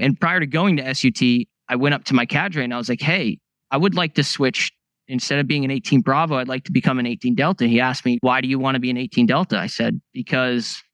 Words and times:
And 0.00 0.18
prior 0.18 0.40
to 0.40 0.46
going 0.46 0.78
to 0.78 0.94
SUT, 0.94 1.46
I 1.68 1.76
went 1.76 1.94
up 1.94 2.04
to 2.04 2.14
my 2.14 2.26
cadre 2.26 2.64
and 2.64 2.74
I 2.74 2.78
was 2.78 2.88
like, 2.88 3.02
hey, 3.02 3.38
I 3.70 3.76
would 3.76 3.94
like 3.94 4.14
to 4.14 4.24
switch. 4.24 4.72
Instead 5.06 5.40
of 5.40 5.48
being 5.48 5.64
an 5.64 5.72
18 5.72 6.02
Bravo, 6.02 6.36
I'd 6.36 6.46
like 6.46 6.62
to 6.64 6.72
become 6.72 7.00
an 7.00 7.06
18 7.06 7.34
Delta. 7.34 7.66
He 7.66 7.80
asked 7.80 8.04
me, 8.04 8.18
why 8.20 8.40
do 8.40 8.46
you 8.46 8.60
want 8.60 8.76
to 8.76 8.78
be 8.78 8.90
an 8.90 8.96
18 8.96 9.26
Delta? 9.26 9.58
I 9.58 9.66
said, 9.66 10.00
because 10.12 10.84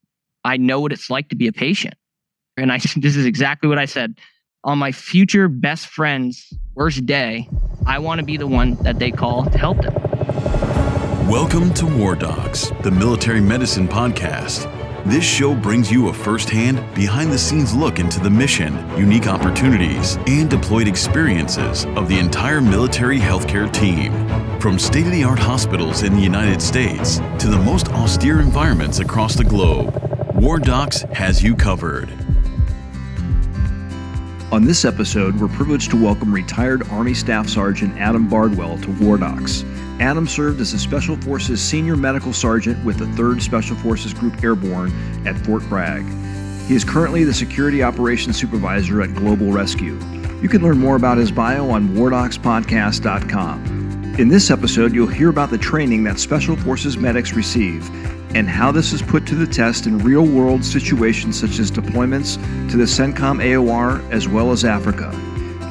I 0.43 0.57
know 0.57 0.81
what 0.81 0.91
it's 0.91 1.11
like 1.11 1.29
to 1.29 1.37
be 1.37 1.49
a 1.49 1.53
patient. 1.53 1.95
And 2.57 2.73
I 2.73 2.79
this 2.97 3.15
is 3.15 3.27
exactly 3.27 3.69
what 3.69 3.79
I 3.79 3.85
said. 3.85 4.19
On 4.65 4.79
my 4.79 4.91
future 4.91 5.49
best 5.49 5.89
friend's 5.89 6.51
worst 6.75 7.05
day, 7.05 7.47
I 7.87 7.99
want 7.99 8.21
to 8.21 8.25
be 8.25 8.39
the 8.39 8.47
one 8.47 8.77
that 8.85 8.99
they 8.99 9.11
call 9.11 9.45
to 9.45 9.59
help 9.59 9.83
them. 9.83 9.95
Welcome 11.29 11.75
to 11.75 11.87
War 11.87 12.17
Docs, 12.17 12.73
the 12.83 12.91
military 12.91 13.43
medicine 13.43 13.87
podcast. 13.87 14.76
This 15.07 15.23
show 15.23 15.55
brings 15.55 15.89
you 15.89 16.09
a 16.09 16.13
first-hand, 16.13 16.83
behind-the-scenes 16.97 17.77
look 17.77 18.01
into 18.01 18.19
the 18.19 18.29
mission, 18.29 18.75
unique 18.99 19.29
opportunities, 19.29 20.19
and 20.27 20.51
deployed 20.51 20.89
experiences 20.89 21.85
of 21.95 22.09
the 22.09 22.19
entire 22.19 22.61
military 22.61 23.21
healthcare 23.21 23.73
team. 23.73 24.13
From 24.59 24.81
state-of-the-art 24.81 25.39
hospitals 25.39 26.03
in 26.03 26.13
the 26.13 26.21
United 26.21 26.61
States 26.61 27.19
to 27.39 27.47
the 27.47 27.57
most 27.57 27.89
austere 27.91 28.41
environments 28.41 28.99
across 28.99 29.37
the 29.37 29.45
globe, 29.45 29.95
War 30.35 30.59
Docs 30.59 31.03
has 31.13 31.41
you 31.41 31.55
covered. 31.55 32.11
On 34.51 34.65
this 34.65 34.85
episode, 34.85 35.37
we're 35.41 35.47
privileged 35.47 35.93
to 35.93 36.03
welcome 36.03 36.35
retired 36.35 36.83
Army 36.91 37.15
Staff 37.15 37.49
Sergeant 37.49 37.97
Adam 37.97 38.29
Bardwell 38.29 38.77
to 38.79 38.91
War 39.01 39.19
Docs. 39.19 39.65
Adam 40.01 40.27
served 40.27 40.61
as 40.61 40.75
a 40.75 40.79
Special 40.79 41.17
Forces 41.17 41.61
Senior 41.61 41.97
Medical 41.97 42.33
Sergeant 42.33 42.83
with 42.85 42.99
the 42.99 43.07
3rd 43.21 43.41
Special 43.41 43.77
Forces 43.77 44.13
Group 44.13 44.43
Airborne 44.45 44.93
at 45.27 45.37
Fort 45.39 45.63
Bragg. 45.69 46.05
He 46.67 46.75
is 46.75 46.85
currently 46.85 47.25
the 47.25 47.33
Security 47.33 47.83
Operations 47.83 48.37
Supervisor 48.37 49.01
at 49.01 49.15
Global 49.15 49.53
Rescue. 49.53 49.99
You 50.43 50.51
can 50.51 50.63
learn 50.63 50.79
more 50.79 50.97
about 50.97 51.17
his 51.17 51.33
bio 51.33 51.71
on 51.71 51.89
wardocspodcast.com. 51.91 54.17
In 54.19 54.29
this 54.29 54.51
episode, 54.51 54.93
you'll 54.93 55.07
hear 55.07 55.31
about 55.31 55.51
the 55.51 55.59
training 55.59 56.05
that 56.05 56.19
Special 56.19 56.57
Forces 56.57 56.99
medics 56.99 57.33
receive 57.33 57.89
and 58.35 58.49
how 58.49 58.71
this 58.71 58.93
is 58.93 59.01
put 59.01 59.27
to 59.29 59.35
the 59.35 59.47
test 59.47 59.87
in 59.87 59.99
real 59.99 60.27
world 60.27 60.63
situations 60.63 61.41
such 61.41 61.59
as 61.59 61.71
deployments 61.71 62.35
to 62.71 62.77
the 62.77 62.85
CENTCOM 62.85 63.43
AOR 63.43 64.03
as 64.11 64.29
well 64.29 64.53
as 64.53 64.65
Africa. 64.65 65.11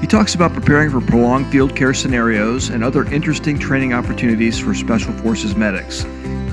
He 0.01 0.07
talks 0.07 0.35
about 0.35 0.53
preparing 0.53 0.91
for 0.91 0.99
prolonged 0.99 1.47
field 1.47 1.75
care 1.75 1.93
scenarios 1.93 2.69
and 2.69 2.83
other 2.83 3.05
interesting 3.05 3.57
training 3.57 3.93
opportunities 3.93 4.59
for 4.59 4.73
Special 4.73 5.13
Forces 5.13 5.55
medics. 5.55 6.05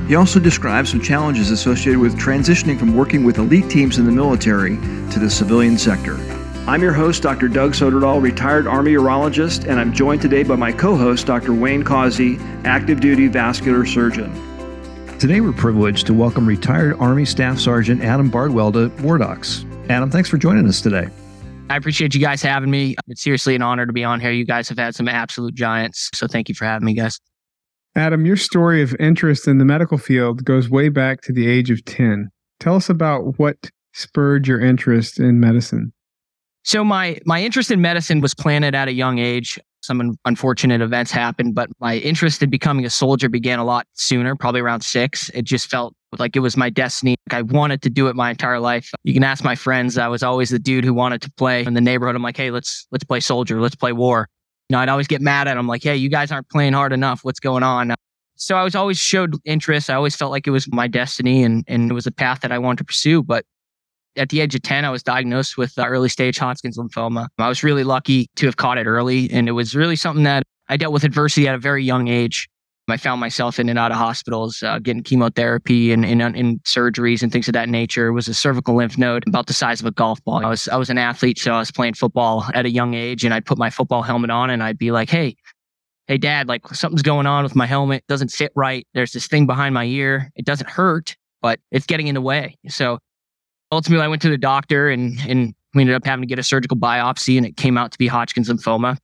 He 0.06 0.14
also 0.14 0.38
describes 0.38 0.90
some 0.90 1.00
challenges 1.00 1.50
associated 1.50 1.98
with 1.98 2.16
transitioning 2.16 2.78
from 2.78 2.96
working 2.96 3.24
with 3.24 3.38
elite 3.38 3.68
teams 3.68 3.98
in 3.98 4.04
the 4.04 4.12
military 4.12 4.76
to 5.10 5.18
the 5.18 5.28
civilian 5.28 5.76
sector. 5.76 6.16
I'm 6.68 6.82
your 6.82 6.92
host, 6.92 7.24
Dr. 7.24 7.48
Doug 7.48 7.72
Soderdahl, 7.72 8.22
retired 8.22 8.68
Army 8.68 8.92
urologist, 8.92 9.68
and 9.68 9.80
I'm 9.80 9.92
joined 9.92 10.22
today 10.22 10.44
by 10.44 10.54
my 10.54 10.70
co 10.70 10.96
host, 10.96 11.26
Dr. 11.26 11.52
Wayne 11.52 11.82
Causey, 11.82 12.38
active 12.64 13.00
duty 13.00 13.26
vascular 13.26 13.84
surgeon. 13.84 14.32
Today, 15.18 15.40
we're 15.40 15.52
privileged 15.52 16.06
to 16.06 16.14
welcome 16.14 16.46
retired 16.46 16.96
Army 17.00 17.24
Staff 17.24 17.58
Sergeant 17.58 18.02
Adam 18.02 18.30
Bardwell 18.30 18.70
to 18.72 18.88
War 19.02 19.18
Docs. 19.18 19.64
Adam, 19.88 20.10
thanks 20.10 20.28
for 20.28 20.38
joining 20.38 20.68
us 20.68 20.80
today. 20.80 21.08
I 21.72 21.76
appreciate 21.76 22.14
you 22.14 22.20
guys 22.20 22.42
having 22.42 22.70
me. 22.70 22.96
It's 23.08 23.22
seriously 23.22 23.54
an 23.54 23.62
honor 23.62 23.86
to 23.86 23.94
be 23.94 24.04
on 24.04 24.20
here. 24.20 24.30
You 24.30 24.44
guys 24.44 24.68
have 24.68 24.76
had 24.76 24.94
some 24.94 25.08
absolute 25.08 25.54
giants. 25.54 26.10
So 26.12 26.26
thank 26.26 26.50
you 26.50 26.54
for 26.54 26.66
having 26.66 26.84
me, 26.84 26.92
guys. 26.92 27.18
Adam, 27.96 28.26
your 28.26 28.36
story 28.36 28.82
of 28.82 28.94
interest 29.00 29.48
in 29.48 29.56
the 29.56 29.64
medical 29.64 29.96
field 29.96 30.44
goes 30.44 30.68
way 30.68 30.90
back 30.90 31.22
to 31.22 31.32
the 31.32 31.48
age 31.48 31.70
of 31.70 31.82
10. 31.86 32.28
Tell 32.60 32.74
us 32.74 32.90
about 32.90 33.38
what 33.38 33.56
spurred 33.94 34.46
your 34.46 34.60
interest 34.60 35.18
in 35.18 35.40
medicine. 35.40 35.94
So 36.62 36.84
my 36.84 37.18
my 37.24 37.42
interest 37.42 37.70
in 37.70 37.80
medicine 37.80 38.20
was 38.20 38.34
planted 38.34 38.74
at 38.74 38.88
a 38.88 38.92
young 38.92 39.18
age. 39.18 39.58
Some 39.82 40.16
unfortunate 40.24 40.80
events 40.80 41.10
happened, 41.10 41.54
but 41.56 41.68
my 41.80 41.96
interest 41.98 42.42
in 42.42 42.50
becoming 42.50 42.84
a 42.84 42.90
soldier 42.90 43.28
began 43.28 43.58
a 43.58 43.64
lot 43.64 43.86
sooner, 43.94 44.36
probably 44.36 44.60
around 44.60 44.82
6. 44.82 45.30
It 45.30 45.42
just 45.42 45.68
felt 45.68 45.94
like 46.18 46.36
it 46.36 46.40
was 46.40 46.56
my 46.56 46.70
destiny. 46.70 47.16
I 47.30 47.42
wanted 47.42 47.82
to 47.82 47.90
do 47.90 48.06
it 48.06 48.14
my 48.14 48.30
entire 48.30 48.60
life. 48.60 48.90
You 49.02 49.12
can 49.12 49.24
ask 49.24 49.42
my 49.42 49.56
friends. 49.56 49.98
I 49.98 50.06
was 50.06 50.22
always 50.22 50.50
the 50.50 50.58
dude 50.60 50.84
who 50.84 50.94
wanted 50.94 51.20
to 51.22 51.32
play 51.32 51.64
in 51.64 51.74
the 51.74 51.80
neighborhood. 51.80 52.14
I'm 52.14 52.22
like, 52.22 52.36
hey, 52.36 52.50
let's 52.52 52.86
let's 52.92 53.04
play 53.04 53.18
soldier. 53.20 53.60
Let's 53.60 53.74
play 53.74 53.92
war. 53.92 54.28
You 54.68 54.74
know, 54.74 54.80
I'd 54.80 54.88
always 54.88 55.08
get 55.08 55.20
mad 55.20 55.48
at 55.48 55.54
them, 55.54 55.66
like, 55.66 55.82
hey, 55.82 55.96
you 55.96 56.08
guys 56.08 56.30
aren't 56.30 56.48
playing 56.48 56.74
hard 56.74 56.92
enough. 56.92 57.24
What's 57.24 57.40
going 57.40 57.62
on? 57.62 57.94
So 58.36 58.56
I 58.56 58.62
was 58.64 58.74
always 58.74 58.98
showed 58.98 59.34
interest. 59.44 59.90
I 59.90 59.94
always 59.94 60.16
felt 60.16 60.30
like 60.30 60.46
it 60.46 60.50
was 60.50 60.70
my 60.72 60.86
destiny 60.86 61.42
and 61.42 61.64
and 61.66 61.90
it 61.90 61.94
was 61.94 62.06
a 62.06 62.12
path 62.12 62.40
that 62.40 62.52
I 62.52 62.58
wanted 62.58 62.78
to 62.78 62.84
pursue. 62.84 63.22
But 63.22 63.44
at 64.16 64.28
the 64.28 64.40
age 64.40 64.54
of 64.54 64.62
10, 64.62 64.84
I 64.84 64.90
was 64.90 65.02
diagnosed 65.02 65.56
with 65.56 65.72
early 65.78 66.08
stage 66.08 66.38
Hodgkin's 66.38 66.78
lymphoma. 66.78 67.28
I 67.38 67.48
was 67.48 67.62
really 67.62 67.84
lucky 67.84 68.28
to 68.36 68.46
have 68.46 68.56
caught 68.56 68.78
it 68.78 68.86
early. 68.86 69.30
And 69.30 69.48
it 69.48 69.52
was 69.52 69.74
really 69.74 69.96
something 69.96 70.24
that 70.24 70.44
I 70.68 70.76
dealt 70.76 70.92
with 70.92 71.04
adversity 71.04 71.48
at 71.48 71.54
a 71.54 71.58
very 71.58 71.84
young 71.84 72.08
age. 72.08 72.48
I 72.88 72.96
found 72.96 73.20
myself 73.20 73.60
in 73.60 73.68
and 73.68 73.78
out 73.78 73.92
of 73.92 73.96
hospitals, 73.96 74.62
uh, 74.62 74.78
getting 74.80 75.02
chemotherapy 75.02 75.92
and, 75.92 76.04
in 76.04 76.58
surgeries 76.60 77.22
and 77.22 77.30
things 77.30 77.48
of 77.48 77.54
that 77.54 77.68
nature. 77.68 78.08
It 78.08 78.12
was 78.12 78.28
a 78.28 78.34
cervical 78.34 78.74
lymph 78.74 78.98
node 78.98 79.26
about 79.26 79.46
the 79.46 79.52
size 79.52 79.80
of 79.80 79.86
a 79.86 79.92
golf 79.92 80.22
ball. 80.24 80.44
I 80.44 80.48
was 80.48 80.68
I 80.68 80.76
was 80.76 80.90
an 80.90 80.98
athlete, 80.98 81.38
so 81.38 81.52
I 81.52 81.58
was 81.60 81.70
playing 81.70 81.94
football 81.94 82.44
at 82.54 82.66
a 82.66 82.70
young 82.70 82.94
age, 82.94 83.24
and 83.24 83.32
I'd 83.32 83.46
put 83.46 83.56
my 83.56 83.70
football 83.70 84.02
helmet 84.02 84.30
on, 84.30 84.50
and 84.50 84.62
I'd 84.62 84.78
be 84.78 84.90
like, 84.90 85.08
"Hey, 85.08 85.36
hey, 86.08 86.18
Dad, 86.18 86.48
like 86.48 86.66
something's 86.68 87.02
going 87.02 87.26
on 87.26 87.44
with 87.44 87.54
my 87.54 87.66
helmet. 87.66 87.98
It 87.98 88.08
doesn't 88.08 88.32
fit 88.32 88.50
right. 88.56 88.86
There's 88.94 89.12
this 89.12 89.28
thing 89.28 89.46
behind 89.46 89.74
my 89.74 89.84
ear. 89.84 90.30
It 90.34 90.44
doesn't 90.44 90.68
hurt, 90.68 91.16
but 91.40 91.60
it's 91.70 91.86
getting 91.86 92.08
in 92.08 92.14
the 92.14 92.20
way." 92.20 92.56
So 92.68 92.98
ultimately, 93.72 94.04
I 94.04 94.08
went 94.08 94.22
to 94.22 94.30
the 94.30 94.38
doctor, 94.38 94.88
and 94.88 95.18
and 95.26 95.54
we 95.74 95.82
ended 95.82 95.96
up 95.96 96.06
having 96.06 96.22
to 96.22 96.28
get 96.28 96.38
a 96.38 96.44
surgical 96.44 96.76
biopsy, 96.76 97.36
and 97.36 97.44
it 97.44 97.56
came 97.56 97.76
out 97.76 97.90
to 97.90 97.98
be 97.98 98.06
Hodgkin's 98.06 98.48
lymphoma 98.48 98.98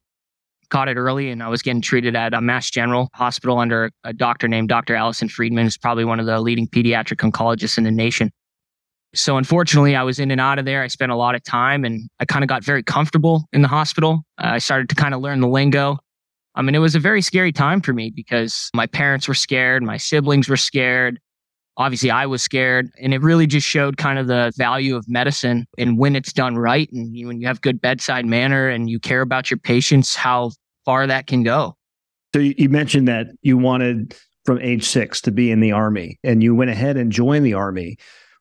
caught 0.71 0.89
it 0.89 0.97
early 0.97 1.31
and 1.31 1.43
I 1.43 1.49
was 1.49 1.63
getting 1.63 1.81
treated 1.81 2.15
at 2.15 2.35
a 2.35 2.41
Mass 2.41 2.71
General 2.71 3.09
Hospital 3.15 3.59
under 3.59 3.91
a 4.05 4.13
doctor 4.13 4.49
named 4.49 4.69
Dr. 4.69 4.95
Alison 4.95 5.29
Friedmann, 5.29 5.63
who's 5.63 5.79
probably 5.79 6.05
one 6.05 6.21
of 6.21 6.27
the 6.27 6.41
leading 6.41 6.67
pediatric 6.67 7.29
oncologists 7.29 7.79
in 7.79 7.85
the 7.85 7.91
nation. 7.91 8.31
So 9.15 9.39
unfortunately, 9.39 9.97
I 9.97 10.03
was 10.03 10.19
in 10.19 10.31
and 10.31 10.41
out 10.41 10.59
of 10.59 10.67
there. 10.67 10.83
I 10.83 10.89
spent 10.89 11.11
a 11.11 11.17
lot 11.17 11.35
of 11.35 11.43
time 11.43 11.85
and 11.85 12.09
I 12.21 12.27
kind 12.27 12.45
of 12.45 12.49
got 12.49 12.63
very 12.63 12.83
comfortable 12.83 13.47
in 13.53 13.63
the 13.63 13.69
hospital. 13.69 14.23
Uh, 14.39 14.49
I 14.53 14.59
started 14.59 14.89
to 14.91 14.95
kind 14.95 15.15
of 15.15 15.21
learn 15.21 15.41
the 15.41 15.49
lingo. 15.49 15.99
I 16.55 16.63
mean, 16.63 16.75
it 16.75 16.81
was 16.81 16.95
a 16.95 17.01
very 17.01 17.23
scary 17.23 17.53
time 17.53 17.81
for 17.81 17.93
me 17.93 18.11
because 18.15 18.69
my 18.75 18.87
parents 18.87 19.29
were 19.29 19.35
scared, 19.35 19.83
my 19.83 19.97
siblings 19.97 20.49
were 20.49 20.57
scared. 20.57 21.19
Obviously, 21.79 22.11
I 22.11 22.27
was 22.27 22.43
scared. 22.43 22.91
And 23.01 23.15
it 23.15 23.23
really 23.23 23.47
just 23.47 23.67
showed 23.67 23.97
kind 23.97 24.19
of 24.19 24.27
the 24.27 24.53
value 24.57 24.97
of 24.97 25.09
medicine 25.09 25.67
and 25.79 25.97
when 25.97 26.17
it's 26.17 26.33
done 26.33 26.57
right. 26.57 26.91
And 26.93 27.15
when 27.27 27.41
you 27.41 27.47
have 27.47 27.61
good 27.61 27.81
bedside 27.81 28.27
manner 28.27 28.69
and 28.69 28.91
you 28.91 28.99
care 28.99 29.21
about 29.23 29.51
your 29.51 29.59
patients, 29.59 30.15
how 30.15 30.51
far 30.85 31.07
that 31.07 31.29
can 31.29 31.45
go. 31.45 31.77
So 32.35 32.41
you 32.41 32.69
mentioned 32.69 33.09
that 33.09 33.29
you 33.43 33.57
wanted 33.57 34.15
from 34.45 34.61
age 34.61 34.85
six 34.85 35.21
to 35.23 35.31
be 35.31 35.51
in 35.51 35.61
the 35.61 35.73
army 35.73 36.19
and 36.25 36.43
you 36.43 36.55
went 36.55 36.71
ahead 36.71 36.97
and 36.97 37.13
joined 37.13 37.47
the 37.47 37.55
army. 37.55 37.97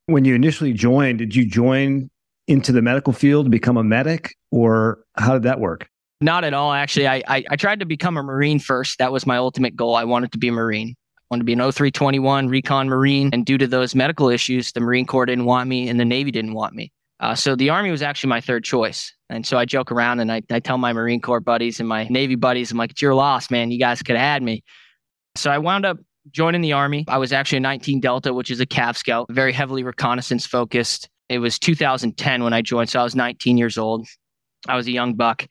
When 0.07 0.25
you 0.25 0.35
initially 0.35 0.73
joined, 0.73 1.19
did 1.19 1.35
you 1.35 1.47
join 1.47 2.09
into 2.47 2.71
the 2.71 2.81
medical 2.81 3.13
field 3.13 3.45
to 3.45 3.49
become 3.49 3.77
a 3.77 3.83
medic 3.83 4.35
or 4.51 4.99
how 5.17 5.33
did 5.33 5.43
that 5.43 5.59
work? 5.59 5.87
Not 6.21 6.43
at 6.43 6.53
all. 6.53 6.73
Actually, 6.73 7.07
I, 7.07 7.21
I, 7.27 7.43
I 7.51 7.55
tried 7.55 7.81
to 7.81 7.85
become 7.85 8.17
a 8.17 8.23
Marine 8.23 8.59
first. 8.59 8.97
That 8.97 9.11
was 9.11 9.27
my 9.27 9.37
ultimate 9.37 9.75
goal. 9.75 9.95
I 9.95 10.05
wanted 10.05 10.31
to 10.31 10.37
be 10.37 10.47
a 10.47 10.51
Marine. 10.51 10.95
Wanted 11.29 11.41
to 11.41 11.45
be 11.45 11.53
an 11.53 11.59
0321 11.59 12.47
recon 12.47 12.87
Marine. 12.87 13.29
And 13.33 13.45
due 13.45 13.57
to 13.57 13.67
those 13.67 13.95
medical 13.95 14.29
issues, 14.29 14.71
the 14.71 14.79
Marine 14.79 15.05
Corps 15.05 15.25
didn't 15.25 15.45
want 15.45 15.67
me 15.67 15.89
and 15.89 15.99
the 15.99 16.05
Navy 16.05 16.31
didn't 16.31 16.53
want 16.53 16.73
me. 16.73 16.91
Uh, 17.19 17.35
so 17.35 17.55
the 17.55 17.69
Army 17.69 17.91
was 17.91 18.01
actually 18.01 18.29
my 18.29 18.39
third 18.39 18.63
choice. 18.63 19.13
And 19.29 19.45
so 19.45 19.57
I 19.57 19.65
joke 19.65 19.91
around 19.91 20.19
and 20.19 20.31
I, 20.31 20.41
I 20.49 20.59
tell 20.59 20.77
my 20.77 20.93
Marine 20.93 21.19
Corps 21.19 21.39
buddies 21.39 21.79
and 21.79 21.89
my 21.89 22.07
Navy 22.09 22.35
buddies, 22.35 22.71
I'm 22.71 22.77
like, 22.77 22.91
it's 22.91 23.01
your 23.01 23.15
loss, 23.15 23.49
man. 23.49 23.71
You 23.71 23.79
guys 23.79 24.01
could 24.01 24.15
have 24.15 24.23
had 24.23 24.43
me. 24.43 24.63
So 25.35 25.51
I 25.51 25.57
wound 25.57 25.85
up 25.85 25.97
joining 26.31 26.61
the 26.61 26.73
Army. 26.73 27.05
I 27.07 27.17
was 27.17 27.33
actually 27.33 27.57
a 27.57 27.61
19 27.61 27.99
Delta, 27.99 28.33
which 28.33 28.51
is 28.51 28.59
a 28.59 28.65
Cav 28.65 28.95
Scout, 28.95 29.27
very 29.29 29.51
heavily 29.51 29.83
reconnaissance 29.83 30.45
focused. 30.45 31.09
It 31.29 31.39
was 31.39 31.59
2010 31.59 32.43
when 32.43 32.53
I 32.53 32.61
joined. 32.61 32.89
So 32.89 32.99
I 32.99 33.03
was 33.03 33.15
19 33.15 33.57
years 33.57 33.77
old. 33.77 34.07
I 34.67 34.75
was 34.75 34.87
a 34.87 34.91
young 34.91 35.15
buck, 35.15 35.45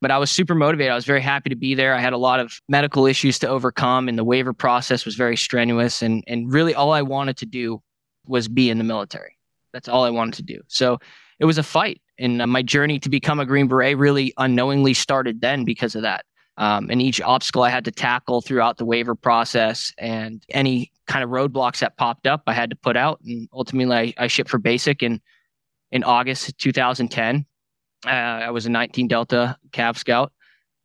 but 0.00 0.10
I 0.10 0.18
was 0.18 0.30
super 0.30 0.54
motivated. 0.54 0.92
I 0.92 0.94
was 0.94 1.04
very 1.04 1.22
happy 1.22 1.50
to 1.50 1.56
be 1.56 1.74
there. 1.74 1.94
I 1.94 2.00
had 2.00 2.12
a 2.12 2.18
lot 2.18 2.40
of 2.40 2.60
medical 2.68 3.06
issues 3.06 3.38
to 3.40 3.48
overcome, 3.48 4.08
and 4.08 4.18
the 4.18 4.24
waiver 4.24 4.52
process 4.52 5.04
was 5.04 5.14
very 5.14 5.36
strenuous. 5.36 6.02
And, 6.02 6.22
and 6.26 6.52
really, 6.52 6.74
all 6.74 6.92
I 6.92 7.02
wanted 7.02 7.38
to 7.38 7.46
do 7.46 7.82
was 8.26 8.48
be 8.48 8.70
in 8.70 8.78
the 8.78 8.84
military. 8.84 9.38
That's 9.72 9.88
all 9.88 10.04
I 10.04 10.10
wanted 10.10 10.34
to 10.34 10.42
do. 10.42 10.60
So 10.68 10.98
it 11.38 11.44
was 11.44 11.58
a 11.58 11.62
fight. 11.62 12.00
And 12.18 12.40
uh, 12.40 12.46
my 12.46 12.62
journey 12.62 12.98
to 13.00 13.08
become 13.08 13.40
a 13.40 13.46
Green 13.46 13.68
Beret 13.68 13.96
really 13.96 14.32
unknowingly 14.38 14.94
started 14.94 15.40
then 15.40 15.64
because 15.64 15.94
of 15.94 16.02
that. 16.02 16.24
Um, 16.58 16.88
and 16.90 17.02
each 17.02 17.20
obstacle 17.20 17.62
I 17.62 17.68
had 17.68 17.84
to 17.84 17.90
tackle 17.90 18.40
throughout 18.40 18.78
the 18.78 18.86
waiver 18.86 19.14
process 19.14 19.92
and 19.98 20.42
any 20.48 20.90
kind 21.06 21.22
of 21.22 21.28
roadblocks 21.28 21.80
that 21.80 21.98
popped 21.98 22.26
up, 22.26 22.44
I 22.46 22.54
had 22.54 22.70
to 22.70 22.76
put 22.76 22.96
out. 22.96 23.20
And 23.26 23.48
ultimately, 23.52 24.14
I, 24.18 24.24
I 24.24 24.26
shipped 24.28 24.48
for 24.48 24.58
basic 24.58 25.02
in, 25.02 25.20
in 25.92 26.02
August 26.02 26.56
2010. 26.58 27.44
Uh, 28.06 28.10
I 28.10 28.50
was 28.50 28.66
a 28.66 28.70
19 28.70 29.08
Delta 29.08 29.56
Cav 29.70 29.96
Scout. 29.96 30.32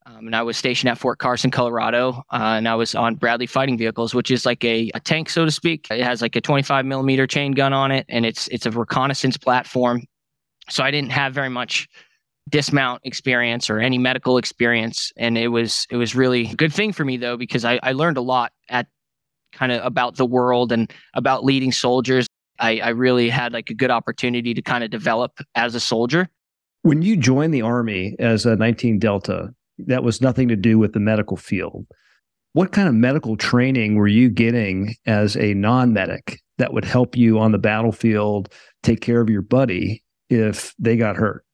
Um, 0.08 0.26
and 0.26 0.36
I 0.36 0.42
was 0.42 0.58
stationed 0.58 0.90
at 0.90 0.98
Fort 0.98 1.20
Carson, 1.20 1.52
Colorado, 1.52 2.24
uh, 2.32 2.56
and 2.58 2.68
I 2.68 2.74
was 2.74 2.96
on 2.96 3.14
Bradley 3.14 3.46
fighting 3.46 3.78
vehicles, 3.78 4.16
which 4.16 4.32
is 4.32 4.48
like 4.48 4.64
a, 4.66 4.90
a 4.96 5.00
tank, 5.00 5.30
so 5.30 5.46
to 5.46 5.52
speak. 5.52 5.86
It 5.92 6.02
has 6.02 6.24
like 6.24 6.36
a 6.36 6.42
25 6.42 6.88
millimeter 6.88 7.28
chain 7.28 7.52
gun 7.52 7.72
on 7.72 7.92
it, 7.92 8.08
and 8.10 8.26
it's 8.26 8.48
it's 8.48 8.66
a 8.66 8.72
reconnaissance 8.72 9.38
platform 9.38 10.02
so 10.72 10.84
I 10.84 10.92
didn't 10.92 11.12
have 11.12 11.34
very 11.34 11.50
much 11.50 11.88
dismount 12.50 13.02
experience 13.04 13.70
or 13.70 13.80
any 13.80 13.98
medical 13.98 14.38
experience. 14.38 15.12
And 15.18 15.38
it 15.38 15.50
was 15.50 15.86
it 15.90 15.98
was 15.98 16.16
really 16.16 16.50
a 16.50 16.56
good 16.56 16.74
thing 16.74 16.94
for 16.94 17.06
me 17.06 17.18
though, 17.18 17.38
because 17.38 17.66
I, 17.66 17.80
I 17.84 17.92
learned 17.94 18.18
a 18.18 18.22
lot 18.22 18.52
at 18.70 18.88
kind 19.52 19.72
of 19.72 19.86
about 19.86 20.16
the 20.16 20.26
world 20.26 20.72
and 20.72 20.92
about 21.14 21.44
leading 21.44 21.72
soldiers. 21.72 22.28
I, 22.60 22.80
I 22.80 22.90
really 22.90 23.30
had 23.30 23.54
like 23.54 23.70
a 23.70 23.74
good 23.74 23.92
opportunity 23.92 24.54
to 24.54 24.62
kind 24.62 24.84
of 24.84 24.90
develop 24.90 25.40
as 25.56 25.76
a 25.76 25.80
soldier. 25.80 26.30
When 26.84 27.02
you 27.02 27.16
joined 27.16 27.54
the 27.54 27.62
Army 27.62 28.16
as 28.20 28.46
a 28.46 28.56
19 28.56 29.00
Delta, 29.00 29.54
that 29.78 30.04
was 30.04 30.22
nothing 30.22 30.48
to 30.48 30.56
do 30.56 30.80
with 30.80 30.94
the 30.94 31.00
medical 31.00 31.38
field. 31.38 31.86
What 32.54 32.72
kind 32.72 32.88
of 32.88 32.94
medical 32.96 33.38
training 33.38 33.96
were 33.96 34.08
you 34.08 34.30
getting 34.30 34.96
as 35.06 35.38
a 35.38 35.54
non 35.54 35.94
medic 35.94 36.42
that 36.58 36.74
would 36.74 36.86
help 36.86 37.16
you 37.16 37.40
on 37.40 37.52
the 37.52 37.58
battlefield 37.58 38.54
take 38.84 39.02
care 39.02 39.22
of 39.22 39.30
your 39.30 39.42
buddy 39.42 40.04
if 40.30 40.74
they 40.78 40.98
got 40.98 41.16
hurt? 41.16 41.46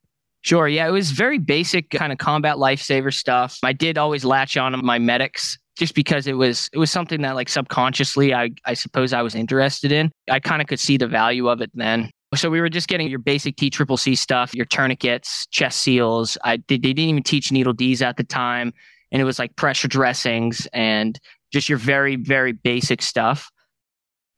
Sure. 0.42 0.68
Yeah. 0.68 0.88
It 0.88 0.92
was 0.92 1.10
very 1.10 1.38
basic 1.38 1.90
kind 1.90 2.12
of 2.12 2.18
combat 2.18 2.56
lifesaver 2.56 3.12
stuff. 3.12 3.58
I 3.62 3.72
did 3.72 3.98
always 3.98 4.24
latch 4.24 4.56
on 4.56 4.72
to 4.72 4.78
my 4.78 4.98
medics 4.98 5.58
just 5.76 5.94
because 5.94 6.26
it 6.26 6.34
was 6.34 6.68
it 6.72 6.78
was 6.78 6.90
something 6.90 7.22
that 7.22 7.34
like 7.34 7.48
subconsciously 7.48 8.34
I 8.34 8.50
I 8.64 8.74
suppose 8.74 9.12
I 9.12 9.22
was 9.22 9.34
interested 9.34 9.92
in. 9.92 10.10
I 10.30 10.40
kind 10.40 10.60
of 10.60 10.68
could 10.68 10.80
see 10.80 10.96
the 10.96 11.06
value 11.06 11.48
of 11.48 11.60
it 11.60 11.70
then. 11.74 12.10
So 12.34 12.50
we 12.50 12.60
were 12.60 12.68
just 12.68 12.88
getting 12.88 13.08
your 13.08 13.18
basic 13.18 13.56
T 13.56 13.70
triple 13.70 13.96
C 13.96 14.14
stuff, 14.14 14.54
your 14.54 14.66
tourniquets, 14.66 15.46
chest 15.46 15.80
seals. 15.80 16.36
I 16.44 16.58
they, 16.68 16.76
they 16.76 16.92
didn't 16.92 17.10
even 17.10 17.22
teach 17.22 17.50
needle 17.50 17.72
D's 17.72 18.02
at 18.02 18.16
the 18.18 18.24
time, 18.24 18.74
and 19.10 19.22
it 19.22 19.24
was 19.24 19.38
like 19.38 19.56
pressure 19.56 19.88
dressings 19.88 20.68
and 20.72 21.18
just 21.52 21.68
your 21.68 21.78
very 21.78 22.16
very 22.16 22.52
basic 22.52 23.00
stuff. 23.00 23.50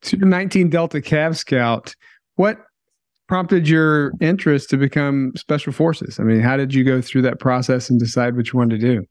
So 0.03 0.17
you're 0.17 0.29
19 0.29 0.71
Delta 0.71 1.01
Cav 1.01 1.37
Scout. 1.37 1.95
What 2.37 2.59
prompted 3.29 3.69
your 3.69 4.13
interest 4.21 4.71
to 4.71 4.77
become 4.77 5.33
Special 5.37 5.73
Forces? 5.73 6.19
I 6.19 6.23
mean, 6.23 6.41
how 6.41 6.57
did 6.57 6.73
you 6.73 6.85
go 6.85 7.03
through 7.03 7.23
that 7.23 7.39
process 7.39 7.91
and 7.91 7.99
decide 7.99 8.37
what 8.37 8.53
you 8.53 8.59
wanted 8.59 8.81
to 8.81 8.87
do? 8.87 9.07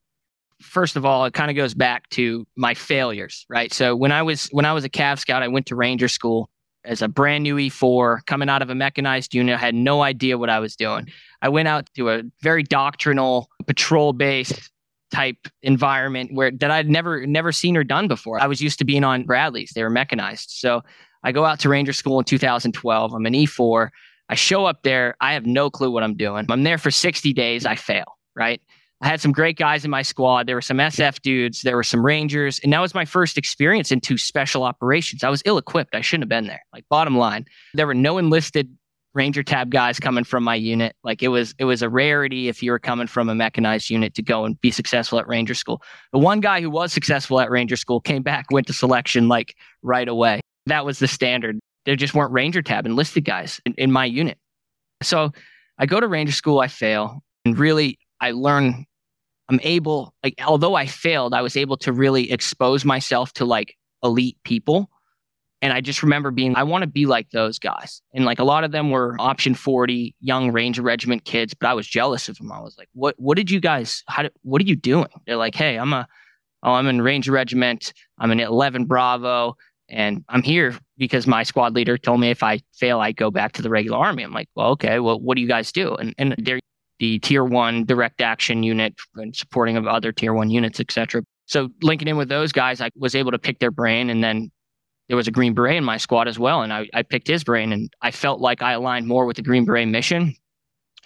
First 0.62 0.96
of 0.96 1.06
all, 1.06 1.24
it 1.26 1.34
kind 1.34 1.50
of 1.50 1.56
goes 1.56 1.74
back 1.74 2.10
to 2.12 2.46
my 2.58 2.74
failures, 2.74 3.46
right? 3.50 3.74
So 3.74 3.96
when 3.96 4.12
I 4.12 4.24
was 4.24 4.48
when 4.52 4.66
I 4.66 4.74
was 4.74 4.84
a 4.86 4.90
Cav 4.90 5.20
Scout, 5.20 5.44
I 5.44 5.48
went 5.50 5.68
to 5.68 5.76
Ranger 5.76 6.08
School 6.08 6.50
as 6.86 7.02
a 7.02 7.08
brand 7.08 7.44
new 7.44 7.56
E4 7.56 8.26
coming 8.26 8.50
out 8.50 8.62
of 8.62 8.70
a 8.70 8.76
mechanized 8.76 9.34
unit. 9.34 9.56
I 9.56 9.60
had 9.60 9.76
no 9.76 10.02
idea 10.02 10.38
what 10.38 10.50
I 10.50 10.60
was 10.60 10.76
doing. 10.76 11.08
I 11.42 11.50
went 11.50 11.68
out 11.68 11.90
to 11.96 12.10
a 12.10 12.24
very 12.42 12.64
doctrinal 12.64 13.50
patrol 13.68 14.14
based 14.14 14.72
type 15.12 15.48
environment 15.64 16.34
where 16.34 16.52
that 16.52 16.72
I'd 16.72 16.90
never 16.90 17.26
never 17.26 17.52
seen 17.52 17.76
or 17.76 17.84
done 17.84 18.08
before. 18.08 18.42
I 18.42 18.48
was 18.48 18.62
used 18.62 18.80
to 18.80 18.86
being 18.86 19.04
on 19.04 19.24
Bradleys. 19.24 19.72
They 19.74 19.84
were 19.84 19.90
mechanized. 19.90 20.52
So 20.52 20.82
I 21.24 21.32
go 21.32 21.46
out 21.46 21.60
to 21.62 21.70
Ranger 21.70 21.94
School 21.94 22.20
in 22.20 22.26
2012. 22.26 23.14
I'm 23.14 23.26
an 23.26 23.34
E4. 23.34 23.90
I 24.30 24.36
show 24.36 24.66
up 24.66 24.84
there. 24.84 25.16
I 25.20 25.34
have 25.34 25.46
no 25.46 25.70
clue 25.70 25.92
what 25.92 26.04
I'm 26.04 26.16
doing. 26.16 26.46
I'm 26.50 26.64
there 26.64 26.78
for 26.78 26.92
60 26.92 27.34
days. 27.34 27.66
I 27.66 27.76
fail, 27.76 28.18
right? 28.36 28.62
I 29.02 29.08
had 29.08 29.22
some 29.22 29.32
great 29.32 29.58
guys 29.58 29.86
in 29.86 29.92
my 29.92 30.02
squad. 30.02 30.46
There 30.46 30.56
were 30.56 30.62
some 30.62 30.78
SF 30.78 31.22
dudes, 31.22 31.62
there 31.62 31.76
were 31.76 31.84
some 31.84 32.06
Rangers, 32.06 32.60
and 32.64 32.74
that 32.74 32.82
was 32.82 32.94
my 32.94 33.06
first 33.06 33.38
experience 33.38 33.92
into 33.92 34.18
special 34.18 34.64
operations. 34.64 35.24
I 35.24 35.30
was 35.30 35.42
ill 35.46 35.58
equipped. 35.58 35.96
I 35.96 36.02
shouldn't 36.02 36.24
have 36.24 36.30
been 36.30 36.48
there. 36.48 36.64
Like 36.74 36.84
bottom 36.90 37.18
line, 37.18 37.46
there 37.74 37.88
were 37.88 37.94
no 37.94 38.18
enlisted 38.18 38.70
Ranger 39.14 39.42
tab 39.42 39.72
guys 39.72 40.00
coming 40.00 40.24
from 40.24 40.44
my 40.44 40.56
unit. 40.56 40.96
Like 41.04 41.24
it 41.24 41.30
was 41.30 41.56
it 41.58 41.66
was 41.66 41.82
a 41.82 41.90
rarity 41.90 42.48
if 42.48 42.62
you 42.62 42.72
were 42.72 42.80
coming 42.80 43.08
from 43.08 43.30
a 43.30 43.36
mechanized 43.36 43.90
unit 43.90 44.14
to 44.16 44.22
go 44.22 44.46
and 44.46 44.60
be 44.62 44.70
successful 44.70 45.18
at 45.18 45.28
Ranger 45.28 45.56
School. 45.56 45.82
The 46.12 46.20
one 46.20 46.42
guy 46.42 46.62
who 46.62 46.70
was 46.70 46.94
successful 46.94 47.40
at 47.40 47.50
Ranger 47.50 47.76
School 47.76 48.02
came 48.02 48.22
back, 48.22 48.48
went 48.52 48.68
to 48.68 48.74
selection 48.74 49.28
like 49.28 49.56
right 49.82 50.08
away. 50.08 50.42
That 50.68 50.86
was 50.86 51.00
the 51.00 51.08
standard. 51.08 51.58
There 51.86 51.96
just 51.96 52.14
weren't 52.14 52.32
Ranger 52.32 52.62
tab 52.62 52.86
enlisted 52.86 53.26
guys 53.26 53.60
in, 53.66 53.74
in 53.78 53.92
my 53.92 54.06
unit. 54.06 54.38
So 55.02 55.32
I 55.78 55.86
go 55.86 56.00
to 56.00 56.08
Ranger 56.08 56.34
School, 56.34 56.60
I 56.60 56.68
fail, 56.68 57.24
and 57.46 57.58
really 57.58 57.98
I 58.22 58.32
learn 58.32 58.86
I'm 59.50 59.60
able, 59.64 60.14
like, 60.24 60.36
although 60.46 60.76
I 60.76 60.86
failed, 60.86 61.34
I 61.34 61.42
was 61.42 61.58
able 61.58 61.78
to 61.78 61.92
really 61.92 62.32
expose 62.32 62.86
myself 62.86 63.34
to 63.34 63.46
like 63.46 63.76
elite 64.04 64.38
people. 64.44 64.90
And 65.62 65.74
I 65.74 65.82
just 65.82 66.04
remember 66.04 66.32
being, 66.32 66.56
I 66.56 66.64
want 66.64 66.84
to 66.84 66.88
be 66.88 67.06
like 67.06 67.32
those 67.32 67.60
guys. 67.60 68.02
And 68.14 68.24
like 68.24 68.40
a 68.40 68.44
lot 68.44 68.64
of 68.64 68.72
them 68.72 68.92
were 68.92 69.18
option 69.20 69.56
40 69.56 70.16
young 70.22 70.52
Ranger 70.52 70.84
Regiment 70.84 71.26
kids, 71.26 71.54
but 71.54 71.68
I 71.68 71.74
was 71.74 71.88
jealous 71.88 72.30
of 72.30 72.38
them. 72.38 72.52
I 72.52 72.62
was 72.62 72.78
like, 72.78 72.88
what, 72.94 73.16
what 73.18 73.36
did 73.36 73.52
you 73.52 73.60
guys, 73.60 74.04
how 74.08 74.22
did, 74.22 74.32
what 74.44 74.62
are 74.62 74.66
you 74.66 74.76
doing? 74.76 75.10
They're 75.26 75.36
like, 75.36 75.56
hey, 75.56 75.78
I'm 75.78 75.92
a, 75.92 76.08
oh, 76.64 76.74
I'm 76.74 76.88
in 76.88 77.02
Ranger 77.02 77.32
Regiment. 77.32 77.92
I'm 78.20 78.32
an 78.32 78.40
11 78.40 78.86
Bravo. 78.86 79.58
And 79.90 80.24
I'm 80.30 80.44
here 80.44 80.78
because 80.98 81.26
my 81.26 81.44
squad 81.44 81.74
leader 81.74 81.98
told 81.98 82.20
me 82.20 82.30
if 82.30 82.44
I 82.44 82.62
fail, 82.74 83.00
I 83.02 83.12
go 83.12 83.32
back 83.32 83.54
to 83.54 83.62
the 83.62 83.70
regular 83.70 83.98
army. 83.98 84.24
I'm 84.24 84.32
like, 84.32 84.50
well, 84.56 84.70
okay, 84.72 85.00
well, 85.00 85.20
what 85.20 85.36
do 85.36 85.42
you 85.42 85.48
guys 85.48 85.72
do? 85.72 85.96
And, 85.96 86.14
and 86.18 86.36
they're 86.38 86.60
the 87.00 87.20
tier 87.20 87.44
one 87.44 87.86
direct 87.86 88.22
action 88.22 88.64
unit 88.64 88.94
and 89.16 89.36
supporting 89.36 89.78
of 89.78 89.88
other 89.88 90.12
tier 90.12 90.34
one 90.34 90.50
units, 90.50 90.80
etc. 90.80 91.24
So 91.46 91.70
linking 91.82 92.08
in 92.08 92.18
with 92.18 92.30
those 92.30 92.52
guys, 92.52 92.82
I 92.82 92.90
was 92.96 93.16
able 93.16 93.32
to 93.32 93.40
pick 93.40 93.60
their 93.60 93.72
brain. 93.72 94.10
And 94.10 94.24
then 94.24 94.52
there 95.08 95.18
was 95.18 95.28
a 95.28 95.32
Green 95.32 95.54
Beret 95.54 95.78
in 95.78 95.84
my 95.84 95.98
squad 95.98 96.28
as 96.28 96.38
well. 96.38 96.62
And 96.62 96.72
I, 96.72 96.88
I 96.94 97.02
picked 97.02 97.28
his 97.28 97.44
brain 97.44 97.74
and 97.74 97.92
I 98.02 98.12
felt 98.12 98.40
like 98.40 98.62
I 98.62 98.74
aligned 98.74 99.08
more 99.08 99.26
with 99.26 99.38
the 99.38 99.42
Green 99.42 99.66
Beret 99.66 99.88
mission. 99.88 100.36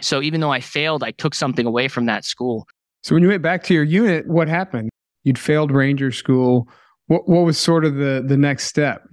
So 0.02 0.22
even 0.22 0.42
though 0.42 0.52
I 0.52 0.60
failed, 0.60 1.04
I 1.04 1.12
took 1.12 1.36
something 1.36 1.66
away 1.66 1.88
from 1.88 2.08
that 2.08 2.26
school. 2.26 2.68
So 3.04 3.16
when 3.16 3.24
you 3.24 3.30
went 3.30 3.44
back 3.44 3.64
to 3.64 3.74
your 3.74 3.84
unit, 3.84 4.28
what 4.28 4.48
happened? 4.48 4.90
You'd 5.24 5.40
failed 5.40 5.72
Ranger 5.72 6.12
school. 6.12 6.68
What 7.08 7.28
what 7.30 7.46
was 7.46 7.58
sort 7.58 7.86
of 7.86 7.96
the 7.96 8.24
the 8.26 8.38
next 8.38 8.66
step? 8.66 9.04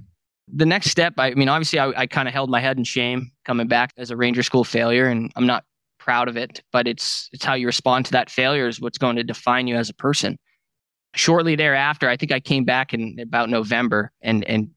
The 0.53 0.67
next 0.67 0.91
step, 0.91 1.15
I 1.19 1.35
mean, 1.35 1.49
obviously, 1.49 1.79
I, 1.79 1.93
I 1.97 2.06
kind 2.09 2.26
of 2.26 2.35
held 2.35 2.50
my 2.50 2.61
head 2.61 2.76
in 2.76 2.83
shame 2.83 3.31
coming 3.44 3.69
back 3.69 3.93
as 3.97 4.11
a 4.11 4.17
Ranger 4.17 4.43
school 4.43 4.65
failure, 4.65 5.06
and 5.06 5.31
I'm 5.37 5.47
not 5.47 5.65
proud 6.00 6.29
of 6.29 6.37
it, 6.37 6.62
but 6.73 6.88
it's 6.88 7.29
it's 7.32 7.44
how 7.44 7.55
you 7.55 7.67
respond 7.67 8.06
to 8.06 8.12
that 8.12 8.31
failure 8.31 8.67
is 8.67 8.81
what's 8.81 8.99
going 8.99 9.17
to 9.17 9.23
define 9.23 9.69
you 9.69 9.76
as 9.76 9.88
a 9.88 9.94
person. 9.94 10.38
Shortly 11.14 11.55
thereafter, 11.55 12.08
I 12.08 12.17
think 12.17 12.32
I 12.32 12.41
came 12.41 12.64
back 12.64 12.93
in 12.93 13.19
about 13.20 13.49
November 13.49 14.11
and 14.20 14.44
and 14.44 14.70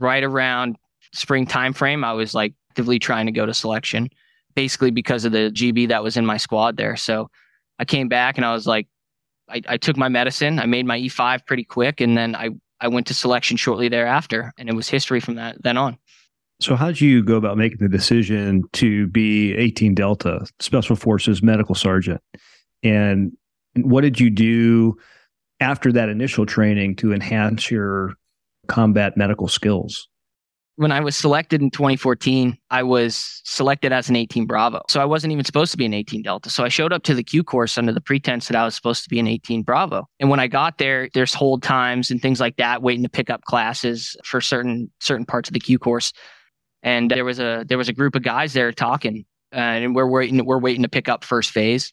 right 0.00 0.24
around 0.24 0.76
spring 1.12 1.46
time 1.46 1.72
frame, 1.72 2.02
I 2.02 2.12
was 2.12 2.34
like 2.34 2.54
actively 2.70 2.98
trying 2.98 3.26
to 3.26 3.32
go 3.32 3.46
to 3.46 3.54
selection, 3.54 4.08
basically 4.54 4.90
because 4.90 5.24
of 5.24 5.32
the 5.32 5.50
GB 5.50 5.88
that 5.88 6.02
was 6.02 6.16
in 6.16 6.26
my 6.26 6.36
squad 6.38 6.76
there. 6.76 6.96
So 6.96 7.30
I 7.78 7.84
came 7.84 8.08
back 8.08 8.38
and 8.38 8.44
I 8.44 8.52
was 8.52 8.66
like, 8.66 8.88
I, 9.48 9.62
I 9.68 9.76
took 9.76 9.96
my 9.96 10.08
medicine, 10.08 10.58
I 10.58 10.66
made 10.66 10.86
my 10.86 10.98
E5 10.98 11.46
pretty 11.46 11.64
quick, 11.64 12.00
and 12.00 12.16
then 12.16 12.34
I 12.34 12.50
I 12.80 12.88
went 12.88 13.06
to 13.08 13.14
selection 13.14 13.56
shortly 13.56 13.88
thereafter, 13.88 14.52
and 14.58 14.68
it 14.68 14.74
was 14.74 14.88
history 14.88 15.20
from 15.20 15.36
that 15.36 15.62
then 15.62 15.76
on. 15.76 15.98
So, 16.62 16.76
how 16.76 16.86
did 16.86 17.00
you 17.00 17.24
go 17.24 17.34
about 17.34 17.58
making 17.58 17.78
the 17.78 17.88
decision 17.88 18.62
to 18.74 19.08
be 19.08 19.52
18 19.54 19.96
Delta 19.96 20.46
Special 20.60 20.94
Forces 20.94 21.42
Medical 21.42 21.74
Sergeant? 21.74 22.20
And 22.84 23.32
what 23.76 24.02
did 24.02 24.20
you 24.20 24.30
do 24.30 24.96
after 25.58 25.90
that 25.90 26.08
initial 26.08 26.46
training 26.46 26.96
to 26.96 27.12
enhance 27.12 27.68
your 27.68 28.14
combat 28.68 29.16
medical 29.16 29.48
skills? 29.48 30.08
When 30.76 30.92
I 30.92 31.00
was 31.00 31.16
selected 31.16 31.62
in 31.62 31.70
2014, 31.70 32.56
I 32.70 32.84
was 32.84 33.42
selected 33.44 33.92
as 33.92 34.08
an 34.08 34.14
18 34.14 34.46
Bravo. 34.46 34.82
So 34.88 35.02
I 35.02 35.04
wasn't 35.04 35.32
even 35.32 35.44
supposed 35.44 35.72
to 35.72 35.76
be 35.76 35.84
an 35.84 35.92
18 35.92 36.22
Delta. 36.22 36.48
So 36.48 36.62
I 36.62 36.68
showed 36.68 36.92
up 36.92 37.02
to 37.04 37.14
the 37.14 37.24
Q 37.24 37.42
course 37.42 37.76
under 37.76 37.92
the 37.92 38.00
pretense 38.00 38.46
that 38.46 38.56
I 38.56 38.64
was 38.64 38.76
supposed 38.76 39.02
to 39.02 39.10
be 39.10 39.18
an 39.18 39.26
18 39.26 39.64
Bravo. 39.64 40.06
And 40.20 40.30
when 40.30 40.38
I 40.38 40.46
got 40.46 40.78
there, 40.78 41.08
there's 41.12 41.34
hold 41.34 41.64
times 41.64 42.12
and 42.12 42.22
things 42.22 42.38
like 42.38 42.56
that, 42.58 42.82
waiting 42.82 43.02
to 43.02 43.10
pick 43.10 43.30
up 43.30 43.42
classes 43.42 44.16
for 44.24 44.40
certain 44.40 44.92
certain 45.00 45.26
parts 45.26 45.48
of 45.48 45.54
the 45.54 45.60
Q 45.60 45.80
course 45.80 46.12
and 46.82 47.10
there 47.10 47.24
was 47.24 47.38
a 47.38 47.64
there 47.68 47.78
was 47.78 47.88
a 47.88 47.92
group 47.92 48.14
of 48.14 48.22
guys 48.22 48.52
there 48.52 48.72
talking, 48.72 49.24
uh, 49.54 49.58
and 49.58 49.94
we're 49.94 50.06
waiting 50.06 50.44
we're 50.44 50.58
waiting 50.58 50.82
to 50.82 50.88
pick 50.88 51.08
up 51.08 51.24
first 51.24 51.50
phase. 51.50 51.92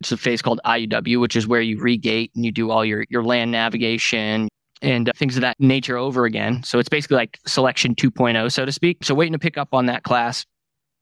It's 0.00 0.12
a 0.12 0.16
phase 0.16 0.42
called 0.42 0.60
IUW, 0.64 1.20
which 1.20 1.34
is 1.34 1.46
where 1.46 1.60
you 1.60 1.78
regate 1.78 2.30
and 2.36 2.44
you 2.44 2.52
do 2.52 2.70
all 2.70 2.84
your 2.84 3.04
your 3.08 3.24
land 3.24 3.50
navigation 3.50 4.48
and 4.82 5.08
uh, 5.08 5.12
things 5.16 5.36
of 5.36 5.40
that 5.40 5.58
nature 5.58 5.96
over 5.96 6.24
again. 6.24 6.62
So 6.62 6.78
it's 6.78 6.88
basically 6.88 7.16
like 7.16 7.38
selection 7.46 7.94
2.0, 7.94 8.52
so 8.52 8.64
to 8.64 8.70
speak. 8.70 9.02
So 9.02 9.14
waiting 9.14 9.32
to 9.32 9.38
pick 9.38 9.58
up 9.58 9.74
on 9.74 9.86
that 9.86 10.04
class. 10.04 10.44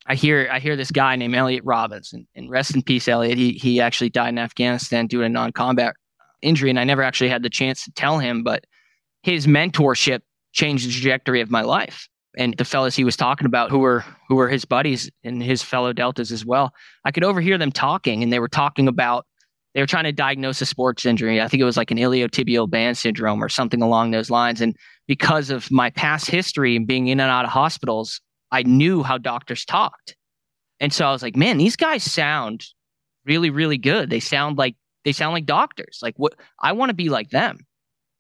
I 0.07 0.15
hear 0.15 0.49
I 0.51 0.61
hear 0.61 0.77
this 0.77 0.93
guy 0.93 1.17
named 1.17 1.35
Elliot 1.35 1.65
Robinson, 1.65 2.29
and 2.37 2.49
rest 2.49 2.75
in 2.75 2.83
peace, 2.83 3.09
Elliot. 3.09 3.37
He 3.37 3.53
he 3.53 3.81
actually 3.81 4.11
died 4.11 4.29
in 4.29 4.39
Afghanistan 4.39 5.09
due 5.09 5.19
to 5.19 5.25
a 5.25 5.29
non-combat 5.29 5.97
injury, 6.43 6.71
and 6.71 6.79
I 6.79 6.85
never 6.85 7.03
actually 7.03 7.31
had 7.31 7.43
the 7.43 7.51
chance 7.51 7.85
to 7.85 7.91
tell 7.93 8.21
him, 8.21 8.45
but 8.45 8.65
his 9.25 9.49
mentorship 9.49 10.21
changed 10.53 10.87
the 10.87 10.93
trajectory 10.93 11.41
of 11.41 11.51
my 11.51 11.63
life 11.63 12.09
and 12.37 12.55
the 12.59 12.65
fellas 12.65 12.95
he 12.95 13.05
was 13.05 13.17
talking 13.17 13.47
about 13.47 13.71
who 13.71 13.79
were 13.79 14.05
who 14.29 14.35
were 14.35 14.49
his 14.49 14.65
buddies 14.65 15.11
and 15.25 15.43
his 15.43 15.63
fellow 15.63 15.93
deltas 15.93 16.31
as 16.31 16.45
well 16.45 16.73
i 17.05 17.11
could 17.11 17.25
overhear 17.25 17.59
them 17.59 17.73
talking 17.73 18.23
and 18.23 18.33
they 18.33 18.39
were 18.39 18.49
talking 18.49 18.89
about 18.89 19.27
they 19.77 19.83
were 19.83 19.87
trying 19.87 20.05
to 20.05 20.13
diagnose 20.13 20.63
a 20.63 20.67
sports 20.67 21.05
injury. 21.05 21.39
I 21.39 21.49
think 21.49 21.61
it 21.61 21.65
was 21.65 21.77
like 21.77 21.91
an 21.91 21.99
iliotibial 21.99 22.71
band 22.71 22.97
syndrome 22.97 23.45
or 23.45 23.51
something 23.51 23.83
along 23.83 24.11
those 24.11 24.31
lines. 24.31 24.63
And 24.63 24.75
because 25.07 25.51
of 25.51 25.71
my 25.71 25.91
past 25.91 26.31
history 26.31 26.77
and 26.77 26.87
being 26.87 27.09
in 27.09 27.21
and 27.21 27.31
out 27.31 27.45
of 27.45 27.51
hospitals 27.51 28.23
i 28.53 28.63
knew 28.63 29.03
how 29.03 29.19
doctors 29.19 29.67
talked. 29.67 30.17
And 30.81 30.95
so 30.95 31.07
i 31.07 31.13
was 31.13 31.23
like 31.23 31.37
man 31.37 31.59
these 31.59 31.77
guys 31.77 32.03
sound 32.03 32.65
really 33.27 33.51
really 33.51 33.77
good. 33.77 34.09
They 34.09 34.21
sound 34.21 34.57
like 34.57 34.77
they 35.05 35.13
sound 35.13 35.35
like 35.35 35.45
doctors. 35.45 35.99
Like 36.01 36.15
what 36.17 36.35
i 36.61 36.73
want 36.73 36.89
to 36.89 36.95
be 36.95 37.11
like 37.11 37.29
them 37.29 37.59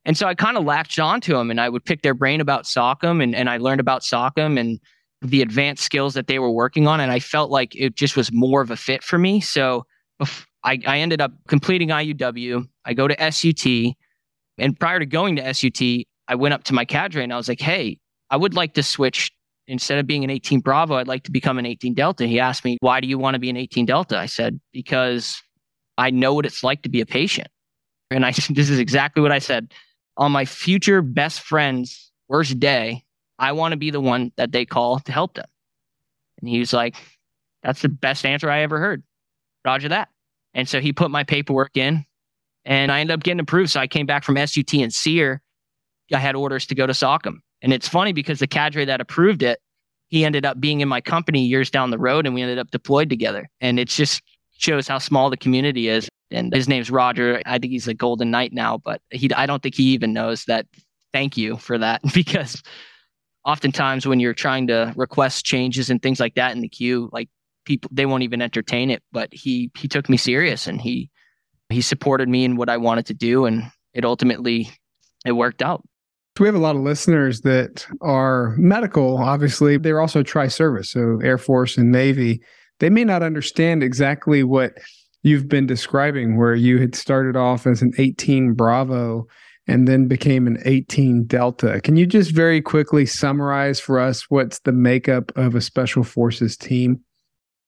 and 0.07 0.17
so 0.17 0.29
I 0.29 0.37
kind 0.37 0.57
of 0.57 0.65
latched 0.65 1.01
onto 1.01 1.33
them 1.33 1.51
and 1.51 1.61
I 1.61 1.69
would 1.69 1.85
pick 1.85 2.03
their 2.03 2.15
brain 2.15 2.41
about 2.41 2.63
SOCM 2.63 3.21
and, 3.21 3.35
and 3.35 3.51
I 3.51 3.57
learned 3.57 3.81
about 3.81 4.03
SOCM 4.03 4.59
and 4.59 4.79
the 5.21 5.43
advanced 5.43 5.83
skills 5.83 6.15
that 6.15 6.29
they 6.29 6.39
were 6.39 6.51
working 6.51 6.87
on. 6.87 7.01
And 7.01 7.11
I 7.11 7.19
felt 7.19 7.51
like 7.51 7.75
it 7.75 7.97
just 7.97 8.17
was 8.17 8.33
more 8.33 8.61
of 8.61 8.71
a 8.71 8.77
fit 8.77 9.03
for 9.03 9.19
me. 9.19 9.41
So 9.41 9.85
I, 10.63 10.79
I 10.87 11.01
ended 11.01 11.21
up 11.21 11.33
completing 11.49 11.89
IUW. 11.89 12.69
I 12.85 12.95
go 12.95 13.09
to 13.09 13.33
SUT. 13.33 13.97
And 14.59 14.79
prior 14.79 15.01
to 15.01 15.07
going 15.07 15.37
to 15.37 15.53
SUT, 15.53 16.07
I 16.29 16.37
went 16.37 16.55
up 16.55 16.63
to 16.65 16.73
my 16.73 16.85
cadre 16.85 17.25
and 17.25 17.33
I 17.33 17.37
was 17.37 17.49
like, 17.49 17.61
hey, 17.61 17.99
I 18.31 18.37
would 18.37 18.55
like 18.55 18.75
to 18.75 18.83
switch. 18.83 19.33
Instead 19.69 19.99
of 19.99 20.07
being 20.07 20.23
an 20.23 20.31
18 20.31 20.61
Bravo, 20.61 20.95
I'd 20.95 21.09
like 21.09 21.25
to 21.25 21.33
become 21.33 21.59
an 21.59 21.67
18 21.67 21.95
Delta. 21.95 22.25
He 22.25 22.39
asked 22.39 22.65
me, 22.65 22.77
why 22.79 23.01
do 23.01 23.09
you 23.09 23.19
want 23.19 23.35
to 23.35 23.41
be 23.41 23.51
an 23.51 23.57
18 23.57 23.85
Delta? 23.85 24.17
I 24.17 24.27
said, 24.27 24.61
because 24.73 25.43
I 25.99 26.11
know 26.11 26.35
what 26.35 26.47
it's 26.47 26.63
like 26.63 26.83
to 26.83 26.89
be 26.89 27.01
a 27.01 27.07
patient. 27.07 27.49
And 28.13 28.25
I, 28.25 28.31
this 28.51 28.71
is 28.71 28.79
exactly 28.79 29.21
what 29.21 29.33
I 29.33 29.41
said. 29.41 29.75
On 30.17 30.33
my 30.33 30.45
future 30.45 31.03
best 31.03 31.41
friend's 31.41 32.11
worst 32.29 32.59
day, 32.59 33.05
I 33.39 33.53
want 33.53 33.73
to 33.73 33.77
be 33.77 33.91
the 33.91 34.01
one 34.01 34.33
that 34.37 34.53
they 34.53 34.65
call 34.65 34.99
to 35.01 35.13
help 35.13 35.35
them. 35.35 35.47
And 36.41 36.49
he 36.49 36.59
was 36.59 36.73
like, 36.73 36.97
that's 37.63 37.83
the 37.83 37.89
best 37.89 38.25
answer 38.25 38.51
I 38.51 38.61
ever 38.61 38.79
heard. 38.79 39.03
Roger 39.65 39.89
that. 39.89 40.09
And 40.55 40.69
so 40.69 40.81
he 40.81 40.93
put 40.93 41.11
my 41.11 41.25
paperwork 41.25 41.77
in 41.77 42.05
and 42.65 42.91
I 42.91 43.01
ended 43.01 43.15
up 43.15 43.23
getting 43.23 43.41
approved. 43.41 43.71
So 43.71 43.81
I 43.81 43.87
came 43.87 44.07
back 44.07 44.25
from 44.25 44.37
SUT 44.37 44.73
and 44.75 44.93
SERE. 44.93 45.43
I 46.13 46.19
had 46.19 46.35
orders 46.35 46.67
to 46.67 46.75
go 46.75 46.87
to 46.87 46.93
SOCM. 46.93 47.39
And 47.63 47.73
it's 47.73 47.89
funny 47.89 48.13
because 48.13 48.39
the 48.39 48.47
cadre 48.47 48.85
that 48.85 49.01
approved 49.01 49.43
it, 49.43 49.61
he 50.09 50.25
ended 50.25 50.47
up 50.47 50.61
being 50.61 50.81
in 50.81 50.89
my 50.89 51.01
company 51.01 51.45
years 51.45 51.71
down 51.71 51.91
the 51.91 51.99
road 51.99 52.27
and 52.27 52.35
we 52.35 52.43
ended 52.43 52.59
up 52.59 52.71
deployed 52.71 53.11
together. 53.11 53.49
And 53.61 53.81
it 53.81 53.89
just 53.89 54.23
shows 54.57 54.89
how 54.89 54.99
small 54.99 55.31
the 55.31 55.37
community 55.37 55.89
is. 55.89 56.09
And 56.31 56.53
his 56.53 56.69
name's 56.69 56.91
Roger. 56.91 57.41
I 57.47 57.59
think 57.59 57.73
he's 57.73 57.89
a 57.89 57.95
golden 57.95 58.31
knight 58.31 58.53
now, 58.53 58.79
but 58.79 59.01
he 59.11 59.33
I 59.33 59.47
don't 59.47 59.63
think 59.63 59.75
he 59.75 59.85
even 59.93 60.13
knows 60.13 60.45
that. 60.45 60.67
Thank 61.13 61.37
you 61.37 61.57
for 61.57 61.79
that 61.79 62.03
because 62.15 62.63
oftentimes 63.45 64.07
when 64.07 64.21
you're 64.21 64.35
trying 64.35 64.67
to 64.67 64.93
request 64.97 65.47
changes 65.47 65.89
and 65.89 66.03
things 66.03 66.21
like 66.21 66.35
that 66.35 66.55
in 66.55 66.61
the 66.61 66.69
queue, 66.69 67.09
like 67.13 67.29
people 67.65 67.91
they 67.95 68.05
won't 68.05 68.23
even 68.23 68.43
entertain 68.43 68.91
it. 68.91 69.03
But 69.13 69.33
he 69.33 69.71
he 69.79 69.89
took 69.89 70.09
me 70.09 70.17
serious 70.17 70.67
and 70.67 70.81
he 70.81 71.11
he 71.69 71.81
supported 71.81 72.29
me 72.29 72.45
in 72.45 72.57
what 72.57 72.69
I 72.69 72.77
wanted 72.77 73.07
to 73.07 73.15
do, 73.15 73.47
and 73.47 73.65
it 73.95 74.05
ultimately 74.05 74.71
it 75.25 75.33
worked 75.33 75.63
out. 75.63 75.83
So 76.37 76.43
we 76.43 76.49
have 76.49 76.55
a 76.55 76.59
lot 76.59 76.77
of 76.77 76.83
listeners 76.83 77.41
that 77.43 77.87
are 78.03 78.55
medical. 78.59 79.17
Obviously, 79.17 79.79
they're 79.79 80.01
also 80.01 80.23
tri-service, 80.23 80.91
so 80.91 81.19
Air 81.23 81.39
Force 81.39 81.79
and 81.79 81.91
Navy. 81.91 82.43
They 82.79 82.91
may 82.91 83.05
not 83.05 83.23
understand 83.23 83.83
exactly 83.83 84.45
what 84.45 84.77
you've 85.27 85.49
been 85.49 85.67
describing, 85.67 86.37
where 86.37 86.55
you 86.55 86.79
had 86.79 86.95
started 86.95 87.37
off 87.37 87.67
as 87.67 87.83
an 87.83 87.93
18 87.99 88.55
Bravo 88.55 89.27
and 89.67 89.89
then 89.89 90.07
became 90.07 90.47
an 90.47 90.59
18 90.65 91.25
Delta. 91.25 91.81
Can 91.81 91.97
you 91.97 92.07
just 92.07 92.31
very 92.31 92.63
quickly 92.63 93.05
summarize 93.05 93.81
for 93.81 93.99
us 93.99 94.31
what's 94.31 94.61
the 94.61 94.71
makeup 94.71 95.33
of 95.37 95.57
a 95.57 95.61
Special 95.61 96.05
Forces 96.05 96.57
team? 96.57 97.01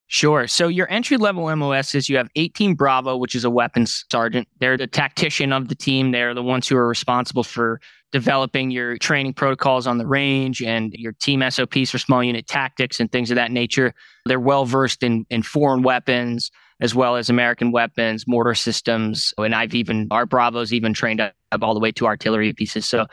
Sure. 0.07 0.47
So 0.47 0.69
your 0.69 0.89
entry 0.89 1.17
level 1.17 1.55
MOS 1.55 1.97
is 1.97 2.09
you 2.09 2.17
have 2.17 2.29
18 2.37 2.77
Bravo, 2.77 3.17
which 3.17 3.35
is 3.35 3.45
a 3.45 3.51
weapons 3.51 4.07
sergeant. 4.11 4.47
They're 4.61 4.79
the 4.79 4.87
tactician 4.87 5.53
of 5.53 5.69
the 5.69 5.75
team. 5.75 6.13
They're 6.13 6.35
the 6.35 6.43
ones 6.43 6.69
who 6.69 6.77
are 6.77 6.89
responsible 6.89 7.43
for 7.43 7.81
developing 8.13 8.71
your 8.71 8.97
training 8.99 9.35
protocols 9.35 9.87
on 9.87 9.99
the 9.99 10.07
range 10.07 10.63
and 10.63 10.95
your 10.95 11.13
team 11.13 11.43
SOPs 11.51 11.91
for 11.91 11.99
small 11.99 12.23
unit 12.23 12.47
tactics 12.47 13.01
and 13.01 13.11
things 13.11 13.31
of 13.31 13.35
that 13.35 13.51
nature. 13.51 13.93
They're 14.25 14.41
well 14.41 14.65
versed 14.65 15.03
in, 15.03 15.27
in 15.29 15.43
foreign 15.43 15.83
weapons 15.83 16.53
as 16.81 16.95
well 16.95 17.17
as 17.17 17.29
American 17.29 17.73
weapons, 17.73 18.27
mortar 18.27 18.55
systems. 18.55 19.35
And 19.39 19.55
I've 19.55 19.75
even, 19.75 20.09
our 20.11 20.27
Bravos 20.27 20.73
even 20.73 20.93
trained 20.93 21.21
up 21.21 21.35
all 21.61 21.75
the 21.75 21.81
way 21.81 21.93
to 21.93 22.07
artillery 22.07 22.53
pieces. 22.53 22.87
So 22.87 23.07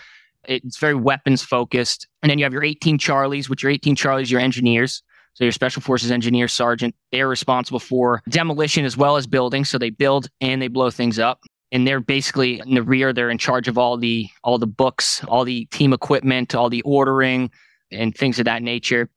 it's 0.48 0.78
very 0.78 0.96
weapons 0.96 1.42
focused. 1.42 2.08
And 2.22 2.30
then 2.30 2.38
you 2.38 2.46
have 2.46 2.54
your 2.54 2.64
18 2.64 3.00
Charlies, 3.00 3.50
which 3.50 3.64
your 3.64 3.72
18 3.72 3.96
Charlies, 3.96 4.30
your 4.30 4.42
engineers. 4.42 5.02
So 5.34 5.44
your 5.44 5.52
special 5.52 5.82
forces 5.82 6.12
engineer 6.12 6.48
sergeant, 6.48 6.96
they're 7.12 7.28
responsible 7.28 7.80
for 7.80 8.22
demolition 8.30 8.86
as 8.86 8.96
well 8.96 9.18
as 9.18 9.28
building. 9.28 9.66
So 9.66 9.78
they 9.78 9.90
build 9.90 10.30
and 10.40 10.62
they 10.62 10.70
blow 10.70 10.90
things 10.90 11.20
up. 11.20 11.42
And 11.72 11.86
they're 11.86 12.00
basically 12.00 12.62
in 12.66 12.76
the 12.76 12.84
rear, 12.84 13.12
they're 13.12 13.30
in 13.30 13.38
charge 13.38 13.68
of 13.68 13.78
all 13.78 13.98
the 13.98 14.30
all 14.44 14.58
the 14.58 14.68
books, 14.68 15.22
all 15.26 15.44
the 15.44 15.66
team 15.66 15.92
equipment, 15.92 16.56
all 16.56 16.70
the 16.70 16.84
ordering 16.84 17.52
and 17.92 18.16
things 18.16 18.40
of 18.40 18.46
that 18.46 18.64
nature. 18.64 19.10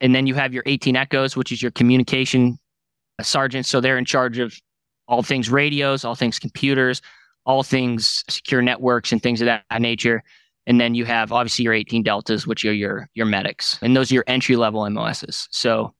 And 0.00 0.12
then 0.12 0.26
you 0.26 0.34
have 0.34 0.52
your 0.52 0.64
18 0.66 0.96
Echoes, 0.96 1.36
which 1.36 1.52
is 1.52 1.62
your 1.62 1.70
communication 1.70 2.58
sergeant. 3.22 3.66
So 3.66 3.80
they're 3.80 3.98
in 3.98 4.04
charge 4.04 4.38
of 4.38 4.54
all 5.08 5.22
things 5.22 5.50
radios, 5.50 6.04
all 6.04 6.14
things 6.14 6.38
computers, 6.38 7.02
all 7.44 7.62
things 7.62 8.24
secure 8.28 8.62
networks 8.62 9.12
and 9.12 9.22
things 9.22 9.40
of 9.40 9.46
that 9.46 9.64
nature. 9.80 10.22
And 10.66 10.80
then 10.80 10.94
you 10.94 11.04
have 11.04 11.32
obviously 11.32 11.64
your 11.64 11.74
18 11.74 12.02
deltas, 12.02 12.46
which 12.46 12.64
are 12.64 12.72
your 12.72 13.08
your 13.14 13.26
medics, 13.26 13.78
and 13.82 13.96
those 13.96 14.12
are 14.12 14.14
your 14.14 14.24
entry 14.28 14.54
level 14.54 14.88
MOSs. 14.88 15.48
So, 15.50 15.92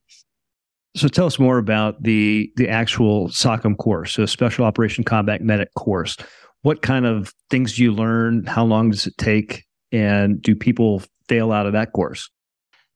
so 0.95 1.09
tell 1.09 1.25
us 1.25 1.37
more 1.37 1.57
about 1.57 2.01
the 2.01 2.49
the 2.55 2.69
actual 2.69 3.27
SOCM 3.27 3.77
course, 3.77 4.13
so 4.13 4.25
Special 4.25 4.63
Operation 4.63 5.03
Combat 5.03 5.41
Medic 5.41 5.73
course. 5.75 6.15
What 6.61 6.81
kind 6.81 7.05
of 7.05 7.33
things 7.49 7.75
do 7.75 7.83
you 7.83 7.91
learn? 7.91 8.45
How 8.45 8.63
long 8.63 8.89
does 8.89 9.05
it 9.05 9.17
take? 9.17 9.65
And 9.91 10.41
do 10.41 10.55
people 10.55 11.03
fail 11.27 11.51
out 11.51 11.65
of 11.65 11.73
that 11.73 11.91
course? 11.91 12.29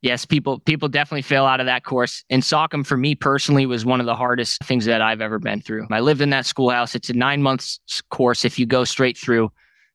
Yes, 0.07 0.25
people 0.25 0.59
people 0.59 0.87
definitely 0.87 1.21
fail 1.21 1.45
out 1.45 1.59
of 1.59 1.65
that 1.65 1.83
course. 1.83 2.23
And 2.29 2.41
SOCM 2.41 2.85
for 2.85 2.95
me 2.95 3.13
personally 3.13 3.65
was 3.65 3.85
one 3.85 3.99
of 3.99 4.05
the 4.05 4.15
hardest 4.15 4.63
things 4.63 4.85
that 4.85 5.01
I've 5.01 5.19
ever 5.19 5.37
been 5.37 5.61
through. 5.61 5.85
I 5.91 5.99
lived 5.99 6.21
in 6.21 6.29
that 6.29 6.45
schoolhouse. 6.45 6.95
It's 6.95 7.09
a 7.09 7.13
nine 7.13 7.41
months 7.41 7.81
course 8.09 8.45
if 8.45 8.57
you 8.57 8.65
go 8.65 8.85
straight 8.85 9.17
through. 9.17 9.51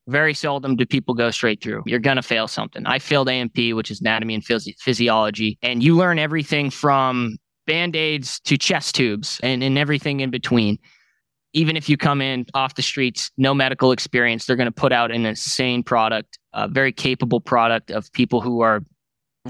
Very 0.09 0.35
seldom 0.35 0.77
do 0.77 0.85
people 0.85 1.15
go 1.15 1.31
straight 1.31 1.63
through. 1.63 1.85
You're 1.87 1.99
going 1.99 2.17
to 2.17 2.23
fail 2.23 2.47
something. 2.47 2.85
I 2.85 2.99
failed 2.99 3.31
A&P, 3.31 3.73
which 3.73 3.91
is 3.91 4.03
anatomy 4.03 4.35
and 4.35 4.45
phys- 4.45 4.79
physiology. 4.81 5.59
And 5.63 5.83
you 5.83 5.97
learn 5.97 6.19
everything 6.19 6.69
from 6.69 7.39
band 7.67 7.97
aids 7.97 8.39
to 8.41 8.59
chest 8.59 8.95
tubes 8.97 9.41
and, 9.43 9.63
and 9.63 9.79
everything 9.79 10.21
in 10.21 10.31
between. 10.31 10.77
Even 11.55 11.75
if 11.77 11.89
you 11.89 11.97
come 11.97 12.21
in 12.21 12.45
off 12.53 12.75
the 12.75 12.83
streets, 12.83 13.31
no 13.39 13.55
medical 13.55 13.93
experience, 13.93 14.45
they're 14.45 14.57
going 14.57 14.67
to 14.67 14.73
put 14.73 14.93
out 14.93 15.11
an 15.11 15.25
insane 15.25 15.83
product, 15.83 16.39
a 16.53 16.69
very 16.69 16.93
capable 16.93 17.41
product 17.41 17.91
of 17.91 18.13
people 18.13 18.43
who 18.43 18.61
are 18.61 18.83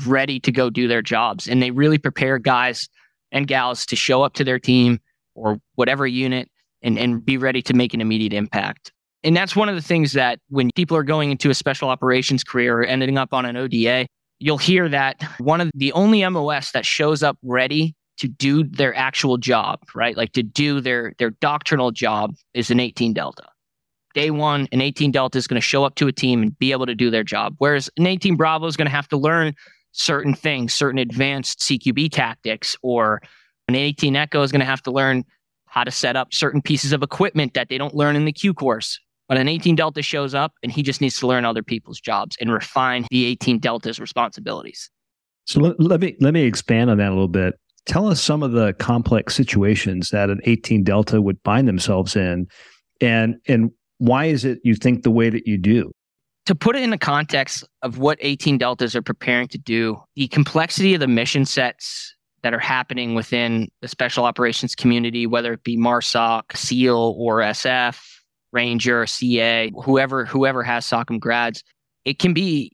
ready 0.07 0.41
to 0.41 0.53
go 0.53 0.71
do 0.71 0.89
their 0.89 1.03
jobs. 1.03 1.49
And 1.49 1.63
they 1.63 1.71
really 1.71 1.99
prepare 1.99 2.39
guys 2.39 2.89
and 3.31 3.47
gals 3.47 3.87
to 3.87 3.97
show 3.97 4.23
up 4.23 4.35
to 4.35 4.45
their 4.45 4.59
team 4.59 5.01
or 5.35 5.59
whatever 5.75 6.07
unit 6.07 6.51
and, 6.83 6.99
and 6.99 7.25
be 7.25 7.37
ready 7.37 7.63
to 7.63 7.75
make 7.75 7.95
an 7.95 8.01
immediate 8.01 8.33
impact. 8.33 8.93
And 9.25 9.37
that's 9.37 9.55
one 9.55 9.69
of 9.69 9.75
the 9.75 9.83
things 9.83 10.13
that 10.13 10.41
when 10.49 10.71
people 10.75 10.97
are 10.97 11.05
going 11.05 11.31
into 11.31 11.49
a 11.49 11.55
special 11.55 11.89
operations 11.89 12.43
career 12.43 12.81
or 12.81 12.85
ending 12.85 13.19
up 13.19 13.33
on 13.33 13.47
an 13.47 13.57
ODA, 13.57 14.07
you'll 14.41 14.59
hear 14.59 14.89
that 14.89 15.23
one 15.39 15.61
of 15.61 15.71
the 15.75 15.93
only 15.93 16.29
MOS 16.29 16.73
that 16.73 16.85
shows 16.85 17.23
up 17.23 17.39
ready 17.43 17.95
to 18.19 18.29
do 18.29 18.65
their 18.65 18.95
actual 18.95 19.39
job, 19.39 19.81
right? 19.95 20.17
Like 20.17 20.33
to 20.33 20.43
do 20.43 20.81
their 20.81 21.15
their 21.19 21.31
doctrinal 21.31 21.93
job 21.93 22.35
is 22.53 22.71
an 22.71 22.81
18 22.81 23.15
Delta. 23.15 23.45
Day 24.15 24.31
one, 24.31 24.69
an 24.73 24.81
18 24.81 25.11
Delta 25.13 25.39
is 25.39 25.47
going 25.47 25.61
to 25.61 25.65
show 25.65 25.85
up 25.85 25.95
to 25.95 26.07
a 26.09 26.13
team 26.13 26.43
and 26.43 26.59
be 26.59 26.73
able 26.73 26.87
to 26.87 26.95
do 26.95 27.11
their 27.11 27.25
job. 27.25 27.55
Whereas 27.59 27.89
an 27.97 28.07
18 28.07 28.37
Bravo 28.37 28.67
is 28.67 28.77
going 28.77 28.87
to 28.87 28.95
have 28.95 29.09
to 29.09 29.17
learn 29.17 29.55
certain 29.93 30.35
things, 30.35 30.75
certain 30.75 30.99
advanced 30.99 31.61
CQB 31.61 32.11
tactics, 32.11 32.77
or 32.83 33.23
an 33.69 33.75
18 33.75 34.17
Echo 34.17 34.43
is 34.43 34.51
going 34.51 34.61
to 34.61 34.67
have 34.67 34.83
to 34.83 34.91
learn 34.91 35.25
how 35.67 35.85
to 35.85 35.91
set 35.91 36.17
up 36.17 36.35
certain 36.35 36.61
pieces 36.61 36.93
of 36.93 37.03
equipment 37.03 37.55
that 37.55 37.69
they 37.69 37.79
don't 37.79 37.95
learn 37.95 38.17
in 38.17 38.25
the 38.25 38.33
Q 38.33 38.53
course. 38.53 38.99
But 39.29 39.39
an 39.39 39.49
18 39.49 39.77
Delta 39.77 40.03
shows 40.03 40.35
up 40.35 40.53
and 40.63 40.71
he 40.71 40.83
just 40.83 41.01
needs 41.01 41.19
to 41.21 41.27
learn 41.27 41.45
other 41.45 41.63
people's 41.63 42.01
jobs 42.01 42.37
and 42.41 42.53
refine 42.53 43.07
the 43.11 43.25
18 43.25 43.61
Delta's 43.61 43.99
responsibilities. 43.99 44.91
So 45.47 45.61
let, 45.61 45.81
let 45.81 46.01
me 46.01 46.17
let 46.21 46.35
me 46.35 46.43
expand 46.43 46.91
on 46.91 46.99
that 46.99 47.09
a 47.09 47.15
little 47.15 47.29
bit. 47.29 47.55
Tell 47.87 48.07
us 48.07 48.21
some 48.21 48.43
of 48.43 48.53
the 48.53 48.75
complex 48.75 49.35
situations 49.35 50.11
that 50.11 50.29
an 50.29 50.41
18 50.45 50.85
Delta 50.85 51.23
would 51.23 51.39
find 51.45 51.67
themselves 51.67 52.15
in 52.15 52.47
and 53.01 53.37
and 53.49 53.71
why 53.99 54.27
is 54.27 54.45
it 54.45 54.59
you 54.65 54.75
think 54.75 55.03
the 55.03 55.11
way 55.11 55.31
that 55.31 55.47
you 55.47 55.57
do? 55.57 55.93
To 56.47 56.55
put 56.57 56.75
it 56.75 56.83
in 56.83 56.91
the 56.91 56.99
context 56.99 57.65
of 57.83 57.99
what 57.99 58.19
18 58.21 58.59
Deltas 58.59 58.97
are 58.97 59.03
preparing 59.03 59.47
to 59.49 59.59
do, 59.59 60.03
the 60.17 60.27
complexity 60.29 60.93
of 60.95 61.01
the 61.01 61.07
mission 61.07 61.45
sets 61.45 62.17
that 62.43 62.53
are 62.53 62.59
happening 62.59 63.15
within 63.15 63.69
the 63.81 63.89
special 63.89 64.25
operations 64.25 64.75
community, 64.75 65.27
whether 65.27 65.53
it 65.53 65.63
be 65.63 65.77
MARSOC, 65.77 66.57
SEAL, 66.57 67.15
or 67.17 67.39
SF, 67.39 68.01
Ranger, 68.53 69.07
CA, 69.07 69.71
whoever 69.85 70.25
whoever 70.25 70.63
has 70.63 70.85
SOCM 70.85 71.21
grads, 71.21 71.63
it 72.05 72.19
can 72.19 72.35
be 72.35 72.73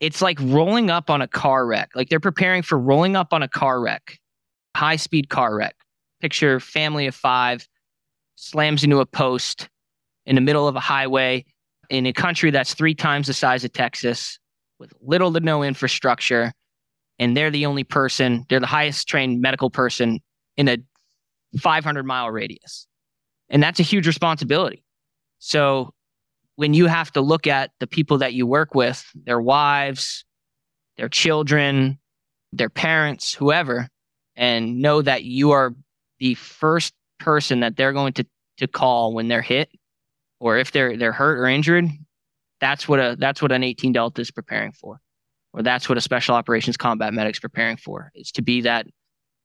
it's 0.00 0.20
like 0.20 0.38
rolling 0.40 0.90
up 0.90 1.08
on 1.08 1.22
a 1.22 1.28
car 1.28 1.66
wreck. 1.66 1.90
Like 1.94 2.10
they're 2.10 2.20
preparing 2.20 2.62
for 2.62 2.78
rolling 2.78 3.16
up 3.16 3.32
on 3.32 3.42
a 3.42 3.48
car 3.48 3.80
wreck, 3.80 4.18
high 4.76 4.96
speed 4.96 5.30
car 5.30 5.56
wreck. 5.56 5.74
Picture 6.20 6.60
family 6.60 7.06
of 7.06 7.14
five 7.14 7.66
slams 8.34 8.84
into 8.84 9.00
a 9.00 9.06
post 9.06 9.68
in 10.26 10.34
the 10.34 10.40
middle 10.40 10.68
of 10.68 10.76
a 10.76 10.80
highway 10.80 11.44
in 11.90 12.06
a 12.06 12.12
country 12.12 12.50
that's 12.50 12.74
three 12.74 12.94
times 12.94 13.26
the 13.26 13.34
size 13.34 13.64
of 13.64 13.72
Texas 13.72 14.38
with 14.78 14.92
little 15.00 15.32
to 15.32 15.40
no 15.40 15.62
infrastructure. 15.62 16.52
And 17.18 17.36
they're 17.36 17.50
the 17.50 17.66
only 17.66 17.84
person, 17.84 18.44
they're 18.48 18.60
the 18.60 18.66
highest 18.66 19.08
trained 19.08 19.40
medical 19.40 19.70
person 19.70 20.20
in 20.56 20.68
a 20.68 20.78
500 21.58 22.04
mile 22.04 22.30
radius. 22.30 22.86
And 23.48 23.62
that's 23.62 23.80
a 23.80 23.84
huge 23.84 24.06
responsibility. 24.06 24.84
So 25.38 25.94
when 26.56 26.74
you 26.74 26.86
have 26.86 27.12
to 27.12 27.20
look 27.20 27.46
at 27.46 27.70
the 27.80 27.86
people 27.86 28.18
that 28.18 28.34
you 28.34 28.46
work 28.46 28.74
with, 28.74 29.04
their 29.14 29.40
wives, 29.40 30.24
their 30.96 31.08
children, 31.08 31.98
their 32.52 32.70
parents, 32.70 33.32
whoever, 33.34 33.88
and 34.34 34.80
know 34.80 35.02
that 35.02 35.24
you 35.24 35.52
are 35.52 35.74
the 36.18 36.34
first 36.34 36.92
person 37.18 37.60
that 37.60 37.76
they're 37.76 37.92
going 37.92 38.12
to 38.14 38.26
to 38.58 38.66
call 38.66 39.12
when 39.12 39.28
they're 39.28 39.42
hit 39.42 39.68
or 40.40 40.58
if 40.58 40.72
they're 40.72 40.96
they're 40.96 41.12
hurt 41.12 41.38
or 41.38 41.46
injured, 41.46 41.86
that's 42.60 42.88
what 42.88 42.98
a 42.98 43.16
that's 43.18 43.42
what 43.42 43.52
an 43.52 43.62
18 43.62 43.92
Delta 43.92 44.20
is 44.20 44.30
preparing 44.30 44.72
for. 44.72 45.00
Or 45.52 45.62
that's 45.62 45.88
what 45.88 45.96
a 45.96 46.00
special 46.00 46.34
operations 46.34 46.76
combat 46.76 47.14
medic's 47.14 47.38
preparing 47.38 47.76
for 47.76 48.12
is 48.14 48.30
to 48.32 48.42
be 48.42 48.62
that 48.62 48.86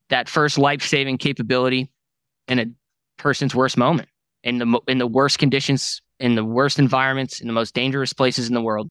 that 0.10 0.28
first 0.28 0.58
life-saving 0.58 1.18
capability 1.18 1.90
in 2.48 2.60
a 2.60 2.66
person's 3.18 3.56
worst 3.56 3.78
moment 3.78 4.10
in 4.44 4.58
the 4.58 4.80
in 4.88 4.98
the 4.98 5.08
worst 5.08 5.40
conditions 5.40 6.02
in 6.20 6.36
the 6.36 6.44
worst 6.44 6.80
environments 6.80 7.40
in 7.40 7.48
the 7.48 7.54
most 7.54 7.74
dangerous 7.74 8.12
places 8.12 8.48
in 8.48 8.54
the 8.54 8.62
world 8.62 8.90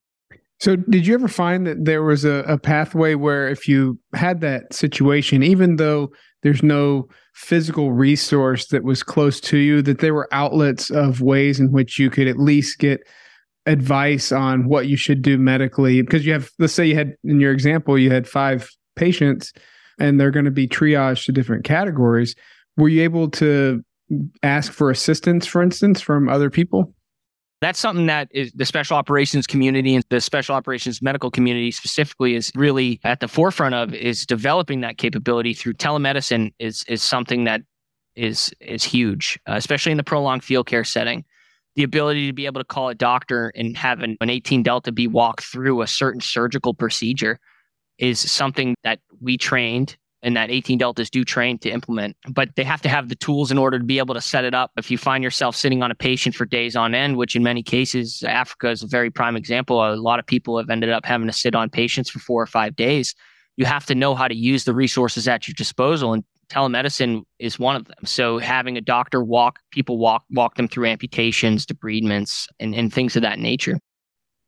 so, 0.61 0.75
did 0.75 1.07
you 1.07 1.15
ever 1.15 1.27
find 1.27 1.65
that 1.65 1.85
there 1.85 2.03
was 2.03 2.23
a, 2.23 2.43
a, 2.47 2.55
pathway 2.55 3.15
where 3.15 3.49
if 3.49 3.67
you 3.67 3.97
had 4.13 4.41
that 4.41 4.75
situation, 4.75 5.41
even 5.41 5.77
though 5.77 6.11
there's 6.43 6.61
no 6.61 7.07
physical 7.33 7.93
resource 7.93 8.67
that 8.67 8.83
was 8.83 9.03
close 9.03 9.39
to 9.41 9.57
you, 9.57 9.81
that 9.81 9.99
there 9.99 10.13
were 10.13 10.27
outlets 10.31 10.89
of 10.89 11.21
ways 11.21 11.59
in 11.59 11.71
which 11.71 11.97
you 11.97 12.09
could 12.09 12.27
at 12.27 12.39
least 12.39 12.79
get 12.79 13.01
advice 13.65 14.31
on 14.31 14.67
what 14.67 14.87
you 14.87 14.97
should 14.97 15.21
do 15.21 15.37
medically? 15.37 16.01
Because 16.01 16.25
you 16.25 16.33
have, 16.33 16.49
let's 16.59 16.73
say 16.73 16.85
you 16.85 16.95
had, 16.95 17.15
in 17.23 17.39
your 17.39 17.51
example, 17.51 17.97
you 17.97 18.11
had 18.11 18.27
five 18.27 18.69
patients 18.95 19.53
and 19.99 20.19
they're 20.19 20.31
going 20.31 20.45
to 20.45 20.51
be 20.51 20.67
triaged 20.67 21.25
to 21.25 21.31
different 21.31 21.63
categories. 21.63 22.35
Were 22.77 22.89
you 22.89 23.03
able 23.03 23.29
to 23.31 23.83
ask 24.43 24.71
for 24.71 24.89
assistance, 24.89 25.45
for 25.45 25.61
instance, 25.61 26.01
from 26.01 26.27
other 26.27 26.49
people? 26.49 26.93
That's 27.61 27.79
something 27.79 28.07
that 28.07 28.27
is 28.31 28.51
the 28.53 28.65
special 28.65 28.97
operations 28.97 29.45
community 29.45 29.93
and 29.93 30.03
the 30.09 30.19
special 30.19 30.55
operations 30.55 30.99
medical 30.99 31.29
community 31.29 31.69
specifically 31.69 32.35
is 32.35 32.51
really 32.55 32.99
at 33.03 33.19
the 33.19 33.27
forefront 33.27 33.75
of 33.75 33.93
is 33.93 34.25
developing 34.25 34.81
that 34.81 34.97
capability 34.97 35.53
through 35.53 35.73
telemedicine 35.73 36.53
is 36.57 36.83
is 36.87 37.03
something 37.03 37.43
that 37.43 37.61
is 38.15 38.51
is 38.59 38.83
huge, 38.83 39.39
uh, 39.47 39.53
especially 39.53 39.91
in 39.91 39.97
the 39.97 40.03
prolonged 40.03 40.43
field 40.43 40.65
care 40.65 40.83
setting. 40.83 41.23
The 41.75 41.83
ability 41.83 42.27
to 42.27 42.33
be 42.33 42.47
able 42.47 42.59
to 42.59 42.65
call 42.65 42.89
a 42.89 42.95
doctor 42.95 43.53
and 43.55 43.77
have 43.77 44.01
an, 44.01 44.17
an 44.19 44.29
18 44.29 44.63
Delta 44.63 44.91
be 44.91 45.07
walk 45.07 45.41
through 45.41 45.81
a 45.81 45.87
certain 45.87 46.19
surgical 46.19 46.73
procedure 46.73 47.39
is 47.97 48.19
something 48.19 48.75
that 48.83 48.99
we 49.21 49.37
trained 49.37 49.95
and 50.23 50.35
that 50.35 50.51
18 50.51 50.77
deltas 50.77 51.09
do 51.09 51.23
train 51.23 51.57
to 51.59 51.69
implement 51.69 52.15
but 52.29 52.55
they 52.55 52.63
have 52.63 52.81
to 52.81 52.89
have 52.89 53.09
the 53.09 53.15
tools 53.15 53.51
in 53.51 53.57
order 53.57 53.79
to 53.79 53.85
be 53.85 53.97
able 53.97 54.13
to 54.13 54.21
set 54.21 54.45
it 54.45 54.53
up. 54.53 54.71
If 54.77 54.91
you 54.91 54.97
find 54.97 55.23
yourself 55.23 55.55
sitting 55.55 55.81
on 55.83 55.91
a 55.91 55.95
patient 55.95 56.35
for 56.35 56.45
days 56.45 56.75
on 56.75 56.93
end 56.93 57.17
which 57.17 57.35
in 57.35 57.43
many 57.43 57.63
cases 57.63 58.23
africa 58.27 58.69
is 58.69 58.83
a 58.83 58.87
very 58.87 59.09
prime 59.09 59.35
example 59.35 59.83
a 59.83 59.95
lot 59.95 60.19
of 60.19 60.25
people 60.25 60.57
have 60.57 60.69
ended 60.69 60.89
up 60.89 61.05
having 61.05 61.27
to 61.27 61.33
sit 61.33 61.55
on 61.55 61.69
patients 61.69 62.09
for 62.09 62.19
four 62.19 62.41
or 62.41 62.47
five 62.47 62.75
days 62.75 63.15
you 63.57 63.65
have 63.65 63.85
to 63.85 63.95
know 63.95 64.15
how 64.15 64.27
to 64.27 64.35
use 64.35 64.63
the 64.63 64.73
resources 64.73 65.27
at 65.27 65.47
your 65.47 65.53
disposal 65.55 66.13
and 66.13 66.23
telemedicine 66.51 67.23
is 67.39 67.57
one 67.57 67.75
of 67.75 67.85
them. 67.85 68.05
So 68.05 68.37
having 68.37 68.77
a 68.77 68.81
doctor 68.81 69.23
walk 69.23 69.59
people 69.71 69.97
walk 69.97 70.23
walk 70.31 70.55
them 70.55 70.67
through 70.67 70.87
amputations 70.87 71.65
debridements 71.65 72.47
and, 72.59 72.75
and 72.75 72.93
things 72.93 73.15
of 73.15 73.21
that 73.21 73.39
nature. 73.39 73.79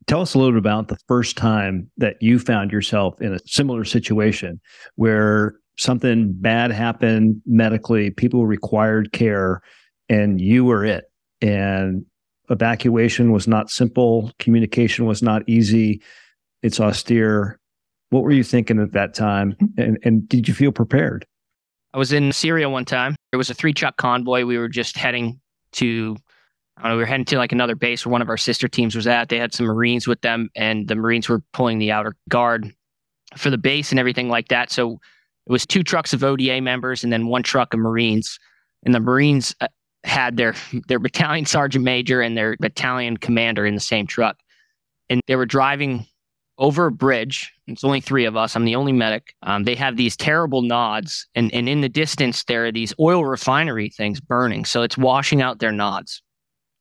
Tell 0.06 0.20
us 0.20 0.34
a 0.34 0.38
little 0.38 0.52
bit 0.52 0.58
about 0.58 0.88
the 0.88 0.98
first 1.08 1.36
time 1.36 1.90
that 1.96 2.16
you 2.20 2.38
found 2.38 2.70
yourself 2.70 3.20
in 3.22 3.32
a 3.32 3.38
similar 3.46 3.84
situation 3.84 4.60
where 4.96 5.54
something 5.78 6.32
bad 6.32 6.70
happened 6.70 7.40
medically, 7.46 8.10
people 8.10 8.46
required 8.46 9.12
care, 9.12 9.60
and 10.08 10.40
you 10.40 10.64
were 10.64 10.84
it. 10.84 11.04
And 11.40 12.04
evacuation 12.50 13.32
was 13.32 13.48
not 13.48 13.70
simple, 13.70 14.32
communication 14.38 15.06
was 15.06 15.22
not 15.22 15.42
easy, 15.48 16.02
it's 16.62 16.80
austere. 16.80 17.58
What 18.10 18.22
were 18.22 18.32
you 18.32 18.44
thinking 18.44 18.80
at 18.80 18.92
that 18.92 19.14
time? 19.14 19.56
And, 19.76 19.98
and 20.04 20.28
did 20.28 20.46
you 20.46 20.54
feel 20.54 20.72
prepared? 20.72 21.26
I 21.92 21.98
was 21.98 22.12
in 22.12 22.32
Syria 22.32 22.68
one 22.68 22.84
time. 22.84 23.16
It 23.32 23.36
was 23.36 23.50
a 23.50 23.54
three 23.54 23.72
truck 23.72 23.96
convoy. 23.96 24.44
We 24.44 24.58
were 24.58 24.68
just 24.68 24.96
heading 24.96 25.40
to, 25.72 26.16
I 26.76 26.82
don't 26.82 26.90
know, 26.90 26.96
we 26.96 27.02
were 27.02 27.06
heading 27.06 27.24
to 27.26 27.38
like 27.38 27.52
another 27.52 27.76
base 27.76 28.04
where 28.04 28.12
one 28.12 28.22
of 28.22 28.28
our 28.28 28.36
sister 28.36 28.68
teams 28.68 28.94
was 28.94 29.06
at. 29.06 29.28
They 29.28 29.38
had 29.38 29.54
some 29.54 29.66
Marines 29.66 30.06
with 30.06 30.20
them, 30.20 30.50
and 30.54 30.88
the 30.88 30.96
Marines 30.96 31.28
were 31.28 31.42
pulling 31.52 31.78
the 31.78 31.92
outer 31.92 32.16
guard 32.28 32.72
for 33.36 33.50
the 33.50 33.58
base 33.58 33.90
and 33.90 33.98
everything 33.98 34.28
like 34.28 34.48
that. 34.48 34.70
So 34.70 35.00
it 35.46 35.52
was 35.52 35.66
two 35.66 35.82
trucks 35.82 36.12
of 36.12 36.24
ODA 36.24 36.60
members 36.60 37.04
and 37.04 37.12
then 37.12 37.26
one 37.26 37.42
truck 37.42 37.74
of 37.74 37.80
Marines. 37.80 38.38
And 38.84 38.94
the 38.94 39.00
Marines 39.00 39.54
uh, 39.60 39.68
had 40.04 40.36
their 40.36 40.54
their 40.88 40.98
battalion 40.98 41.46
sergeant 41.46 41.84
major 41.84 42.20
and 42.20 42.36
their 42.36 42.56
battalion 42.58 43.16
commander 43.16 43.66
in 43.66 43.74
the 43.74 43.80
same 43.80 44.06
truck. 44.06 44.36
And 45.10 45.20
they 45.26 45.36
were 45.36 45.46
driving 45.46 46.06
over 46.56 46.86
a 46.86 46.92
bridge. 46.92 47.52
It's 47.66 47.84
only 47.84 48.00
three 48.00 48.24
of 48.24 48.36
us. 48.36 48.54
I'm 48.54 48.64
the 48.64 48.76
only 48.76 48.92
medic. 48.92 49.34
Um, 49.42 49.64
they 49.64 49.74
have 49.74 49.96
these 49.96 50.16
terrible 50.16 50.62
nods, 50.62 51.26
and 51.34 51.52
and 51.52 51.68
in 51.68 51.80
the 51.80 51.88
distance 51.88 52.44
there 52.44 52.66
are 52.66 52.72
these 52.72 52.94
oil 53.00 53.24
refinery 53.24 53.90
things 53.90 54.20
burning, 54.20 54.64
so 54.64 54.82
it's 54.82 54.96
washing 54.96 55.42
out 55.42 55.58
their 55.58 55.72
nods. 55.72 56.22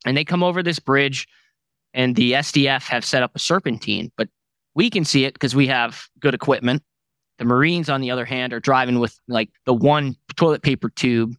And 0.06 0.16
they 0.16 0.26
come 0.26 0.44
over 0.44 0.62
this 0.62 0.80
bridge, 0.80 1.28
and 1.94 2.16
the 2.16 2.34
SDF 2.34 2.88
have 2.88 3.06
set 3.06 3.24
up 3.24 3.36
a 3.36 3.40
serpentine, 3.40 4.12
but 4.18 4.30
we 4.76 4.90
can 4.90 5.06
see 5.06 5.26
it 5.26 5.34
because 5.34 5.56
we 5.56 5.68
have 5.68 6.06
good 6.20 6.34
equipment. 6.34 6.84
The 7.40 7.46
Marines, 7.46 7.90
on 7.90 8.02
the 8.02 8.12
other 8.12 8.26
hand, 8.26 8.54
are 8.54 8.60
driving 8.60 9.00
with 9.00 9.20
like 9.28 9.50
the 9.66 9.74
one 9.74 10.16
toilet 10.36 10.62
paper 10.62 10.90
tube, 10.90 11.36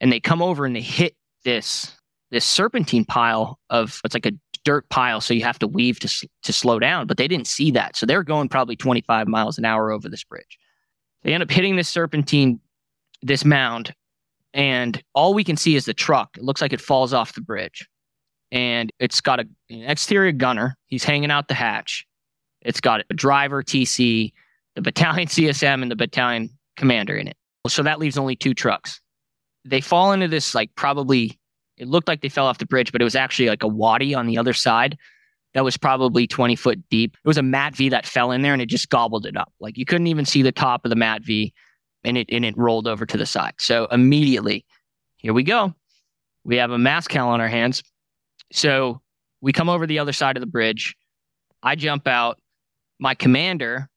and 0.00 0.10
they 0.10 0.20
come 0.20 0.42
over 0.42 0.64
and 0.64 0.74
they 0.74 0.80
hit 0.80 1.16
this 1.44 1.94
this 2.30 2.44
serpentine 2.44 3.04
pile 3.04 3.58
of 3.70 4.00
it's 4.04 4.14
like 4.14 4.26
a 4.26 4.32
dirt 4.64 4.88
pile, 4.90 5.20
so 5.20 5.32
you 5.34 5.44
have 5.44 5.58
to 5.58 5.66
weave 5.66 5.98
to 6.00 6.28
to 6.42 6.52
slow 6.52 6.78
down. 6.78 7.06
But 7.06 7.16
they 7.16 7.28
didn't 7.28 7.46
see 7.46 7.70
that, 7.72 7.96
so 7.96 8.06
they're 8.06 8.22
going 8.22 8.48
probably 8.48 8.76
25 8.76 9.28
miles 9.28 9.58
an 9.58 9.64
hour 9.64 9.90
over 9.90 10.08
this 10.08 10.24
bridge. 10.24 10.58
They 11.22 11.34
end 11.34 11.42
up 11.42 11.50
hitting 11.50 11.76
this 11.76 11.88
serpentine, 11.88 12.60
this 13.22 13.44
mound, 13.44 13.94
and 14.54 15.02
all 15.14 15.34
we 15.34 15.44
can 15.44 15.56
see 15.56 15.76
is 15.76 15.84
the 15.84 15.94
truck. 15.94 16.36
It 16.36 16.44
looks 16.44 16.60
like 16.60 16.72
it 16.72 16.80
falls 16.80 17.12
off 17.12 17.34
the 17.34 17.40
bridge, 17.40 17.88
and 18.50 18.90
it's 18.98 19.20
got 19.20 19.40
a, 19.40 19.48
an 19.70 19.82
exterior 19.82 20.32
gunner. 20.32 20.76
He's 20.86 21.04
hanging 21.04 21.30
out 21.30 21.48
the 21.48 21.54
hatch. 21.54 22.06
It's 22.62 22.80
got 22.80 23.02
a 23.08 23.14
driver 23.14 23.62
TC 23.62 24.32
the 24.78 24.82
battalion 24.82 25.26
CSM 25.26 25.82
and 25.82 25.90
the 25.90 25.96
battalion 25.96 26.48
commander 26.76 27.16
in 27.16 27.26
it. 27.26 27.36
So 27.66 27.82
that 27.82 27.98
leaves 27.98 28.16
only 28.16 28.36
two 28.36 28.54
trucks. 28.54 29.00
They 29.64 29.80
fall 29.80 30.12
into 30.12 30.28
this 30.28 30.54
like 30.54 30.72
probably 30.76 31.36
it 31.78 31.88
looked 31.88 32.06
like 32.06 32.20
they 32.20 32.28
fell 32.28 32.46
off 32.46 32.58
the 32.58 32.66
bridge, 32.66 32.92
but 32.92 33.00
it 33.00 33.04
was 33.04 33.16
actually 33.16 33.48
like 33.48 33.64
a 33.64 33.68
wadi 33.68 34.14
on 34.14 34.26
the 34.26 34.38
other 34.38 34.52
side 34.52 34.96
that 35.54 35.64
was 35.64 35.76
probably 35.76 36.28
20 36.28 36.54
foot 36.54 36.80
deep. 36.90 37.16
It 37.24 37.26
was 37.26 37.38
a 37.38 37.42
MATV 37.42 37.90
that 37.90 38.06
fell 38.06 38.30
in 38.30 38.42
there 38.42 38.52
and 38.52 38.62
it 38.62 38.68
just 38.68 38.88
gobbled 38.88 39.26
it 39.26 39.36
up. 39.36 39.52
Like 39.58 39.76
you 39.76 39.84
couldn't 39.84 40.06
even 40.06 40.24
see 40.24 40.42
the 40.42 40.52
top 40.52 40.84
of 40.84 40.90
the 40.90 40.96
MATV 40.96 41.52
and 42.04 42.16
it 42.16 42.28
and 42.30 42.44
it 42.44 42.56
rolled 42.56 42.86
over 42.86 43.04
to 43.04 43.16
the 43.16 43.26
side. 43.26 43.54
So 43.58 43.86
immediately, 43.86 44.64
here 45.16 45.34
we 45.34 45.42
go. 45.42 45.74
We 46.44 46.56
have 46.58 46.70
a 46.70 46.78
mass 46.78 47.08
cal 47.08 47.30
on 47.30 47.40
our 47.40 47.48
hands. 47.48 47.82
So 48.52 49.00
we 49.40 49.52
come 49.52 49.68
over 49.68 49.88
the 49.88 49.98
other 49.98 50.12
side 50.12 50.36
of 50.36 50.40
the 50.40 50.46
bridge. 50.46 50.94
I 51.64 51.74
jump 51.74 52.06
out. 52.06 52.38
My 53.00 53.16
commander 53.16 53.88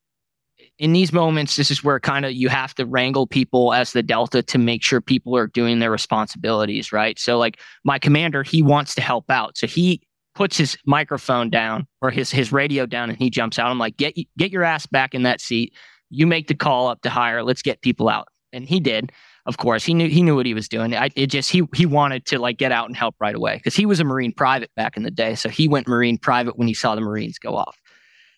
in 0.82 0.94
these 0.94 1.13
moments, 1.13 1.58
this 1.58 1.70
is 1.70 1.84
where 1.84 2.00
kind 2.00 2.26
of 2.26 2.34
you 2.34 2.50
have 2.50 2.74
to 2.74 2.88
wrangle 2.88 3.28
people 3.28 3.72
as 3.72 3.94
the 3.94 4.02
Delta 4.02 4.41
to 4.41 4.58
make 4.58 4.82
sure 4.82 5.00
people 5.00 5.38
are 5.38 5.46
doing 5.46 5.78
their 5.78 5.91
responsibilities, 5.91 6.91
right? 6.91 7.20
So, 7.20 7.38
like 7.38 7.60
my 7.84 8.00
commander, 8.00 8.41
he 8.41 8.63
wants 8.63 8.96
to 8.96 9.02
help 9.02 9.30
out. 9.30 9.56
So 9.60 9.67
he 9.67 10.02
puts 10.34 10.58
his 10.58 10.76
microphone 10.88 11.52
down 11.52 11.86
or 12.02 12.10
his 12.10 12.32
his 12.32 12.52
radio 12.52 12.88
down 12.88 13.12
and 13.12 13.20
he 13.20 13.30
jumps 13.30 13.60
out. 13.60 13.70
I'm 13.70 13.78
like, 13.78 13.96
get 13.96 14.15
get 14.39 14.50
your 14.52 14.63
ass 14.63 14.88
back 14.88 15.13
in 15.13 15.22
that 15.22 15.39
seat. 15.39 15.72
You 16.10 16.26
make 16.26 16.48
the 16.48 16.56
call 16.56 16.88
up 16.88 17.04
to 17.04 17.12
higher. 17.12 17.44
Let's 17.44 17.62
get 17.62 17.82
people 17.82 18.10
out. 18.10 18.28
And 18.52 18.67
he 18.67 18.80
did. 18.80 19.12
Of 19.46 19.58
course, 19.58 19.84
he 19.84 19.94
knew 19.94 20.10
he 20.10 20.24
knew 20.24 20.36
what 20.36 20.48
he 20.48 20.56
was 20.56 20.67
doing. 20.67 20.96
I, 20.96 21.12
it 21.15 21.28
just 21.28 21.52
he 21.52 21.62
he 21.76 21.86
wanted 21.86 22.26
to 22.26 22.39
like 22.39 22.58
get 22.58 22.72
out 22.72 22.88
and 22.88 22.98
help 22.98 23.15
right 23.20 23.36
away 23.36 23.58
because 23.58 23.76
he 23.76 23.86
was 23.86 24.00
a 24.00 24.04
Marine 24.04 24.34
private 24.34 24.72
back 24.76 24.98
in 24.98 25.04
the 25.04 25.12
day. 25.12 25.36
So 25.36 25.48
he 25.48 25.67
went 25.67 25.88
Marine 25.88 26.17
private 26.17 26.58
when 26.58 26.67
he 26.67 26.74
saw 26.74 26.96
the 26.96 27.02
Marines 27.02 27.38
go 27.38 27.56
off. 27.56 27.78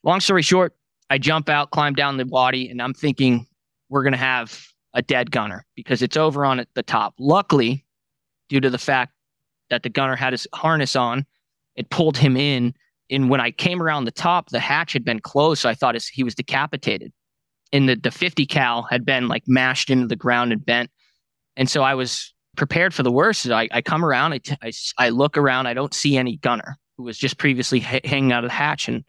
Long 0.03 0.19
story 0.19 0.41
short, 0.41 0.75
I 1.13 1.19
jump 1.19 1.47
out, 1.47 1.69
climb 1.69 1.93
down 1.93 2.17
the 2.17 2.25
wadi, 2.25 2.69
and 2.69 2.81
I'm 2.81 2.95
thinking 2.95 3.45
we're 3.87 4.01
going 4.01 4.13
to 4.13 4.17
have 4.17 4.65
a 4.95 5.03
dead 5.03 5.29
gunner 5.29 5.63
because 5.75 6.01
it's 6.01 6.17
over 6.17 6.43
on 6.43 6.59
at 6.59 6.67
the 6.73 6.81
top. 6.81 7.13
Luckily, 7.19 7.85
due 8.49 8.59
to 8.59 8.71
the 8.71 8.79
fact 8.79 9.13
that 9.69 9.83
the 9.83 9.89
gunner 9.89 10.15
had 10.15 10.33
his 10.33 10.47
harness 10.55 10.95
on, 10.95 11.27
it 11.75 11.91
pulled 11.91 12.17
him 12.17 12.35
in. 12.35 12.73
And 13.11 13.29
when 13.29 13.39
I 13.39 13.51
came 13.51 13.79
around 13.79 14.05
the 14.05 14.11
top, 14.11 14.49
the 14.49 14.59
hatch 14.59 14.91
had 14.91 15.05
been 15.05 15.19
closed, 15.19 15.61
so 15.61 15.69
I 15.69 15.75
thought 15.75 15.95
he 16.01 16.23
was 16.23 16.33
decapitated. 16.33 17.13
And 17.71 17.87
the, 17.87 17.95
the 17.95 18.09
50 18.09 18.47
cal 18.47 18.81
had 18.81 19.05
been 19.05 19.27
like 19.27 19.43
mashed 19.45 19.91
into 19.91 20.07
the 20.07 20.15
ground 20.15 20.51
and 20.51 20.65
bent. 20.65 20.89
And 21.55 21.69
so 21.69 21.83
I 21.83 21.93
was 21.93 22.33
prepared 22.57 22.91
for 22.91 23.03
the 23.03 23.11
worst. 23.11 23.47
I, 23.51 23.69
I 23.71 23.83
come 23.83 24.03
around, 24.03 24.33
I, 24.33 24.39
t- 24.39 24.57
I, 24.63 24.71
I 24.97 25.09
look 25.09 25.37
around, 25.37 25.67
I 25.67 25.75
don't 25.75 25.93
see 25.93 26.17
any 26.17 26.37
gunner 26.37 26.79
who 26.97 27.03
was 27.03 27.19
just 27.19 27.37
previously 27.37 27.81
hanging 27.81 28.31
out 28.31 28.43
of 28.43 28.49
the 28.49 28.55
hatch. 28.55 28.87
And 28.87 29.03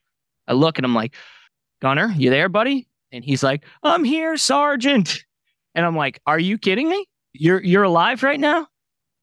I 0.47 0.53
look 0.53 0.77
and 0.77 0.85
I'm 0.85 0.95
like, 0.95 1.15
Gunner, 1.81 2.13
you 2.17 2.31
there, 2.31 2.49
buddy? 2.49 2.89
And 3.13 3.25
he's 3.25 3.43
like, 3.43 3.65
I'm 3.83 4.05
here, 4.05 4.37
Sergeant. 4.37 5.25
And 5.75 5.85
I'm 5.85 5.97
like, 5.97 6.21
Are 6.27 6.39
you 6.39 6.59
kidding 6.59 6.89
me? 6.89 7.07
You're 7.33 7.63
you're 7.63 7.83
alive 7.83 8.23
right 8.23 8.41
now? 8.41 8.69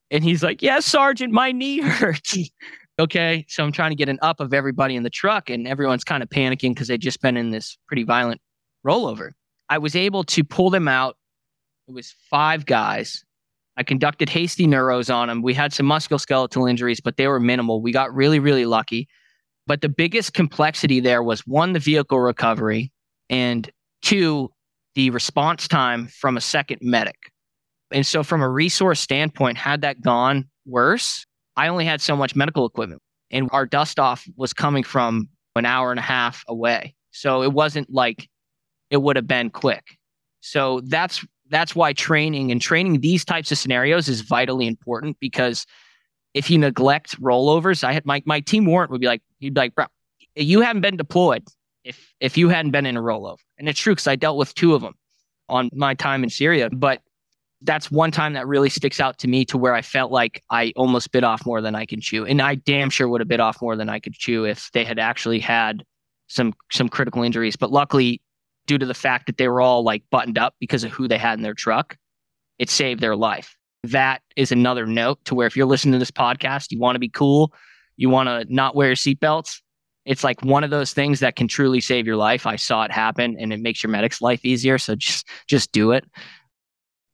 And 0.10 0.24
he's 0.24 0.44
like, 0.44 0.62
Yes, 0.62 0.86
Sergeant, 0.86 1.34
my 1.34 1.52
knee 1.52 1.82
hurts. 1.82 2.38
okay. 3.00 3.46
So 3.48 3.64
I'm 3.64 3.72
trying 3.72 3.92
to 3.92 3.96
get 3.96 4.10
an 4.10 4.20
up 4.22 4.40
of 4.40 4.54
everybody 4.54 4.96
in 4.96 5.04
the 5.04 5.10
truck, 5.10 5.50
and 5.50 5.68
everyone's 5.68 6.04
kind 6.04 6.24
of 6.24 6.30
panicking 6.30 6.74
because 6.74 6.88
they'd 6.88 7.02
just 7.02 7.22
been 7.22 7.38
in 7.38 7.52
this 7.52 7.78
pretty 7.88 8.04
violent 8.04 8.42
rollover. 8.86 9.32
I 9.70 9.78
was 9.78 9.96
able 9.96 10.24
to 10.26 10.44
pull 10.44 10.70
them 10.70 10.88
out. 10.88 11.18
It 11.88 11.94
was 11.94 12.14
five 12.30 12.66
guys, 12.66 13.24
I 13.78 13.84
conducted 13.84 14.30
hasty 14.30 14.68
neuros 14.68 15.14
on 15.14 15.28
them. 15.28 15.42
We 15.42 15.54
had 15.54 15.74
some 15.74 15.86
musculoskeletal 15.88 16.70
injuries, 16.70 17.00
but 17.00 17.18
they 17.18 17.28
were 17.28 17.40
minimal. 17.40 17.82
We 17.82 17.92
got 17.92 18.14
really, 18.14 18.40
really 18.40 18.66
lucky. 18.66 19.08
But 19.72 19.80
the 19.80 19.88
biggest 19.88 20.34
complexity 20.34 21.00
there 21.00 21.24
was 21.24 21.48
one, 21.48 21.72
the 21.72 21.80
vehicle 21.80 22.20
recovery, 22.20 22.92
and 23.30 23.72
two, 24.02 24.52
the 24.96 25.12
response 25.12 25.66
time 25.70 26.08
from 26.08 26.36
a 26.36 26.42
second 26.42 26.80
medic. 26.82 27.32
And 27.90 28.06
so, 28.06 28.22
from 28.22 28.42
a 28.42 28.50
resource 28.50 29.00
standpoint, 29.00 29.58
had 29.58 29.80
that 29.80 30.02
gone 30.02 30.50
worse, 30.66 31.26
I 31.56 31.70
only 31.70 31.86
had 31.86 32.02
so 32.02 32.18
much 32.18 32.36
medical 32.36 32.66
equipment, 32.66 33.02
and 33.32 33.48
our 33.54 33.66
dust 33.66 33.98
off 33.98 34.28
was 34.36 34.52
coming 34.52 34.84
from 34.84 35.30
an 35.56 35.66
hour 35.66 35.90
and 35.92 36.00
a 36.00 36.04
half 36.04 36.44
away. 36.50 36.94
So, 37.12 37.42
it 37.42 37.54
wasn't 37.54 37.90
like 37.90 38.28
it 38.90 38.98
would 38.98 39.16
have 39.16 39.26
been 39.26 39.50
quick. 39.50 39.86
So, 40.42 40.82
that's 40.84 41.26
that's 41.48 41.78
why 41.78 41.94
training 41.94 42.52
and 42.52 42.60
training 42.60 43.00
these 43.00 43.24
types 43.24 43.54
of 43.54 43.58
scenarios 43.58 44.10
is 44.10 44.20
vitally 44.20 44.68
important 44.68 45.16
because 45.22 45.66
if 46.34 46.50
you 46.50 46.58
neglect 46.58 47.20
rollovers, 47.22 47.84
I 47.84 47.94
had 47.94 48.06
my 48.06 48.22
my 48.26 48.40
team 48.40 48.66
warrant 48.66 48.92
would 48.92 49.02
be 49.02 49.08
like, 49.08 49.22
he'd 49.40 49.54
be 49.54 49.60
like, 49.60 49.76
bro, 49.76 49.86
you 50.36 50.62
haven't 50.62 50.82
been 50.82 50.98
deployed 50.98 51.44
if 51.84 52.14
if 52.20 52.38
you 52.38 52.50
hadn't 52.50 52.72
been 52.72 52.86
in 52.86 52.98
a 52.98 53.02
rollover. 53.02 53.40
And 53.58 53.68
it's 53.68 53.80
true 53.80 53.94
because 53.94 54.08
I 54.08 54.16
dealt 54.16 54.38
with 54.38 54.54
two 54.56 54.74
of 54.74 54.82
them 54.82 54.94
on 55.50 55.70
my 55.74 55.94
time 55.94 56.24
in 56.24 56.30
Syria. 56.30 56.70
But 56.70 57.02
that's 57.62 57.92
one 57.92 58.12
time 58.12 58.34
that 58.34 58.48
really 58.48 58.70
sticks 58.70 59.00
out 59.00 59.20
to 59.20 59.28
me 59.28 59.46
to 59.46 59.58
where 59.58 59.76
I 59.76 59.82
felt 59.82 60.12
like 60.12 60.44
I 60.50 60.74
almost 60.76 61.12
bit 61.12 61.24
off 61.24 61.46
more 61.46 61.62
than 61.62 61.76
I 61.76 61.86
can 61.86 62.02
chew. 62.02 62.26
And 62.26 62.42
I 62.42 62.56
damn 62.56 62.90
sure 62.90 63.08
would 63.08 63.22
have 63.22 63.28
bit 63.28 63.40
off 63.40 63.62
more 63.62 63.76
than 63.76 63.90
I 63.90 64.00
could 64.00 64.14
chew 64.14 64.46
if 64.46 64.72
they 64.74 64.84
had 64.84 64.98
actually 64.98 65.40
had 65.40 65.84
some 66.28 66.54
some 66.72 66.90
critical 66.90 67.24
injuries. 67.24 67.56
But 67.56 67.72
luckily, 67.72 68.22
due 68.66 68.78
to 68.78 68.86
the 68.86 68.94
fact 68.94 69.28
that 69.28 69.38
they 69.38 69.48
were 69.48 69.62
all 69.62 69.84
like 69.84 70.04
buttoned 70.10 70.38
up 70.38 70.56
because 70.60 70.84
of 70.84 70.92
who 70.92 71.08
they 71.08 71.18
had 71.18 71.38
in 71.38 71.44
their 71.44 71.54
truck, 71.54 71.98
it 72.58 72.70
saved 72.70 73.02
their 73.02 73.16
life. 73.16 73.56
That 73.84 74.22
is 74.36 74.52
another 74.52 74.86
note 74.86 75.24
to 75.26 75.36
where 75.36 75.48
if 75.48 75.58
you're 75.58 75.66
listening 75.66 75.94
to 75.94 76.00
this 76.00 76.12
podcast, 76.12 76.68
you 76.72 76.80
want 76.80 76.96
to 76.96 77.00
be 77.00 77.10
cool, 77.10 77.54
you 77.98 78.10
want 78.10 78.28
to 78.28 78.54
not 78.54 78.76
wear 78.76 78.90
your 78.90 78.96
seatbelts. 78.96 79.62
It's 80.06 80.24
like 80.24 80.44
one 80.44 80.64
of 80.64 80.70
those 80.70 80.94
things 80.94 81.20
that 81.20 81.36
can 81.36 81.48
truly 81.48 81.82
save 81.82 82.08
your 82.08 82.16
life. 82.16 82.46
I 82.46 82.56
saw 82.56 82.84
it 82.84 82.92
happen 82.92 83.38
and 83.40 83.54
it 83.54 83.60
makes 83.60 83.84
your 83.84 83.92
medic's 83.92 84.22
life 84.22 84.44
easier. 84.44 84.78
So 84.78 84.96
just 84.96 85.28
just 85.48 85.72
do 85.72 85.92
it. 85.92 86.06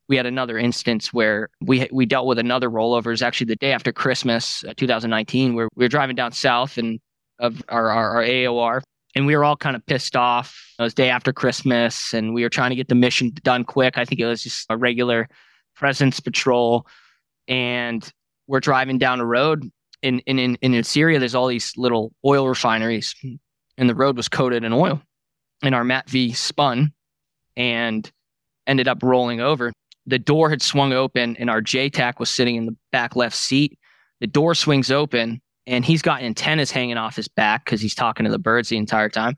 We 0.10 0.16
had 0.16 0.26
another 0.26 0.58
instance 0.58 1.14
where 1.14 1.50
we 1.62 1.88
we 1.92 2.06
dealt 2.06 2.28
with 2.28 2.40
another 2.40 2.70
rollover. 2.70 3.12
It's 3.12 3.22
actually 3.22 3.48
the 3.48 3.58
day 3.58 3.74
after 3.74 3.92
Christmas, 3.92 4.64
uh, 4.66 4.74
2019, 4.78 5.54
where 5.54 5.68
we 5.76 5.86
were 5.86 5.90
driving 5.90 6.16
down 6.16 6.32
south 6.32 6.78
and 6.78 7.00
of 7.40 7.62
our, 7.70 7.90
our, 7.90 8.18
our 8.18 8.24
AOR 8.24 8.82
and 9.18 9.26
we 9.26 9.36
were 9.36 9.44
all 9.44 9.58
kind 9.58 9.76
of 9.76 9.84
pissed 9.88 10.16
off. 10.16 10.76
It 10.78 10.84
was 10.84 10.94
day 10.94 11.10
after 11.10 11.34
Christmas, 11.34 12.14
and 12.14 12.36
we 12.36 12.44
were 12.44 12.50
trying 12.50 12.70
to 12.70 12.76
get 12.76 12.88
the 12.88 12.94
mission 12.94 13.32
done 13.42 13.64
quick. 13.64 13.98
I 13.98 14.06
think 14.06 14.22
it 14.22 14.28
was 14.28 14.44
just 14.44 14.68
a 14.70 14.78
regular 14.78 15.28
presence 15.78 16.20
patrol, 16.20 16.88
and 17.48 18.12
we're 18.48 18.60
driving 18.60 18.98
down 18.98 19.20
a 19.20 19.26
road. 19.26 19.64
In 20.02 20.20
in 20.20 20.40
in, 20.40 20.56
in 20.62 20.84
Syria, 20.84 21.20
there's 21.20 21.36
all 21.36 21.48
these 21.48 21.74
little 21.78 22.12
oil 22.26 22.48
refineries, 22.48 23.16
and 23.78 23.90
the 23.90 23.96
road 23.96 24.18
was 24.18 24.28
coated 24.28 24.64
in 24.64 24.74
oil. 24.74 25.02
And 25.64 25.74
our 25.74 25.84
MATV 25.84 26.36
spun 26.36 26.92
and 27.56 28.10
ended 28.68 28.88
up 28.88 29.02
rolling 29.02 29.42
over. 29.42 29.72
The 30.06 30.20
door 30.20 30.50
had 30.50 30.62
swung 30.62 30.94
open, 30.94 31.36
and 31.38 31.50
our 31.50 31.62
JTAC 31.62 32.20
was 32.20 32.30
sitting 32.30 32.56
in 32.56 32.66
the 32.66 32.76
back 32.92 33.16
left 33.16 33.36
seat. 33.36 33.78
The 34.20 34.28
door 34.28 34.54
swings 34.56 34.92
open, 34.92 35.42
and 35.66 35.84
he's 35.84 36.02
got 36.02 36.22
antennas 36.22 36.72
hanging 36.72 36.98
off 36.98 37.16
his 37.16 37.28
back 37.28 37.66
because 37.66 37.82
he's 37.82 37.96
talking 37.96 38.24
to 38.26 38.32
the 38.32 38.40
birds 38.40 38.70
the 38.70 38.78
entire 38.78 39.10
time. 39.10 39.36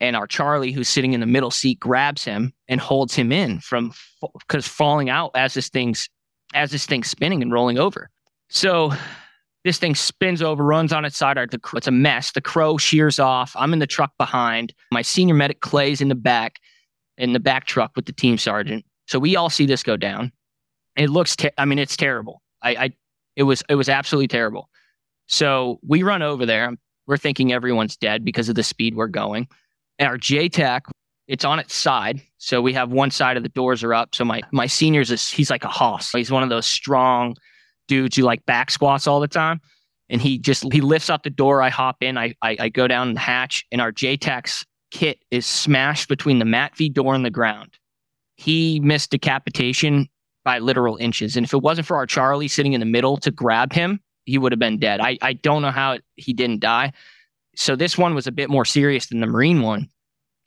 And 0.00 0.14
our 0.14 0.26
Charlie, 0.26 0.72
who's 0.72 0.88
sitting 0.88 1.14
in 1.14 1.20
the 1.20 1.26
middle 1.26 1.50
seat, 1.50 1.80
grabs 1.80 2.24
him 2.24 2.52
and 2.68 2.80
holds 2.80 3.14
him 3.14 3.32
in 3.32 3.60
from 3.60 3.92
because 4.38 4.68
falling 4.68 5.08
out 5.08 5.30
as 5.34 5.54
this 5.54 5.68
thing's 5.68 6.08
as 6.54 6.70
this 6.70 6.86
thing's 6.86 7.08
spinning 7.08 7.42
and 7.42 7.52
rolling 7.52 7.78
over. 7.78 8.10
So 8.48 8.92
this 9.64 9.78
thing 9.78 9.94
spins 9.94 10.42
over, 10.42 10.62
runs 10.64 10.92
on 10.92 11.04
its 11.04 11.16
side. 11.16 11.36
It's 11.38 11.86
a 11.86 11.90
mess. 11.90 12.32
The 12.32 12.40
crow 12.40 12.76
shears 12.76 13.18
off. 13.18 13.52
I'm 13.56 13.72
in 13.72 13.80
the 13.80 13.86
truck 13.86 14.12
behind. 14.16 14.72
My 14.92 15.02
senior 15.02 15.34
medic 15.34 15.60
Clay's 15.60 16.00
in 16.00 16.08
the 16.08 16.14
back, 16.14 16.60
in 17.18 17.32
the 17.32 17.40
back 17.40 17.64
truck 17.64 17.90
with 17.96 18.06
the 18.06 18.12
team 18.12 18.38
sergeant. 18.38 18.84
So 19.06 19.18
we 19.18 19.34
all 19.34 19.50
see 19.50 19.66
this 19.66 19.82
go 19.82 19.96
down. 19.96 20.30
It 20.94 21.10
looks. 21.10 21.34
Te- 21.36 21.50
I 21.58 21.64
mean, 21.64 21.78
it's 21.78 21.96
terrible. 21.96 22.42
I, 22.62 22.70
I. 22.76 22.90
It 23.34 23.42
was. 23.42 23.62
It 23.68 23.74
was 23.74 23.88
absolutely 23.88 24.28
terrible. 24.28 24.70
So 25.26 25.80
we 25.86 26.02
run 26.02 26.22
over 26.22 26.46
there. 26.46 26.72
We're 27.06 27.16
thinking 27.16 27.52
everyone's 27.52 27.96
dead 27.96 28.24
because 28.24 28.48
of 28.48 28.54
the 28.54 28.62
speed 28.62 28.94
we're 28.94 29.08
going. 29.08 29.48
Our 30.00 30.18
JTAC, 30.18 30.82
it's 31.26 31.44
on 31.44 31.58
its 31.58 31.74
side. 31.74 32.20
So 32.38 32.60
we 32.60 32.72
have 32.74 32.92
one 32.92 33.10
side 33.10 33.36
of 33.36 33.42
the 33.42 33.48
doors 33.48 33.82
are 33.82 33.94
up. 33.94 34.14
So 34.14 34.24
my 34.24 34.42
my 34.52 34.66
seniors 34.66 35.10
is 35.10 35.30
he's 35.30 35.50
like 35.50 35.64
a 35.64 35.68
hoss. 35.68 36.12
He's 36.12 36.30
one 36.30 36.42
of 36.42 36.48
those 36.48 36.66
strong 36.66 37.36
dudes 37.88 38.16
who 38.16 38.22
like 38.22 38.44
back 38.46 38.70
squats 38.70 39.06
all 39.06 39.20
the 39.20 39.28
time. 39.28 39.60
And 40.08 40.20
he 40.20 40.38
just 40.38 40.72
he 40.72 40.80
lifts 40.80 41.10
up 41.10 41.22
the 41.22 41.30
door. 41.30 41.62
I 41.62 41.68
hop 41.68 41.96
in. 42.02 42.16
I 42.16 42.34
I, 42.42 42.56
I 42.60 42.68
go 42.68 42.86
down 42.86 43.14
the 43.14 43.20
hatch, 43.20 43.66
and 43.72 43.80
our 43.80 43.90
JTAC's 43.90 44.64
kit 44.92 45.18
is 45.30 45.46
smashed 45.46 46.08
between 46.08 46.38
the 46.38 46.44
MATV 46.44 46.92
door 46.92 47.14
and 47.14 47.24
the 47.24 47.30
ground. 47.30 47.78
He 48.36 48.78
missed 48.80 49.10
decapitation 49.10 50.08
by 50.44 50.60
literal 50.60 50.96
inches. 50.96 51.36
And 51.36 51.44
if 51.44 51.52
it 51.52 51.60
wasn't 51.62 51.88
for 51.88 51.96
our 51.96 52.06
Charlie 52.06 52.46
sitting 52.46 52.72
in 52.72 52.80
the 52.80 52.86
middle 52.86 53.16
to 53.16 53.32
grab 53.32 53.72
him, 53.72 54.00
he 54.26 54.38
would 54.38 54.52
have 54.52 54.58
been 54.60 54.78
dead. 54.78 55.00
I, 55.00 55.18
I 55.20 55.32
don't 55.32 55.62
know 55.62 55.72
how 55.72 55.98
he 56.14 56.32
didn't 56.32 56.60
die. 56.60 56.92
So 57.56 57.74
this 57.74 57.96
one 57.96 58.14
was 58.14 58.26
a 58.26 58.32
bit 58.32 58.50
more 58.50 58.64
serious 58.64 59.06
than 59.06 59.20
the 59.20 59.26
Marine 59.26 59.62
one. 59.62 59.88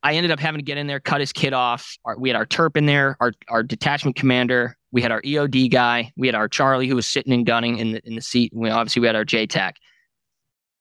I 0.02 0.14
ended 0.14 0.32
up 0.32 0.40
having 0.40 0.60
to 0.60 0.64
get 0.64 0.78
in 0.78 0.88
there, 0.88 1.00
cut 1.00 1.20
his 1.20 1.34
kit 1.34 1.54
off. 1.54 1.98
Our, 2.06 2.18
we 2.18 2.30
had 2.30 2.36
our 2.36 2.46
Terp 2.46 2.78
in 2.78 2.86
there, 2.86 3.18
our, 3.20 3.34
our 3.50 3.64
detachment 3.64 4.16
commander. 4.16 4.78
We 4.92 5.02
had 5.02 5.12
our 5.12 5.22
EOD 5.24 5.72
guy. 5.72 6.12
We 6.16 6.28
had 6.28 6.36
our 6.36 6.48
Charlie 6.48 6.88
who 6.88 6.96
was 6.96 7.06
sitting 7.06 7.34
and 7.34 7.46
gunning 7.46 7.78
in 7.80 7.92
the, 7.94 8.02
in 8.06 8.16
the 8.16 8.22
seat. 8.22 8.54
We, 8.56 8.70
obviously, 8.70 9.02
we 9.02 9.08
had 9.08 9.16
our 9.16 9.26
JTAC. 9.26 9.74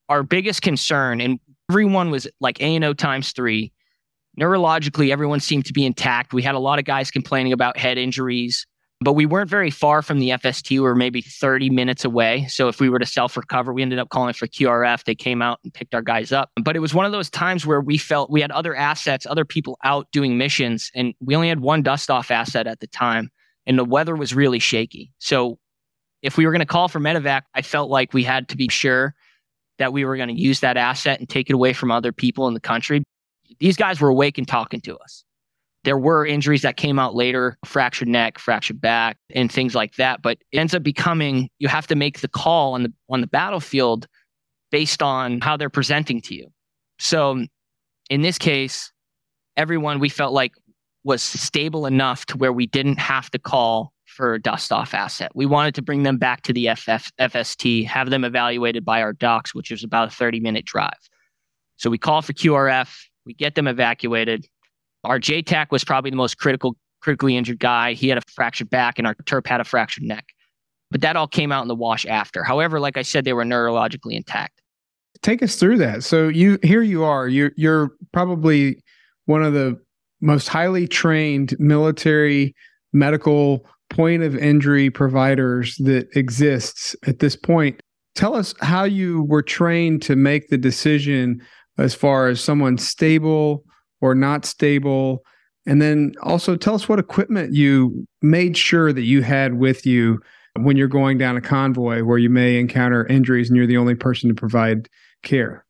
Our 0.08 0.22
biggest 0.22 0.62
concern, 0.62 1.20
and 1.20 1.40
everyone 1.68 2.10
was 2.10 2.28
like 2.40 2.62
A&O 2.62 2.94
times 2.94 3.32
three. 3.32 3.72
Neurologically, 4.40 5.10
everyone 5.10 5.40
seemed 5.40 5.66
to 5.66 5.72
be 5.72 5.84
intact. 5.84 6.32
We 6.32 6.42
had 6.42 6.54
a 6.54 6.60
lot 6.60 6.78
of 6.78 6.84
guys 6.84 7.10
complaining 7.10 7.52
about 7.52 7.76
head 7.76 7.98
injuries. 7.98 8.66
But 9.00 9.12
we 9.12 9.26
weren't 9.26 9.48
very 9.48 9.70
far 9.70 10.02
from 10.02 10.18
the 10.18 10.30
FST. 10.30 10.70
We 10.70 10.80
were 10.80 10.96
maybe 10.96 11.20
30 11.20 11.70
minutes 11.70 12.04
away. 12.04 12.46
So 12.48 12.66
if 12.66 12.80
we 12.80 12.88
were 12.88 12.98
to 12.98 13.06
self 13.06 13.36
recover, 13.36 13.72
we 13.72 13.82
ended 13.82 14.00
up 14.00 14.08
calling 14.08 14.34
for 14.34 14.48
QRF. 14.48 15.04
They 15.04 15.14
came 15.14 15.40
out 15.40 15.60
and 15.62 15.72
picked 15.72 15.94
our 15.94 16.02
guys 16.02 16.32
up. 16.32 16.50
But 16.60 16.74
it 16.74 16.80
was 16.80 16.94
one 16.94 17.06
of 17.06 17.12
those 17.12 17.30
times 17.30 17.64
where 17.64 17.80
we 17.80 17.96
felt 17.96 18.30
we 18.30 18.40
had 18.40 18.50
other 18.50 18.74
assets, 18.74 19.24
other 19.24 19.44
people 19.44 19.78
out 19.84 20.08
doing 20.10 20.36
missions, 20.36 20.90
and 20.96 21.14
we 21.20 21.36
only 21.36 21.48
had 21.48 21.60
one 21.60 21.82
dust 21.82 22.10
off 22.10 22.30
asset 22.32 22.66
at 22.66 22.80
the 22.80 22.88
time. 22.88 23.30
And 23.66 23.78
the 23.78 23.84
weather 23.84 24.16
was 24.16 24.34
really 24.34 24.58
shaky. 24.58 25.12
So 25.18 25.58
if 26.22 26.36
we 26.36 26.44
were 26.44 26.52
going 26.52 26.60
to 26.60 26.66
call 26.66 26.88
for 26.88 26.98
medevac, 26.98 27.42
I 27.54 27.62
felt 27.62 27.90
like 27.90 28.12
we 28.12 28.24
had 28.24 28.48
to 28.48 28.56
be 28.56 28.68
sure 28.68 29.14
that 29.78 29.92
we 29.92 30.04
were 30.04 30.16
going 30.16 30.34
to 30.34 30.40
use 30.40 30.60
that 30.60 30.76
asset 30.76 31.20
and 31.20 31.28
take 31.28 31.48
it 31.48 31.52
away 31.52 31.72
from 31.72 31.92
other 31.92 32.10
people 32.10 32.48
in 32.48 32.54
the 32.54 32.60
country. 32.60 33.04
These 33.60 33.76
guys 33.76 34.00
were 34.00 34.08
awake 34.08 34.38
and 34.38 34.48
talking 34.48 34.80
to 34.82 34.96
us. 34.96 35.24
There 35.84 35.98
were 35.98 36.26
injuries 36.26 36.62
that 36.62 36.76
came 36.76 36.98
out 36.98 37.14
later, 37.14 37.56
fractured 37.64 38.08
neck, 38.08 38.38
fractured 38.38 38.80
back, 38.80 39.16
and 39.30 39.50
things 39.50 39.74
like 39.74 39.94
that. 39.94 40.22
But 40.22 40.38
it 40.50 40.58
ends 40.58 40.74
up 40.74 40.82
becoming 40.82 41.48
you 41.58 41.68
have 41.68 41.86
to 41.86 41.94
make 41.94 42.20
the 42.20 42.28
call 42.28 42.74
on 42.74 42.82
the 42.82 42.92
on 43.08 43.20
the 43.20 43.26
battlefield 43.26 44.06
based 44.70 45.02
on 45.02 45.40
how 45.40 45.56
they're 45.56 45.70
presenting 45.70 46.20
to 46.22 46.34
you. 46.34 46.48
So 46.98 47.44
in 48.10 48.22
this 48.22 48.38
case, 48.38 48.92
everyone 49.56 49.98
we 49.98 50.08
felt 50.08 50.32
like 50.32 50.52
was 51.04 51.22
stable 51.22 51.86
enough 51.86 52.26
to 52.26 52.36
where 52.36 52.52
we 52.52 52.66
didn't 52.66 52.98
have 52.98 53.30
to 53.30 53.38
call 53.38 53.92
for 54.06 54.34
a 54.34 54.40
dust 54.40 54.72
off 54.72 54.94
asset. 54.94 55.30
We 55.34 55.46
wanted 55.46 55.74
to 55.76 55.82
bring 55.82 56.02
them 56.02 56.18
back 56.18 56.42
to 56.42 56.52
the 56.52 56.68
FF, 56.74 57.10
FST, 57.20 57.86
have 57.86 58.10
them 58.10 58.24
evaluated 58.24 58.84
by 58.84 59.00
our 59.00 59.12
docs, 59.12 59.54
which 59.54 59.70
is 59.70 59.84
about 59.84 60.08
a 60.08 60.10
30 60.10 60.40
minute 60.40 60.64
drive. 60.64 60.98
So 61.76 61.88
we 61.88 61.98
call 61.98 62.22
for 62.22 62.32
QRF, 62.32 62.92
we 63.24 63.34
get 63.34 63.54
them 63.54 63.68
evacuated, 63.68 64.46
our 65.04 65.18
JTAC 65.18 65.70
was 65.70 65.84
probably 65.84 66.10
the 66.10 66.16
most 66.16 66.38
critical, 66.38 66.76
critically 67.00 67.36
injured 67.36 67.58
guy. 67.58 67.92
He 67.92 68.08
had 68.08 68.18
a 68.18 68.22
fractured 68.34 68.70
back, 68.70 68.98
and 68.98 69.06
our 69.06 69.14
Terp 69.14 69.46
had 69.46 69.60
a 69.60 69.64
fractured 69.64 70.04
neck. 70.04 70.26
But 70.90 71.02
that 71.02 71.16
all 71.16 71.28
came 71.28 71.52
out 71.52 71.62
in 71.62 71.68
the 71.68 71.74
wash 71.74 72.06
after. 72.06 72.42
However, 72.42 72.80
like 72.80 72.96
I 72.96 73.02
said, 73.02 73.24
they 73.24 73.32
were 73.32 73.44
neurologically 73.44 74.14
intact. 74.14 74.62
Take 75.22 75.42
us 75.42 75.56
through 75.56 75.78
that. 75.78 76.04
So 76.04 76.28
you 76.28 76.58
here 76.62 76.82
you 76.82 77.04
are. 77.04 77.28
You're 77.28 77.52
you're 77.56 77.90
probably 78.12 78.80
one 79.26 79.42
of 79.42 79.52
the 79.52 79.78
most 80.20 80.48
highly 80.48 80.86
trained 80.86 81.54
military 81.58 82.54
medical 82.92 83.66
point 83.90 84.22
of 84.22 84.36
injury 84.36 84.90
providers 84.90 85.76
that 85.78 86.08
exists 86.16 86.94
at 87.06 87.18
this 87.18 87.36
point. 87.36 87.80
Tell 88.14 88.34
us 88.34 88.54
how 88.60 88.84
you 88.84 89.24
were 89.24 89.42
trained 89.42 90.02
to 90.02 90.16
make 90.16 90.48
the 90.48 90.58
decision 90.58 91.40
as 91.78 91.94
far 91.94 92.28
as 92.28 92.40
someone 92.40 92.78
stable 92.78 93.64
or 94.00 94.14
not 94.14 94.44
stable? 94.44 95.24
And 95.66 95.82
then 95.82 96.14
also 96.22 96.56
tell 96.56 96.74
us 96.74 96.88
what 96.88 96.98
equipment 96.98 97.52
you 97.54 98.06
made 98.22 98.56
sure 98.56 98.92
that 98.92 99.02
you 99.02 99.22
had 99.22 99.54
with 99.54 99.84
you 99.84 100.20
when 100.56 100.76
you're 100.76 100.88
going 100.88 101.18
down 101.18 101.36
a 101.36 101.40
convoy 101.40 102.02
where 102.02 102.18
you 102.18 102.30
may 102.30 102.58
encounter 102.58 103.06
injuries 103.06 103.48
and 103.48 103.56
you're 103.56 103.66
the 103.66 103.76
only 103.76 103.94
person 103.94 104.28
to 104.28 104.34
provide 104.34 104.88
care. 105.22 105.64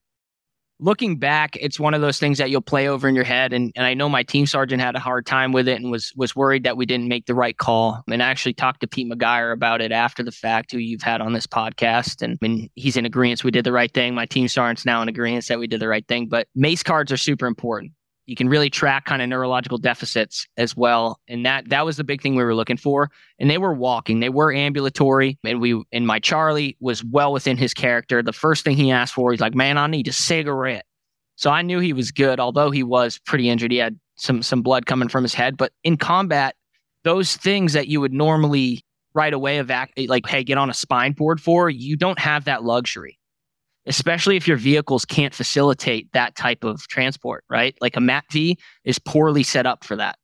looking 0.81 1.17
back, 1.19 1.57
it's 1.61 1.81
one 1.81 1.95
of 1.95 2.01
those 2.01 2.19
things 2.19 2.39
that 2.39 2.51
you'll 2.51 2.61
play 2.61 2.89
over 2.89 3.09
in 3.09 3.15
your 3.15 3.25
head. 3.25 3.53
And, 3.53 3.73
and 3.75 3.85
I 3.85 3.95
know 3.95 4.09
my 4.09 4.23
team 4.23 4.47
sergeant 4.47 4.81
had 4.81 4.95
a 4.95 5.01
hard 5.01 5.27
time 5.27 5.53
with 5.53 5.67
it 5.69 5.81
and 5.81 5.91
was 5.91 6.13
was 6.17 6.37
worried 6.37 6.65
that 6.65 6.77
we 6.77 6.87
didn't 6.87 7.09
make 7.09 7.27
the 7.27 7.35
right 7.35 7.57
call. 7.57 8.03
And 8.09 8.23
I 8.23 8.27
actually 8.27 8.55
talked 8.55 8.81
to 8.83 8.87
Pete 8.87 9.11
McGuire 9.11 9.53
about 9.53 9.81
it 9.81 9.93
after 9.93 10.23
the 10.23 10.33
fact, 10.33 10.73
who 10.73 10.79
you've 10.79 11.03
had 11.03 11.21
on 11.21 11.33
this 11.33 11.47
podcast. 11.47 12.23
And, 12.23 12.39
and 12.43 12.71
he's 12.75 12.97
in 12.97 13.05
agreement 13.05 13.45
we 13.45 13.51
did 13.51 13.65
the 13.65 13.73
right 13.73 13.93
thing. 13.93 14.15
My 14.15 14.27
team 14.27 14.49
sergeant's 14.49 14.85
now 14.85 15.03
in 15.03 15.09
agreement 15.09 15.47
that 15.49 15.59
we 15.59 15.67
did 15.67 15.81
the 15.81 15.89
right 15.89 16.07
thing. 16.07 16.29
But 16.29 16.47
MACE 16.55 16.83
cards 16.83 17.11
are 17.13 17.17
super 17.17 17.47
important. 17.47 17.93
You 18.29 18.37
can 18.37 18.51
really 18.51 18.69
track 18.69 19.07
kind 19.07 19.23
of 19.23 19.29
neurological 19.29 19.79
deficits 19.79 20.47
as 20.59 20.77
well. 20.77 21.19
And 21.29 21.47
that 21.47 21.71
that 21.71 21.87
was 21.87 21.97
the 21.97 22.05
big 22.05 22.21
thing 22.21 22.37
we 22.37 22.45
were 22.45 22.55
looking 22.55 22.77
for. 22.77 23.11
And 23.39 23.49
they 23.49 23.57
were 23.57 23.73
walking, 23.73 24.21
they 24.21 24.29
were 24.29 24.53
ambulatory. 24.53 25.39
And 25.45 25.61
we 25.63 25.83
and 25.93 26.07
my 26.07 26.19
Charlie 26.19 26.77
was 26.79 27.03
well 27.03 27.33
within 27.33 27.57
his 27.57 27.73
character. 27.73 28.23
The 28.23 28.35
first 28.35 28.65
thing 28.65 28.77
he 28.77 28.91
asked 28.91 29.15
for, 29.15 29.33
he's 29.33 29.41
like, 29.41 29.55
Man, 29.55 29.79
I 29.79 29.87
need 29.87 30.09
a 30.09 30.13
cigarette. 30.13 30.85
So 31.37 31.51
I 31.51 31.63
knew 31.63 31.79
he 31.79 31.95
was 31.95 32.11
good, 32.11 32.39
although 32.39 32.71
he 32.71 32.83
was 32.83 33.19
pretty 33.19 33.49
injured. 33.49 33.73
He 33.73 33.79
had 33.79 33.99
some 34.17 34.43
some 34.43 34.61
blood 34.61 34.85
coming 34.85 35.09
from 35.09 35.25
his 35.25 35.33
head. 35.35 35.57
But 35.57 35.73
in 35.83 35.97
combat, 35.97 36.55
those 37.05 37.37
things 37.37 37.73
that 37.73 37.89
you 37.89 38.01
would 38.01 38.13
normally 38.13 38.85
right 39.15 39.33
away 39.33 39.59
evac 39.59 39.89
like, 40.09 40.27
hey, 40.27 40.45
get 40.45 40.59
on 40.59 40.69
a 40.69 40.75
spine 40.75 41.13
board 41.13 41.41
for, 41.41 41.71
you 41.71 41.97
don't 41.97 42.19
have 42.19 42.45
that 42.45 42.63
luxury 42.63 43.18
especially 43.89 44.37
if 44.37 44.47
your 44.47 44.59
vehicles 44.59 45.05
can't 45.05 45.35
facilitate 45.35 46.13
that 46.13 46.37
type 46.37 46.63
of 46.63 46.87
transport, 46.89 47.43
right? 47.49 47.77
Like 47.81 47.97
a 47.97 48.01
MATV 48.01 48.57
is 48.85 48.99
poorly 48.99 49.43
set 49.43 49.67
up 49.67 49.83
for 49.83 49.97
that. 49.97 50.19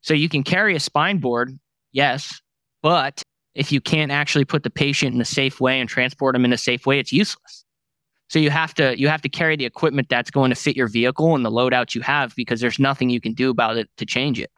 So 0.00 0.14
you 0.14 0.28
can 0.28 0.44
carry 0.44 0.76
a 0.76 0.80
spine 0.80 1.18
board, 1.18 1.58
yes, 1.92 2.40
but 2.82 3.22
if 3.54 3.72
you 3.72 3.80
can't 3.80 4.12
actually 4.12 4.44
put 4.44 4.62
the 4.62 4.70
patient 4.70 5.14
in 5.14 5.20
a 5.20 5.26
safe 5.26 5.60
way 5.60 5.80
and 5.80 5.88
transport 5.88 6.34
them 6.34 6.44
in 6.44 6.52
a 6.52 6.56
safe 6.56 6.86
way, 6.86 7.00
it's 7.00 7.12
useless. 7.12 7.64
So 8.28 8.38
you 8.38 8.50
have 8.50 8.72
to 8.74 8.98
you 8.98 9.08
have 9.08 9.22
to 9.22 9.28
carry 9.28 9.56
the 9.56 9.64
equipment 9.64 10.08
that's 10.08 10.30
going 10.30 10.50
to 10.50 10.56
fit 10.56 10.76
your 10.76 10.86
vehicle 10.86 11.34
and 11.34 11.44
the 11.44 11.50
loadout 11.50 11.96
you 11.96 12.00
have 12.02 12.32
because 12.36 12.60
there's 12.60 12.78
nothing 12.78 13.10
you 13.10 13.20
can 13.20 13.34
do 13.34 13.50
about 13.50 13.76
it 13.76 13.90
to 13.96 14.06
change 14.06 14.38
it. 14.38 14.50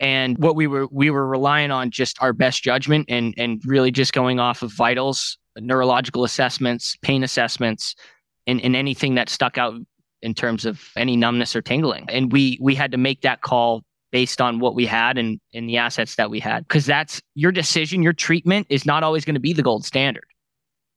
And 0.00 0.38
what 0.38 0.56
we 0.56 0.66
were 0.66 0.86
we 0.90 1.10
were 1.10 1.26
relying 1.26 1.70
on 1.70 1.90
just 1.90 2.16
our 2.22 2.32
best 2.32 2.62
judgment 2.64 3.04
and 3.10 3.34
and 3.36 3.60
really 3.66 3.90
just 3.90 4.14
going 4.14 4.40
off 4.40 4.62
of 4.62 4.72
vitals 4.72 5.36
neurological 5.58 6.24
assessments, 6.24 6.96
pain 7.02 7.22
assessments, 7.22 7.94
and, 8.46 8.60
and 8.60 8.74
anything 8.74 9.14
that 9.14 9.28
stuck 9.28 9.58
out 9.58 9.74
in 10.22 10.34
terms 10.34 10.64
of 10.64 10.90
any 10.96 11.16
numbness 11.16 11.54
or 11.56 11.62
tingling. 11.62 12.06
And 12.08 12.32
we 12.32 12.58
we 12.60 12.74
had 12.74 12.92
to 12.92 12.98
make 12.98 13.22
that 13.22 13.42
call 13.42 13.82
based 14.12 14.40
on 14.40 14.60
what 14.60 14.74
we 14.74 14.86
had 14.86 15.18
and, 15.18 15.40
and 15.54 15.68
the 15.68 15.78
assets 15.78 16.16
that 16.16 16.30
we 16.30 16.38
had. 16.38 16.68
Because 16.68 16.86
that's 16.86 17.20
your 17.34 17.50
decision, 17.50 18.02
your 18.02 18.12
treatment 18.12 18.66
is 18.70 18.84
not 18.86 19.02
always 19.02 19.24
going 19.24 19.34
to 19.34 19.40
be 19.40 19.52
the 19.52 19.62
gold 19.62 19.84
standard. 19.84 20.24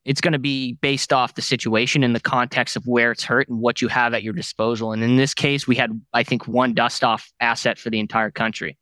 It's 0.04 0.22
going 0.22 0.34
to 0.34 0.40
be 0.40 0.74
based 0.82 1.12
off 1.12 1.34
the 1.34 1.42
situation 1.42 2.04
and 2.04 2.14
the 2.16 2.20
context 2.20 2.76
of 2.76 2.84
where 2.86 3.12
it's 3.12 3.24
hurt 3.24 3.48
and 3.50 3.60
what 3.60 3.82
you 3.82 3.88
have 3.88 4.14
at 4.14 4.22
your 4.22 4.34
disposal. 4.34 4.92
And 4.92 5.02
in 5.02 5.16
this 5.16 5.34
case, 5.34 5.66
we 5.66 5.76
had, 5.76 6.00
I 6.14 6.22
think, 6.22 6.48
one 6.48 6.76
dust 6.76 7.04
off 7.04 7.32
asset 7.40 7.80
for 7.80 7.90
the 7.90 8.00
entire 8.00 8.30
country. 8.30 8.78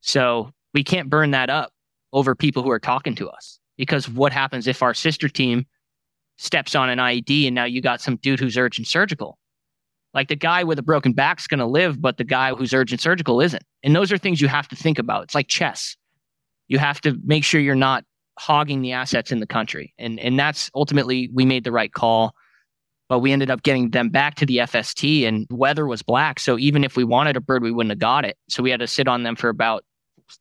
So 0.00 0.50
we 0.74 0.82
can't 0.82 1.08
burn 1.08 1.30
that 1.32 1.50
up 1.50 1.70
over 2.12 2.34
people 2.34 2.64
who 2.64 2.70
are 2.70 2.80
talking 2.80 3.14
to 3.16 3.28
us 3.28 3.60
because 3.76 4.08
what 4.08 4.32
happens 4.32 4.66
if 4.66 4.82
our 4.82 4.94
sister 4.94 5.28
team 5.28 5.66
steps 6.38 6.74
on 6.74 6.88
an 6.88 6.98
IED 6.98 7.46
and 7.46 7.54
now 7.54 7.64
you 7.64 7.80
got 7.80 8.00
some 8.00 8.16
dude 8.16 8.40
who's 8.40 8.56
urgent 8.56 8.86
surgical? 8.86 9.38
Like 10.14 10.28
the 10.28 10.36
guy 10.36 10.64
with 10.64 10.78
a 10.78 10.82
broken 10.82 11.12
back's 11.12 11.46
going 11.46 11.60
to 11.60 11.66
live, 11.66 12.00
but 12.00 12.16
the 12.16 12.24
guy 12.24 12.54
who's 12.54 12.72
urgent 12.72 13.00
surgical 13.00 13.40
isn't. 13.40 13.62
And 13.82 13.94
those 13.94 14.10
are 14.10 14.18
things 14.18 14.40
you 14.40 14.48
have 14.48 14.66
to 14.68 14.76
think 14.76 14.98
about. 14.98 15.24
It's 15.24 15.34
like 15.34 15.48
chess. 15.48 15.96
You 16.68 16.78
have 16.78 17.00
to 17.02 17.18
make 17.24 17.44
sure 17.44 17.60
you're 17.60 17.74
not 17.74 18.04
hogging 18.38 18.82
the 18.82 18.92
assets 18.92 19.30
in 19.30 19.40
the 19.40 19.46
country. 19.46 19.92
And 19.98 20.18
and 20.20 20.38
that's 20.38 20.70
ultimately 20.74 21.30
we 21.32 21.44
made 21.44 21.64
the 21.64 21.72
right 21.72 21.92
call. 21.92 22.34
But 23.08 23.20
we 23.20 23.30
ended 23.30 23.50
up 23.50 23.62
getting 23.62 23.90
them 23.90 24.08
back 24.08 24.34
to 24.36 24.46
the 24.46 24.56
FST 24.56 25.28
and 25.28 25.46
weather 25.48 25.86
was 25.86 26.02
black. 26.02 26.40
So 26.40 26.58
even 26.58 26.82
if 26.82 26.96
we 26.96 27.04
wanted 27.04 27.36
a 27.36 27.40
bird, 27.40 27.62
we 27.62 27.70
wouldn't 27.70 27.92
have 27.92 28.00
got 28.00 28.24
it. 28.24 28.36
So 28.48 28.64
we 28.64 28.70
had 28.70 28.80
to 28.80 28.88
sit 28.88 29.06
on 29.06 29.22
them 29.22 29.36
for 29.36 29.48
about 29.48 29.84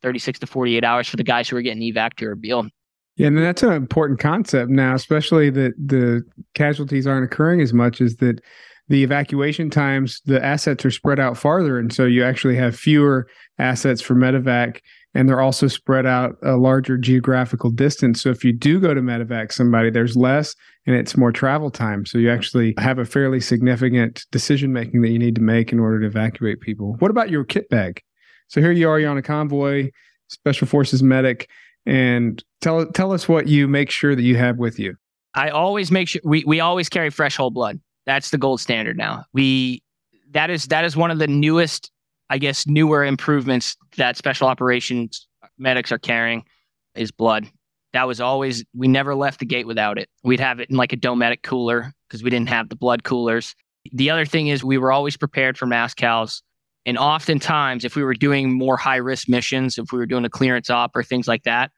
36 0.02 0.40
to 0.40 0.48
48 0.48 0.84
hours 0.84 1.08
for 1.08 1.18
the 1.18 1.24
guys 1.24 1.48
who 1.48 1.58
were 1.58 1.62
getting 1.62 1.84
evac 1.84 2.16
to 2.16 2.26
Erbil. 2.26 2.70
Yeah, 3.18 3.28
and 3.28 3.38
that's 3.38 3.64
an 3.64 3.72
important 3.72 4.20
concept 4.20 4.70
now, 4.70 4.94
especially 4.94 5.50
that 5.52 5.74
the 5.78 6.24
casualties 6.54 7.08
aren't 7.08 7.26
occurring 7.26 7.62
as 7.62 7.74
much 7.74 8.02
as 8.02 8.18
that 8.18 8.42
the 8.88 9.04
evacuation 9.04 9.70
times, 9.70 10.22
the 10.26 10.44
assets 10.44 10.86
are 10.86 10.92
spread 10.92 11.20
out 11.20 11.38
farther. 11.38 11.80
And 11.80 11.92
so 11.92 12.06
you 12.06 12.24
actually 12.24 12.56
have 12.58 12.76
fewer 12.76 13.28
assets 13.58 14.02
for 14.02 14.16
medevac, 14.16 14.82
and 15.14 15.28
they're 15.28 15.42
also 15.42 15.68
spread 15.68 16.06
out 16.06 16.36
a 16.44 16.58
larger 16.58 16.98
geographical 16.98 17.72
distance. 17.72 18.22
So 18.22 18.30
if 18.30 18.44
you 18.44 18.52
do 18.52 18.80
go 18.80 18.94
to 18.94 19.02
medevac 19.02 19.52
somebody, 19.54 19.90
there's 19.90 20.18
less 20.18 20.54
and 20.86 20.96
it's 20.96 21.18
more 21.18 21.32
travel 21.32 21.72
time. 21.72 22.06
So 22.06 22.18
you 22.18 22.30
actually 22.30 22.76
have 22.78 23.00
a 23.00 23.06
fairly 23.06 23.40
significant 23.40 24.26
decision 24.32 24.72
making 24.72 25.02
that 25.02 25.10
you 25.10 25.20
need 25.20 25.36
to 25.36 25.42
make 25.42 25.72
in 25.72 25.80
order 25.80 26.02
to 26.02 26.08
evacuate 26.08 26.60
people. 26.60 26.96
What 27.00 27.12
about 27.12 27.30
your 27.30 27.44
kit 27.44 27.70
bag? 27.70 28.02
So 28.50 28.62
here 28.62 28.72
you 28.72 28.88
are, 28.90 29.00
you're 29.00 29.10
on 29.10 29.18
a 29.18 29.24
convoy, 29.24 29.90
special 30.28 30.68
forces 30.68 31.02
medic 31.02 31.50
and 31.86 32.44
tell 32.62 32.86
tell 32.88 33.12
us 33.12 33.28
what 33.28 33.48
you 33.48 33.68
make 33.68 33.90
sure 33.90 34.16
that 34.16 34.24
you 34.24 34.38
have 34.38 34.58
with 34.58 34.80
you. 34.80 34.96
I 35.34 35.50
always 35.50 35.92
make 35.92 36.08
sure 36.08 36.22
we 36.24 36.44
we 36.46 36.60
always 36.60 36.90
carry 36.90 37.10
fresh 37.10 37.36
whole 37.36 37.52
blood. 37.52 37.80
That's 38.06 38.30
the 38.30 38.38
gold 38.38 38.62
standard 38.62 38.98
now. 38.98 39.26
We 39.34 39.84
that 40.32 40.50
is 40.50 40.68
that 40.68 40.86
is 40.86 40.96
one 40.96 41.12
of 41.12 41.20
the 41.20 41.28
newest, 41.28 41.92
I 42.30 42.38
guess, 42.38 42.68
newer 42.68 43.04
improvements 43.04 43.76
that 43.98 44.18
special 44.18 44.48
operations 44.48 45.28
medics 45.58 45.92
are 45.92 46.00
carrying 46.00 46.44
is 46.96 47.12
blood. 47.12 47.48
That 47.94 48.08
was 48.08 48.20
always 48.20 48.66
we 48.76 48.88
never 48.88 49.16
left 49.16 49.40
the 49.40 49.46
gate 49.46 49.68
without 49.68 49.98
it. 49.98 50.10
We'd 50.24 50.40
have 50.40 50.60
it 50.60 50.70
in 50.70 50.78
like 50.78 50.94
a 50.94 50.98
Dometic 50.98 51.44
cooler 51.44 51.94
because 52.08 52.24
we 52.24 52.30
didn't 52.30 52.50
have 52.50 52.70
the 52.70 52.76
blood 52.76 53.04
coolers. 53.04 53.56
The 53.92 54.10
other 54.10 54.26
thing 54.26 54.48
is 54.48 54.64
we 54.64 54.78
were 54.78 54.92
always 54.92 55.16
prepared 55.16 55.58
for 55.58 55.66
mass 55.66 55.94
cals. 55.94 56.42
And 56.86 56.98
oftentimes, 56.98 57.84
if 57.84 57.96
we 57.96 58.04
were 58.04 58.14
doing 58.14 58.54
more 58.54 58.78
high 58.78 58.98
risk 58.98 59.28
missions, 59.28 59.78
if 59.78 59.92
we 59.92 59.98
were 59.98 60.06
doing 60.06 60.26
a 60.26 60.30
clearance 60.30 60.70
op 60.70 60.96
or 60.96 61.04
things 61.04 61.28
like 61.28 61.44
that, 61.44 61.72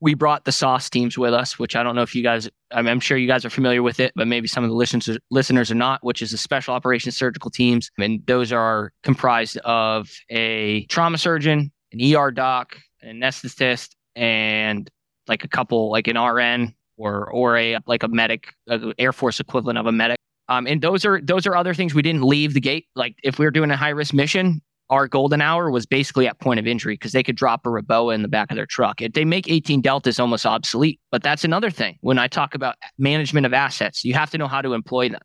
we 0.00 0.12
brought 0.12 0.44
the 0.44 0.52
SOST 0.52 0.92
teams 0.92 1.16
with 1.16 1.32
us, 1.32 1.58
which 1.58 1.74
I 1.74 1.82
don't 1.82 1.94
know 1.94 2.02
if 2.02 2.14
you 2.14 2.22
guys, 2.22 2.46
I'm, 2.70 3.00
sure 3.00 3.16
you 3.16 3.26
guys 3.26 3.44
are 3.46 3.50
familiar 3.50 3.82
with 3.82 4.00
it, 4.00 4.12
but 4.14 4.28
maybe 4.28 4.46
some 4.46 4.62
of 4.62 4.68
the 4.68 4.76
listeners, 4.76 5.16
listeners 5.30 5.70
are 5.70 5.76
not, 5.76 6.04
which 6.04 6.20
is 6.20 6.30
the 6.30 6.36
special 6.36 6.74
operations 6.74 7.16
surgical 7.16 7.50
teams. 7.50 7.90
And 7.98 8.20
those 8.26 8.52
are 8.52 8.92
comprised 9.02 9.56
of 9.58 10.10
a 10.28 10.84
trauma 10.86 11.16
surgeon, 11.16 11.72
an 11.92 12.14
ER 12.14 12.30
doc, 12.30 12.76
an 13.00 13.20
anesthetist, 13.20 13.94
and 14.14 14.90
like 15.26 15.42
a 15.42 15.48
couple, 15.48 15.90
like 15.90 16.06
an 16.06 16.20
RN 16.20 16.74
or, 16.98 17.30
or 17.30 17.56
a, 17.56 17.78
like 17.86 18.02
a 18.02 18.08
medic, 18.08 18.52
a 18.68 18.92
Air 18.98 19.12
Force 19.12 19.40
equivalent 19.40 19.78
of 19.78 19.86
a 19.86 19.92
medic. 19.92 20.18
Um, 20.48 20.66
and 20.66 20.82
those 20.82 21.04
are 21.04 21.20
those 21.22 21.46
are 21.46 21.56
other 21.56 21.74
things 21.74 21.94
we 21.94 22.02
didn't 22.02 22.22
leave 22.22 22.54
the 22.54 22.60
gate. 22.60 22.86
Like 22.94 23.16
if 23.22 23.38
we 23.38 23.44
were 23.44 23.50
doing 23.50 23.70
a 23.70 23.76
high 23.76 23.90
risk 23.90 24.12
mission, 24.12 24.60
our 24.90 25.08
golden 25.08 25.40
hour 25.40 25.70
was 25.70 25.86
basically 25.86 26.28
at 26.28 26.38
point 26.40 26.60
of 26.60 26.66
injury 26.66 26.94
because 26.94 27.12
they 27.12 27.22
could 27.22 27.36
drop 27.36 27.64
a 27.66 27.70
REBOA 27.70 28.14
in 28.14 28.22
the 28.22 28.28
back 28.28 28.50
of 28.50 28.56
their 28.56 28.66
truck. 28.66 29.00
If 29.00 29.14
they 29.14 29.24
make 29.24 29.48
18 29.48 29.80
deltas 29.80 30.20
almost 30.20 30.44
obsolete. 30.44 31.00
But 31.10 31.22
that's 31.22 31.44
another 31.44 31.70
thing. 31.70 31.96
When 32.02 32.18
I 32.18 32.28
talk 32.28 32.54
about 32.54 32.76
management 32.98 33.46
of 33.46 33.54
assets, 33.54 34.04
you 34.04 34.14
have 34.14 34.30
to 34.30 34.38
know 34.38 34.48
how 34.48 34.60
to 34.60 34.74
employ 34.74 35.08
them. 35.08 35.22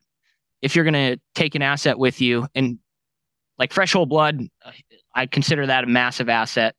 If 0.62 0.76
you're 0.76 0.86
going 0.86 0.94
to 0.94 1.18
take 1.36 1.56
an 1.56 1.62
asset 1.62 1.98
with 1.98 2.22
you, 2.22 2.48
and 2.56 2.80
like 3.58 3.74
fresh 3.74 3.94
whole 3.94 4.06
blood, 4.06 4.42
I 5.14 5.26
consider 5.26 5.66
that 5.68 5.84
a 5.84 5.88
massive 5.88 6.30
asset. 6.30 6.76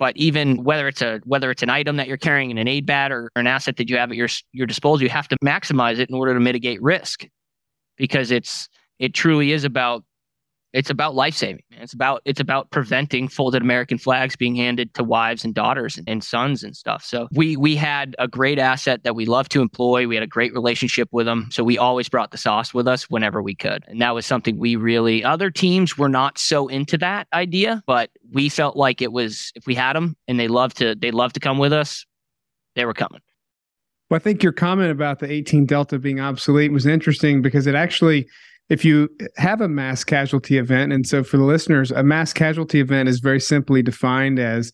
But 0.00 0.16
even 0.16 0.62
whether 0.62 0.86
it's 0.86 1.02
a 1.02 1.20
whether 1.24 1.50
it's 1.50 1.64
an 1.64 1.70
item 1.70 1.96
that 1.96 2.06
you're 2.06 2.16
carrying 2.16 2.50
in 2.52 2.58
an 2.58 2.68
aid 2.68 2.86
bag 2.86 3.10
or, 3.10 3.30
or 3.34 3.40
an 3.40 3.48
asset 3.48 3.76
that 3.78 3.88
you 3.88 3.96
have 3.96 4.10
at 4.10 4.16
your 4.16 4.28
your 4.52 4.66
disposal, 4.66 5.02
you 5.02 5.08
have 5.08 5.26
to 5.28 5.36
maximize 5.44 5.98
it 5.98 6.08
in 6.08 6.14
order 6.14 6.34
to 6.34 6.40
mitigate 6.40 6.80
risk 6.80 7.26
because 7.98 8.30
it's 8.30 8.68
it 8.98 9.14
truly 9.14 9.52
is 9.52 9.64
about 9.64 10.04
it's 10.74 10.90
about 10.90 11.14
life 11.14 11.34
saving. 11.34 11.62
It's 11.70 11.94
about 11.94 12.20
it's 12.24 12.40
about 12.40 12.70
preventing 12.70 13.28
folded 13.28 13.62
American 13.62 13.96
flags 13.96 14.36
being 14.36 14.54
handed 14.54 14.92
to 14.94 15.04
wives 15.04 15.44
and 15.44 15.54
daughters 15.54 15.98
and, 16.06 16.22
sons 16.22 16.62
and 16.62 16.76
stuff. 16.76 17.02
So 17.04 17.26
we 17.32 17.56
we 17.56 17.74
had 17.74 18.14
a 18.18 18.28
great 18.28 18.58
asset 18.58 19.02
that 19.04 19.14
we 19.14 19.24
love 19.24 19.48
to 19.50 19.62
employ. 19.62 20.06
We 20.06 20.14
had 20.14 20.22
a 20.22 20.28
great 20.28 20.52
relationship 20.52 21.08
with 21.10 21.26
them. 21.26 21.48
So 21.50 21.64
we 21.64 21.78
always 21.78 22.08
brought 22.08 22.32
the 22.32 22.38
SOST 22.38 22.74
with 22.74 22.86
us 22.86 23.08
whenever 23.08 23.42
we 23.42 23.54
could. 23.54 23.84
And 23.88 24.00
that 24.02 24.14
was 24.14 24.26
something 24.26 24.58
we 24.58 24.76
really 24.76 25.24
other 25.24 25.50
teams 25.50 25.96
were 25.96 26.08
not 26.08 26.38
so 26.38 26.68
into 26.68 26.98
that 26.98 27.28
idea, 27.32 27.82
but 27.86 28.10
we 28.30 28.48
felt 28.50 28.76
like 28.76 29.00
it 29.00 29.12
was 29.12 29.52
if 29.54 29.66
we 29.66 29.74
had 29.74 29.94
them 29.94 30.16
and 30.26 30.38
they 30.38 30.48
loved 30.48 30.76
to 30.78 30.94
they 30.94 31.10
loved 31.10 31.34
to 31.34 31.40
come 31.40 31.58
with 31.58 31.72
us, 31.72 32.04
they 32.74 32.84
were 32.84 32.94
coming. 32.94 33.20
Well, 34.10 34.16
I 34.16 34.20
think 34.20 34.42
your 34.42 34.52
comment 34.52 34.90
about 34.90 35.18
the 35.18 35.30
18 35.30 35.66
Delta 35.66 35.98
being 35.98 36.20
obsolete 36.20 36.72
was 36.72 36.86
interesting 36.86 37.42
because 37.42 37.66
it 37.66 37.74
actually, 37.74 38.26
if 38.70 38.84
you 38.84 39.08
have 39.36 39.60
a 39.60 39.68
mass 39.68 40.02
casualty 40.02 40.56
event, 40.56 40.92
and 40.92 41.06
so 41.06 41.22
for 41.22 41.36
the 41.36 41.44
listeners, 41.44 41.90
a 41.90 42.02
mass 42.02 42.32
casualty 42.32 42.80
event 42.80 43.08
is 43.08 43.20
very 43.20 43.40
simply 43.40 43.82
defined 43.82 44.38
as 44.38 44.72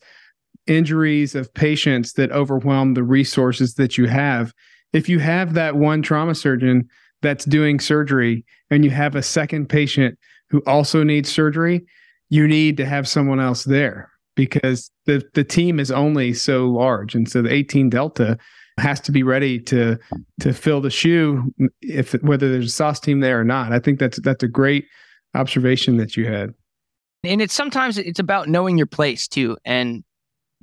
injuries 0.67 1.35
of 1.35 1.53
patients 1.53 2.13
that 2.13 2.31
overwhelm 2.31 2.93
the 2.93 3.03
resources 3.03 3.75
that 3.75 3.97
you 3.97 4.07
have. 4.07 4.53
If 4.93 5.09
you 5.09 5.19
have 5.19 5.53
that 5.53 5.75
one 5.75 6.01
trauma 6.01 6.33
surgeon 6.33 6.87
that's 7.21 7.45
doing 7.45 7.79
surgery 7.79 8.45
and 8.69 8.83
you 8.83 8.91
have 8.91 9.15
a 9.15 9.23
second 9.23 9.67
patient 9.67 10.17
who 10.49 10.61
also 10.65 11.03
needs 11.03 11.29
surgery, 11.31 11.85
you 12.29 12.47
need 12.47 12.77
to 12.77 12.85
have 12.85 13.07
someone 13.07 13.39
else 13.39 13.65
there 13.65 14.09
because 14.35 14.89
the 15.05 15.23
the 15.33 15.43
team 15.43 15.79
is 15.79 15.91
only 15.91 16.33
so 16.33 16.67
large 16.67 17.15
and 17.15 17.29
so 17.29 17.41
the 17.41 17.53
18 17.53 17.89
delta 17.89 18.37
has 18.77 18.99
to 19.01 19.11
be 19.11 19.23
ready 19.23 19.59
to 19.59 19.97
to 20.39 20.53
fill 20.53 20.81
the 20.81 20.89
shoe 20.89 21.53
if 21.81 22.11
whether 22.21 22.51
there's 22.51 22.67
a 22.67 22.71
SOST 22.71 23.03
team 23.03 23.19
there 23.21 23.39
or 23.39 23.43
not. 23.43 23.71
I 23.71 23.79
think 23.79 23.99
that's 23.99 24.19
that's 24.21 24.43
a 24.43 24.47
great 24.47 24.85
observation 25.33 25.97
that 25.97 26.17
you 26.17 26.25
had. 26.25 26.53
And 27.23 27.41
it's 27.41 27.53
sometimes 27.53 27.97
it's 27.97 28.19
about 28.19 28.49
knowing 28.49 28.77
your 28.77 28.87
place 28.87 29.27
too 29.27 29.57
and 29.65 30.03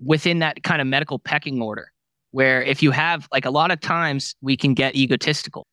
within 0.02 0.40
that 0.40 0.62
kind 0.62 0.80
of 0.80 0.86
medical 0.86 1.18
pecking 1.18 1.60
order 1.60 1.88
where 2.32 2.62
if 2.62 2.82
you 2.82 2.90
have 2.90 3.28
like 3.32 3.44
a 3.44 3.50
lot 3.50 3.70
of 3.70 3.80
times 3.80 4.34
we 4.40 4.56
can 4.56 4.74
get 4.74 4.94
egotistical 4.94 5.66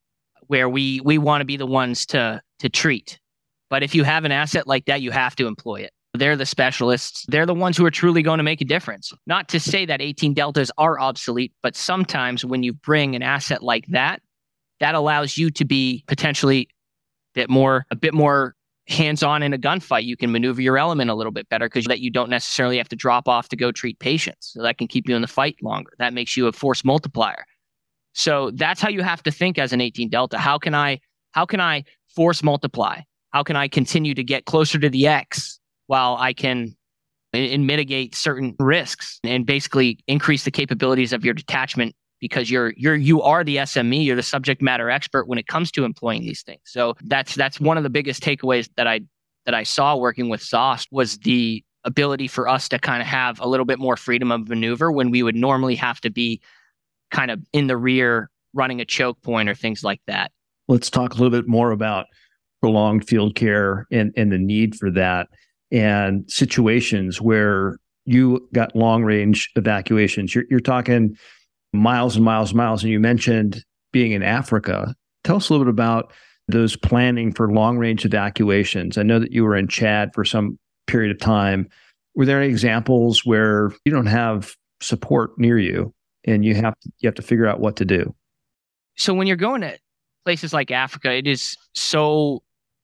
where 0.47 0.69
we 0.69 1.02
we 1.02 1.17
want 1.17 1.41
to 1.41 1.45
be 1.45 1.58
the 1.58 1.65
ones 1.65 2.06
to 2.08 2.41
to 2.60 2.69
treat. 2.69 3.19
But 3.69 3.84
if 3.84 3.93
you 3.93 4.04
have 4.04 4.25
an 4.25 4.32
asset 4.32 4.65
like 4.65 4.86
that, 4.86 5.02
you 5.02 5.12
have 5.12 5.36
to 5.36 5.47
employ 5.47 5.82
it. 5.82 5.91
They're 6.13 6.36
the 6.36 6.45
specialists. 6.45 7.26
They're 7.28 7.45
the 7.45 7.54
ones 7.54 7.78
who 7.78 7.86
are 7.86 7.91
truly 7.91 8.24
going 8.24 8.39
to 8.39 8.43
make 8.43 8.62
a 8.62 8.65
difference. 8.65 9.13
Not 9.28 9.48
to 9.50 9.60
say 9.60 9.86
that 9.86 10.02
18 10.02 10.34
deltas 10.34 10.72
are 10.78 11.00
obsolete, 11.00 11.54
but 11.62 11.76
sometimes 11.76 12.43
when 12.43 12.63
you 12.63 12.74
bring 12.74 13.15
an 13.15 13.22
asset 13.22 13.62
like 13.62 13.86
that, 13.88 14.22
that 14.80 14.95
allows 14.95 15.38
you 15.38 15.52
to 15.52 15.65
be 15.65 16.04
potentially 16.08 16.67
a 17.36 17.39
bit 17.39 17.50
more 17.50 17.86
a 17.91 17.95
bit 17.95 18.13
more 18.13 18.56
hands-on 18.88 19.43
in 19.43 19.54
a 19.54 19.58
gunfight. 19.58 20.04
You 20.04 20.17
can 20.17 20.32
maneuver 20.32 20.62
your 20.62 20.78
element 20.78 21.12
a 21.12 21.13
little 21.13 21.32
bit 21.32 21.48
better 21.50 21.67
because 21.67 21.86
that 21.86 22.00
you 22.00 22.10
don't 22.10 22.30
necessarily 22.30 22.78
have 22.78 22.89
to 22.89 22.95
drop 22.95 23.28
off 23.28 23.50
to 23.50 23.56
go 23.56 23.72
treat 23.72 24.00
patients. 24.00 24.52
So 24.54 24.63
that 24.63 24.80
can 24.80 24.88
keep 24.88 25.08
you 25.08 25.15
in 25.15 25.22
the 25.22 25.28
fight 25.28 25.58
longer. 25.62 25.91
That 26.00 26.13
makes 26.13 26.36
you 26.36 26.48
a 26.48 26.52
force 26.52 26.84
multiplier. 26.84 27.45
So 28.13 28.50
that's 28.56 28.82
how 28.82 28.89
you 28.89 29.04
have 29.04 29.22
to 29.24 29.32
think 29.32 29.60
as 29.60 29.74
an 29.74 29.82
18 29.82 30.10
delta. 30.10 30.39
How 30.39 30.58
can 30.58 30.74
I 30.74 31.00
how 31.32 31.45
can 31.45 31.60
I 31.60 31.84
force 32.15 32.41
multiply? 32.41 33.02
How 33.30 33.43
can 33.43 33.56
I 33.56 33.67
continue 33.67 34.15
to 34.15 34.24
get 34.24 34.45
closer 34.45 34.80
to 34.80 34.89
the 34.89 35.06
X 35.06 35.59
while 35.89 36.17
I 36.19 36.34
can 36.34 36.75
and 37.34 37.65
mitigate 37.65 38.13
certain 38.13 38.56
risks 38.60 39.19
and 39.23 39.43
basically 39.43 39.97
increase 40.08 40.43
the 40.43 40.52
capabilities 40.52 41.13
of 41.13 41.25
your 41.25 41.34
detachment 41.34 41.95
because 42.19 42.52
you're 42.52 42.73
you're 42.78 42.95
you 42.95 43.23
are 43.23 43.43
the 43.43 43.58
SME, 43.58 44.06
you're 44.06 44.15
the 44.15 44.21
subject 44.21 44.62
matter 44.62 44.91
expert 44.91 45.28
when 45.28 45.39
it 45.39 45.47
comes 45.47 45.71
to 45.71 45.86
employing 45.86 46.21
these 46.21 46.43
things. 46.43 46.62
So 46.65 46.95
that's 47.06 47.34
that's 47.34 47.60
one 47.60 47.75
of 47.75 47.82
the 47.82 47.89
biggest 47.89 48.21
takeaways 48.21 48.69
that 48.78 48.86
I 48.86 49.02
that 49.47 49.56
I 49.56 49.63
saw 49.63 49.95
working 49.95 50.30
with 50.30 50.43
SOST 50.43 50.89
was 50.91 51.17
the 51.17 51.63
ability 51.86 52.28
for 52.28 52.47
us 52.47 52.69
to 52.69 52.78
kind 52.78 53.02
of 53.02 53.08
have 53.08 53.39
a 53.39 53.47
little 53.47 53.65
bit 53.65 53.80
more 53.80 53.97
freedom 53.97 54.32
of 54.32 54.47
maneuver 54.47 54.91
when 54.91 55.10
we 55.10 55.23
would 55.23 55.36
normally 55.36 55.75
have 55.75 55.99
to 56.02 56.12
be 56.12 56.39
kind 57.10 57.32
of 57.32 57.39
in 57.52 57.65
the 57.65 57.78
rear 57.78 58.30
running 58.54 58.80
a 58.80 58.86
choke 58.86 59.19
point 59.23 59.49
or 59.49 59.56
things 59.56 59.84
like 59.84 60.02
that. 60.06 60.32
Let's 60.67 60.91
talk 60.91 61.13
a 61.13 61.15
little 61.15 61.32
bit 61.32 61.47
more 61.47 61.71
about 61.71 62.06
prolonged 62.62 63.08
field 63.08 63.34
care 63.34 63.88
and, 63.91 64.13
and 64.15 64.32
the 64.32 64.38
need 64.38 64.75
for 64.75 64.91
that 64.91 65.30
and 65.72 66.30
situations 66.30 67.22
where 67.22 67.78
you 68.06 68.48
got 68.54 68.76
long 68.76 69.04
range 69.04 69.52
evacuations. 69.56 70.34
You're, 70.34 70.46
you're 70.50 70.60
talking 70.60 71.16
miles 71.74 72.16
and 72.16 72.26
miles 72.26 72.50
and 72.50 72.58
miles. 72.58 72.84
And 72.84 72.92
you 72.92 73.00
mentioned 73.00 73.64
being 73.92 74.12
in 74.12 74.24
Africa. 74.24 74.96
Tell 75.24 75.36
us 75.36 75.50
a 75.50 75.54
little 75.54 75.66
bit 75.66 75.72
about 75.72 76.12
those 76.48 76.76
planning 76.76 77.32
for 77.32 77.52
long 77.52 77.78
range 77.78 78.06
evacuations. 78.06 78.98
I 78.98 79.04
know 79.04 79.20
that 79.20 79.32
you 79.32 79.44
were 79.44 79.56
in 79.56 79.68
Chad 79.68 80.12
for 80.14 80.26
some 80.26 80.58
period 80.88 81.12
of 81.12 81.20
time. 81.20 81.68
Were 82.16 82.26
there 82.26 82.42
any 82.42 82.50
examples 82.50 83.24
where 83.24 83.72
you 83.86 83.92
don't 83.92 84.08
have 84.08 84.56
support 84.82 85.38
near 85.38 85.60
you 85.60 85.94
and 86.26 86.44
you 86.44 86.56
have 86.56 86.74
to, 86.80 86.92
you 87.00 87.08
have 87.08 87.16
to 87.16 87.22
figure 87.22 87.46
out 87.46 87.60
what 87.60 87.76
to 87.76 87.86
do? 87.86 88.16
So 88.98 89.14
when 89.14 89.28
you're 89.28 89.38
going 89.38 89.62
to 89.62 89.78
places 90.26 90.52
like 90.52 90.72
Africa, 90.72 91.14
it 91.14 91.28
is 91.28 91.56
so 91.74 92.42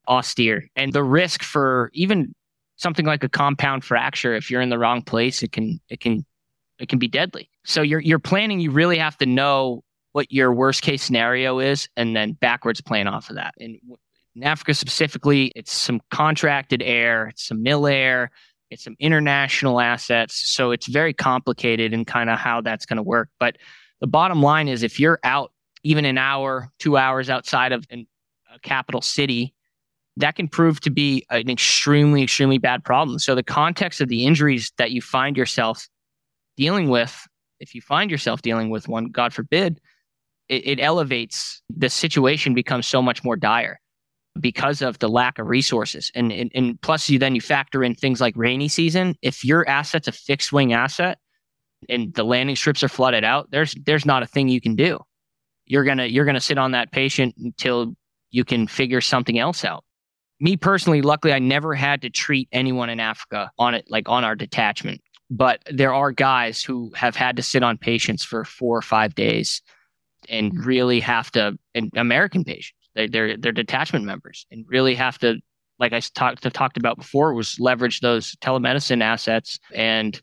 austere 0.08 0.69
and 0.76 0.93
the 0.93 1.04
risk 1.04 1.41
for 1.41 1.89
even 1.93 2.34
something 2.77 3.05
like 3.05 3.23
a 3.23 3.29
compound 3.29 3.83
fracture 3.83 4.35
if 4.35 4.51
you're 4.51 4.61
in 4.61 4.69
the 4.69 4.77
wrong 4.77 5.01
place 5.01 5.43
it 5.43 5.51
can 5.51 5.79
it 5.89 5.99
can 5.99 6.25
it 6.77 6.89
can 6.89 6.99
be 6.99 7.07
deadly. 7.07 7.49
So 7.65 7.81
you're 7.81 8.01
you're 8.01 8.19
planning 8.19 8.59
you 8.59 8.71
really 8.71 8.97
have 8.97 9.17
to 9.19 9.25
know 9.25 9.83
what 10.11 10.31
your 10.31 10.53
worst 10.53 10.81
case 10.81 11.03
scenario 11.03 11.59
is 11.59 11.88
and 11.95 12.15
then 12.15 12.33
backwards 12.33 12.81
plan 12.81 13.07
off 13.07 13.29
of 13.29 13.35
that. 13.35 13.53
And 13.59 13.79
in 14.35 14.43
africa 14.43 14.73
specifically 14.73 15.51
it's 15.55 15.71
some 15.71 16.01
contracted 16.11 16.81
air 16.81 17.27
it's 17.27 17.47
some 17.47 17.63
mill 17.63 17.88
air 17.88 18.31
it's 18.71 18.83
some 18.83 18.95
international 18.99 19.79
assets. 19.79 20.35
So 20.51 20.71
it's 20.71 20.88
very 20.88 21.13
complicated 21.13 21.93
and 21.93 22.05
kind 22.05 22.29
of 22.29 22.39
how 22.39 22.61
that's 22.61 22.85
going 22.85 22.97
to 22.97 23.03
work. 23.03 23.29
But 23.39 23.57
the 24.01 24.07
bottom 24.07 24.41
line 24.41 24.67
is 24.67 24.83
if 24.83 24.99
you're 24.99 25.19
out 25.23 25.51
even 25.83 26.05
an 26.05 26.17
hour 26.17 26.69
two 26.79 26.97
hours 26.97 27.29
outside 27.29 27.71
of 27.71 27.85
an, 27.89 28.07
a 28.53 28.59
capital 28.59 29.01
city 29.01 29.53
that 30.17 30.36
can 30.36 30.47
prove 30.47 30.80
to 30.82 30.89
be 30.89 31.25
an 31.30 31.49
extremely, 31.49 32.23
extremely 32.23 32.58
bad 32.58 32.84
problem. 32.84 33.19
So, 33.19 33.36
the 33.36 33.43
context 33.43 34.01
of 34.01 34.08
the 34.08 34.25
injuries 34.25 34.71
that 34.78 34.91
you 34.91 35.01
find 35.01 35.36
yourself 35.36 35.88
dealing 36.56 36.89
with, 36.89 37.28
if 37.60 37.75
you 37.75 37.82
find 37.82 38.10
yourself 38.10 38.41
dealing 38.41 38.69
with 38.69 38.88
one, 38.88 39.08
God 39.08 39.34
forbid, 39.34 39.80
it, 40.47 40.67
it 40.67 40.80
elevates 40.80 41.62
the 41.69 41.89
situation 41.89 42.54
becomes 42.54 42.88
so 42.88 43.01
much 43.01 43.23
more 43.23 43.36
dire 43.36 43.80
because 44.39 44.82
of 44.82 44.99
the 44.99 45.10
lack 45.10 45.39
of 45.39 45.47
resources. 45.47 46.12
And, 46.13 46.32
and, 46.32 46.51
and 46.54 46.82
plus, 46.82 47.10
you 47.10 47.19
then 47.19 47.36
you 47.36 47.41
factor 47.41 47.84
in 47.84 47.95
things 47.95 48.21
like 48.21 48.34
rainy 48.38 48.67
season. 48.67 49.15
If 49.21 49.43
your 49.43 49.67
asset's 49.67 50.08
a 50.08 50.12
fixed 50.12 50.54
wing 50.54 50.73
asset 50.73 51.19
and 51.89 52.13
the 52.13 52.23
landing 52.23 52.56
strips 52.56 52.84
are 52.84 52.89
flooded 52.89 53.23
out, 53.23 53.51
there's 53.51 53.75
there's 53.86 54.06
not 54.06 54.23
a 54.23 54.28
thing 54.28 54.47
you 54.47 54.62
can 54.62 54.75
do. 54.75 54.99
You're 55.65 55.84
gonna 55.84 56.06
you're 56.06 56.25
gonna 56.25 56.39
sit 56.39 56.58
on 56.58 56.71
that 56.71 56.91
patient 56.91 57.36
until 57.38 57.95
you 58.32 58.45
can 58.45 58.67
figure 58.67 59.01
something 59.01 59.39
else 59.39 59.65
out 59.65 59.84
me 60.39 60.58
personally, 60.58 61.02
luckily, 61.02 61.34
I 61.34 61.39
never 61.39 61.74
had 61.74 62.02
to 62.02 62.10
treat 62.10 62.50
anyone 62.52 62.89
in 62.89 63.00
Africa 63.00 63.52
on 63.58 63.74
it, 63.74 63.86
like 63.89 64.10
on 64.10 64.24
our 64.24 64.36
detachment. 64.36 65.02
But 65.30 65.62
there 65.71 65.93
are 65.93 66.12
guys 66.12 66.63
who 66.63 66.91
have 66.95 67.15
had 67.15 67.38
to 67.38 67.43
sit 67.43 67.63
on 67.63 67.78
patients 67.78 68.24
for 68.24 68.43
four 68.43 68.78
or 68.78 68.82
five 68.82 69.15
days 69.15 69.62
and 70.30 70.65
really 70.65 71.00
have 71.00 71.32
to, 71.32 71.58
and 71.74 71.89
American 71.95 72.43
patients, 72.43 72.78
they, 72.95 73.08
they're, 73.08 73.38
they're 73.38 73.52
detachment 73.52 74.06
members 74.06 74.45
and 74.52 74.65
really 74.67 74.95
have 74.95 75.17
to, 75.19 75.38
like 75.80 75.93
I 75.93 76.00
talked, 76.00 76.43
talked 76.54 76.78
about 76.78 76.98
before, 76.98 77.34
was 77.34 77.60
leverage 77.60 78.02
those 78.02 78.36
telemedicine 78.36 79.02
assets. 79.02 79.60
And 79.74 80.21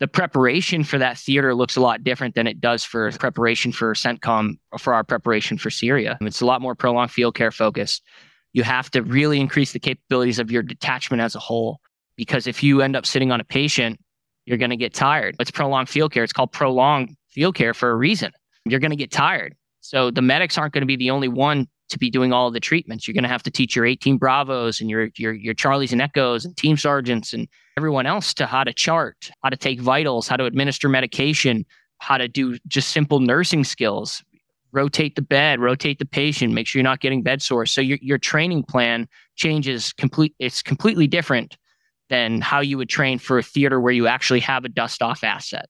the 0.00 0.08
preparation 0.08 0.84
for 0.84 0.98
that 0.98 1.16
theater 1.16 1.54
looks 1.54 1.76
a 1.76 1.80
lot 1.80 2.02
different 2.02 2.34
than 2.34 2.46
it 2.46 2.60
does 2.60 2.82
for 2.82 3.12
preparation 3.12 3.72
for 3.72 3.94
CENTCOM, 3.94 4.58
for 4.78 4.94
our 4.94 5.04
preparation 5.04 5.58
for 5.58 5.70
Syria. 5.70 6.18
It's 6.20 6.40
a 6.40 6.46
lot 6.46 6.60
more 6.60 6.74
prolonged 6.74 7.12
field 7.12 7.36
care 7.36 7.52
focused 7.52 8.02
you 8.54 8.62
have 8.62 8.90
to 8.92 9.02
really 9.02 9.40
increase 9.40 9.72
the 9.72 9.80
capabilities 9.80 10.38
of 10.38 10.50
your 10.50 10.62
detachment 10.62 11.20
as 11.20 11.34
a 11.34 11.40
whole. 11.40 11.80
Because 12.16 12.46
if 12.46 12.62
you 12.62 12.80
end 12.80 12.96
up 12.96 13.04
sitting 13.04 13.30
on 13.32 13.40
a 13.40 13.44
patient, 13.44 14.00
you're 14.46 14.58
going 14.58 14.70
to 14.70 14.76
get 14.76 14.94
tired. 14.94 15.36
It's 15.40 15.50
prolonged 15.50 15.88
field 15.88 16.12
care. 16.12 16.22
It's 16.22 16.32
called 16.32 16.52
prolonged 16.52 17.16
field 17.28 17.56
care 17.56 17.74
for 17.74 17.90
a 17.90 17.96
reason. 17.96 18.30
You're 18.64 18.80
going 18.80 18.92
to 18.92 18.96
get 18.96 19.10
tired. 19.10 19.54
So 19.80 20.10
the 20.10 20.22
medics 20.22 20.56
aren't 20.56 20.72
going 20.72 20.82
to 20.82 20.86
be 20.86 20.96
the 20.96 21.10
only 21.10 21.28
one 21.28 21.66
to 21.88 21.98
be 21.98 22.10
doing 22.10 22.32
all 22.32 22.50
the 22.50 22.60
treatments. 22.60 23.06
You're 23.06 23.14
going 23.14 23.24
to 23.24 23.28
have 23.28 23.42
to 23.42 23.50
teach 23.50 23.76
your 23.76 23.84
18 23.84 24.16
Bravos 24.16 24.80
and 24.80 24.88
your 24.88 25.08
your 25.16 25.34
your 25.34 25.54
Charlies 25.54 25.92
and 25.92 26.00
Echoes 26.00 26.44
and 26.44 26.56
team 26.56 26.76
sergeants 26.76 27.32
and 27.32 27.48
everyone 27.76 28.06
else 28.06 28.32
to 28.34 28.46
how 28.46 28.64
to 28.64 28.72
chart, 28.72 29.30
how 29.42 29.50
to 29.50 29.56
take 29.56 29.80
vitals, 29.80 30.28
how 30.28 30.36
to 30.36 30.44
administer 30.44 30.88
medication, 30.88 31.66
how 31.98 32.16
to 32.16 32.28
do 32.28 32.56
just 32.68 32.90
simple 32.92 33.20
nursing 33.20 33.64
skills 33.64 34.22
rotate 34.74 35.14
the 35.14 35.22
bed, 35.22 35.60
rotate 35.60 35.98
the 35.98 36.04
patient, 36.04 36.52
make 36.52 36.66
sure 36.66 36.80
you're 36.80 36.84
not 36.84 37.00
getting 37.00 37.22
bed 37.22 37.40
sores. 37.40 37.70
So 37.70 37.80
your 37.80 37.98
your 38.02 38.18
training 38.18 38.64
plan 38.64 39.08
changes 39.36 39.92
complete 39.92 40.34
it's 40.38 40.62
completely 40.62 41.06
different 41.06 41.56
than 42.10 42.40
how 42.40 42.60
you 42.60 42.76
would 42.76 42.88
train 42.88 43.18
for 43.18 43.38
a 43.38 43.42
theater 43.42 43.80
where 43.80 43.92
you 43.92 44.06
actually 44.06 44.40
have 44.40 44.64
a 44.64 44.68
dust 44.68 45.00
off 45.02 45.24
asset. 45.24 45.66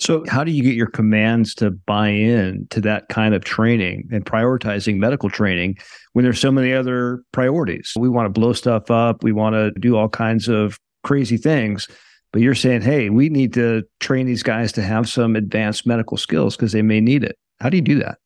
So 0.00 0.24
how 0.28 0.44
do 0.44 0.52
you 0.52 0.62
get 0.62 0.74
your 0.74 0.86
commands 0.86 1.54
to 1.56 1.72
buy 1.72 2.08
in 2.08 2.68
to 2.70 2.80
that 2.82 3.08
kind 3.08 3.34
of 3.34 3.42
training 3.42 4.08
and 4.12 4.24
prioritizing 4.24 4.96
medical 4.96 5.28
training 5.28 5.76
when 6.12 6.22
there's 6.22 6.40
so 6.40 6.52
many 6.52 6.72
other 6.72 7.22
priorities? 7.32 7.92
We 7.98 8.08
want 8.08 8.26
to 8.26 8.40
blow 8.40 8.52
stuff 8.52 8.90
up, 8.92 9.24
we 9.24 9.32
want 9.32 9.54
to 9.54 9.72
do 9.80 9.96
all 9.96 10.08
kinds 10.08 10.48
of 10.48 10.78
crazy 11.02 11.36
things. 11.36 11.88
But 12.32 12.42
you're 12.42 12.54
saying, 12.54 12.82
hey, 12.82 13.10
we 13.10 13.28
need 13.28 13.54
to 13.54 13.82
train 14.00 14.26
these 14.26 14.42
guys 14.42 14.70
to 14.72 14.82
have 14.82 15.08
some 15.08 15.34
advanced 15.34 15.86
medical 15.86 16.16
skills 16.16 16.56
because 16.56 16.72
they 16.72 16.82
may 16.82 17.00
need 17.00 17.24
it. 17.24 17.36
How 17.60 17.70
do 17.70 17.76
you 17.76 17.82
do 17.82 17.98
that? 18.00 18.18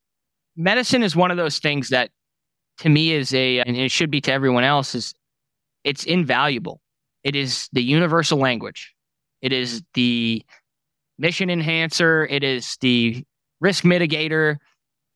Medicine 0.57 1.03
is 1.03 1.17
one 1.17 1.31
of 1.31 1.37
those 1.37 1.59
things 1.59 1.89
that 1.91 2.11
to 2.79 2.89
me 2.89 3.13
is 3.13 3.33
a 3.35 3.61
and 3.61 3.77
it 3.77 3.91
should 3.91 4.11
be 4.11 4.21
to 4.23 4.33
everyone 4.33 4.65
else 4.65 4.95
is 4.95 5.15
it's 5.85 6.05
invaluable. 6.05 6.81
It 7.25 7.37
is 7.37 7.69
the 7.73 7.83
universal 7.83 8.39
language. 8.39 8.95
It 9.41 9.53
is 9.53 9.83
the 9.95 10.45
mission 11.19 11.51
enhancer. 11.51 12.27
It 12.27 12.45
is 12.45 12.77
the 12.81 13.25
risk 13.61 13.85
mitigator. 13.85 14.57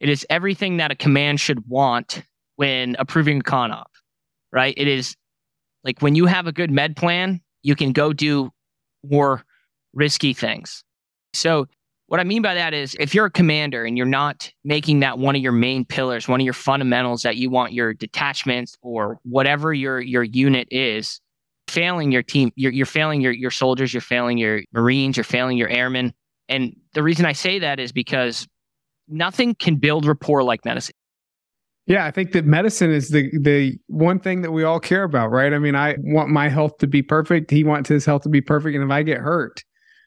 It 0.00 0.08
is 0.08 0.26
everything 0.28 0.76
that 0.76 0.90
a 0.90 0.96
command 0.96 1.40
should 1.40 1.66
want 1.66 2.22
when 2.56 2.96
approving 2.98 3.40
a 3.40 3.42
CONOP 3.42 3.86
right? 4.56 4.74
It 4.76 4.88
is 4.88 5.14
like 5.84 6.00
when 6.00 6.14
you 6.14 6.26
have 6.26 6.46
a 6.46 6.52
good 6.52 6.70
med 6.70 6.96
plan 6.96 7.40
you 7.62 7.74
can 7.74 7.92
go 7.92 8.12
do 8.12 8.50
more 9.04 9.44
risky 9.92 10.32
things. 10.32 10.84
So 11.34 11.66
what 12.08 12.20
I 12.20 12.24
mean 12.24 12.42
by 12.42 12.54
that 12.54 12.72
is 12.72 12.96
if 13.00 13.14
you're 13.14 13.26
a 13.26 13.30
commander 13.30 13.84
and 13.84 13.96
you're 13.96 14.06
not 14.06 14.50
making 14.64 15.00
that 15.00 15.18
one 15.18 15.34
of 15.34 15.42
your 15.42 15.52
main 15.52 15.84
pillars, 15.84 16.28
one 16.28 16.40
of 16.40 16.44
your 16.44 16.54
fundamentals 16.54 17.22
that 17.22 17.36
you 17.36 17.50
want 17.50 17.72
your 17.72 17.94
detachments 17.94 18.76
or 18.80 19.18
whatever 19.24 19.74
your 19.74 20.00
your 20.00 20.22
unit 20.22 20.68
is, 20.70 21.20
failing 21.68 22.12
your 22.12 22.22
team, 22.22 22.52
you're, 22.54 22.72
you're 22.72 22.86
failing 22.86 23.20
your, 23.20 23.32
your 23.32 23.50
soldiers, 23.50 23.92
you're 23.92 24.00
failing 24.00 24.38
your 24.38 24.62
Marines, 24.72 25.16
you're 25.16 25.24
failing 25.24 25.58
your 25.58 25.68
airmen. 25.68 26.12
And 26.48 26.76
the 26.94 27.02
reason 27.02 27.26
I 27.26 27.32
say 27.32 27.58
that 27.58 27.80
is 27.80 27.90
because 27.90 28.46
nothing 29.08 29.54
can 29.54 29.76
build 29.76 30.06
rapport 30.06 30.44
like 30.44 30.64
medicine. 30.64 30.94
Yeah, 31.86 32.04
I 32.04 32.10
think 32.10 32.32
that 32.32 32.44
medicine 32.44 32.90
is 32.90 33.10
the 33.10 33.30
the 33.40 33.78
one 33.86 34.18
thing 34.18 34.42
that 34.42 34.50
we 34.50 34.64
all 34.64 34.80
care 34.80 35.04
about, 35.04 35.30
right? 35.30 35.52
I 35.52 35.58
mean, 35.58 35.76
I 35.76 35.96
want 36.00 36.30
my 36.30 36.48
health 36.48 36.78
to 36.78 36.86
be 36.86 37.00
perfect. 37.00 37.50
He 37.50 37.62
wants 37.62 37.88
his 37.88 38.04
health 38.04 38.22
to 38.22 38.28
be 38.28 38.40
perfect, 38.40 38.74
and 38.74 38.84
if 38.84 38.90
I 38.90 39.04
get 39.04 39.18
hurt, 39.18 39.62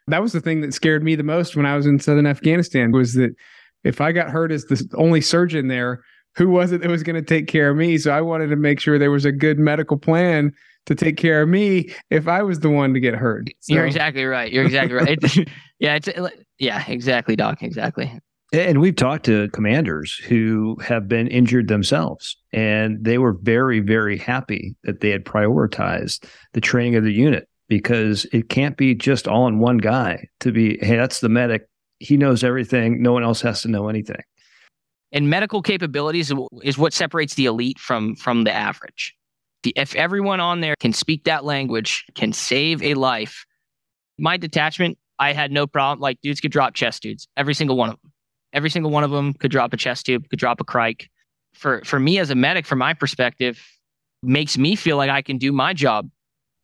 that 0.09 0.21
was 0.21 0.33
the 0.33 0.41
thing 0.41 0.61
that 0.61 0.73
scared 0.73 1.03
me 1.03 1.15
the 1.15 1.23
most 1.23 1.55
when 1.55 1.65
I 1.65 1.75
was 1.75 1.85
in 1.85 1.99
southern 1.99 2.27
Afghanistan 2.27 2.91
was 2.91 3.13
that 3.13 3.35
if 3.83 4.01
I 4.01 4.11
got 4.11 4.29
hurt 4.29 4.51
as 4.51 4.65
the 4.65 4.85
only 4.95 5.21
surgeon 5.21 5.67
there, 5.67 6.01
who 6.35 6.49
was 6.49 6.71
it 6.71 6.81
that 6.81 6.89
was 6.89 7.03
going 7.03 7.15
to 7.15 7.21
take 7.21 7.47
care 7.47 7.69
of 7.69 7.77
me? 7.77 7.97
So 7.97 8.11
I 8.11 8.21
wanted 8.21 8.47
to 8.47 8.55
make 8.55 8.79
sure 8.79 8.99
there 8.99 9.11
was 9.11 9.25
a 9.25 9.31
good 9.31 9.59
medical 9.59 9.97
plan 9.97 10.53
to 10.85 10.95
take 10.95 11.17
care 11.17 11.41
of 11.41 11.49
me 11.49 11.93
if 12.09 12.27
I 12.27 12.41
was 12.43 12.59
the 12.59 12.69
one 12.69 12.93
to 12.93 12.99
get 12.99 13.13
hurt. 13.13 13.49
So. 13.59 13.73
You're 13.73 13.85
exactly 13.85 14.25
right. 14.25 14.51
You're 14.51 14.65
exactly 14.65 14.95
right. 14.95 15.19
yeah, 15.79 15.95
it's 15.95 16.09
yeah, 16.57 16.83
exactly, 16.87 17.35
doc, 17.35 17.61
exactly. 17.61 18.19
And 18.51 18.81
we've 18.81 18.95
talked 18.95 19.25
to 19.25 19.49
commanders 19.49 20.15
who 20.15 20.77
have 20.83 21.07
been 21.07 21.27
injured 21.27 21.67
themselves, 21.67 22.35
and 22.51 23.03
they 23.03 23.17
were 23.17 23.33
very, 23.33 23.79
very 23.79 24.17
happy 24.17 24.75
that 24.83 25.01
they 25.01 25.09
had 25.09 25.23
prioritized 25.23 26.25
the 26.53 26.61
training 26.61 26.95
of 26.95 27.03
the 27.03 27.13
unit 27.13 27.48
because 27.69 28.25
it 28.33 28.49
can't 28.49 28.75
be 28.75 28.93
just 28.93 29.27
all 29.27 29.47
in 29.47 29.59
one 29.59 29.77
guy 29.77 30.27
to 30.41 30.51
be, 30.51 30.77
hey, 30.81 30.97
that's 30.97 31.21
the 31.21 31.29
medic. 31.29 31.69
He 31.99 32.17
knows 32.17 32.43
everything. 32.43 33.01
No 33.01 33.13
one 33.13 33.23
else 33.23 33.41
has 33.41 33.61
to 33.61 33.69
know 33.69 33.87
anything. 33.87 34.21
And 35.11 35.29
medical 35.29 35.61
capabilities 35.61 36.31
is 36.61 36.77
what 36.77 36.93
separates 36.93 37.35
the 37.35 37.45
elite 37.45 37.79
from 37.79 38.15
from 38.15 38.43
the 38.43 38.51
average. 38.53 39.15
The, 39.63 39.73
if 39.75 39.95
everyone 39.95 40.39
on 40.39 40.61
there 40.61 40.75
can 40.79 40.93
speak 40.93 41.23
that 41.23 41.43
language, 41.45 42.05
can 42.15 42.31
save 42.31 42.83
a 42.83 42.93
life, 42.93 43.45
my 44.17 44.37
detachment, 44.37 44.97
I 45.17 45.33
had 45.33 45.51
no 45.51 45.67
problem. 45.67 45.99
Like 45.99 46.19
dudes 46.21 46.39
could 46.39 46.51
drop 46.51 46.75
chest 46.75 47.03
tubes, 47.03 47.27
every 47.37 47.53
single 47.53 47.75
one 47.75 47.89
of 47.89 48.01
them 48.01 48.11
every 48.53 48.69
single 48.69 48.91
one 48.91 49.03
of 49.03 49.11
them 49.11 49.33
could 49.33 49.51
drop 49.51 49.73
a 49.73 49.77
chest 49.77 50.05
tube, 50.05 50.27
could 50.29 50.39
drop 50.39 50.59
a 50.61 50.63
crike. 50.63 51.09
For 51.53 51.81
for 51.83 51.99
me 51.99 52.19
as 52.19 52.29
a 52.29 52.35
medic, 52.35 52.65
from 52.65 52.79
my 52.79 52.93
perspective, 52.93 53.61
makes 54.21 54.57
me 54.57 54.75
feel 54.75 54.97
like 54.97 55.09
I 55.09 55.21
can 55.21 55.37
do 55.37 55.51
my 55.51 55.73
job 55.73 56.09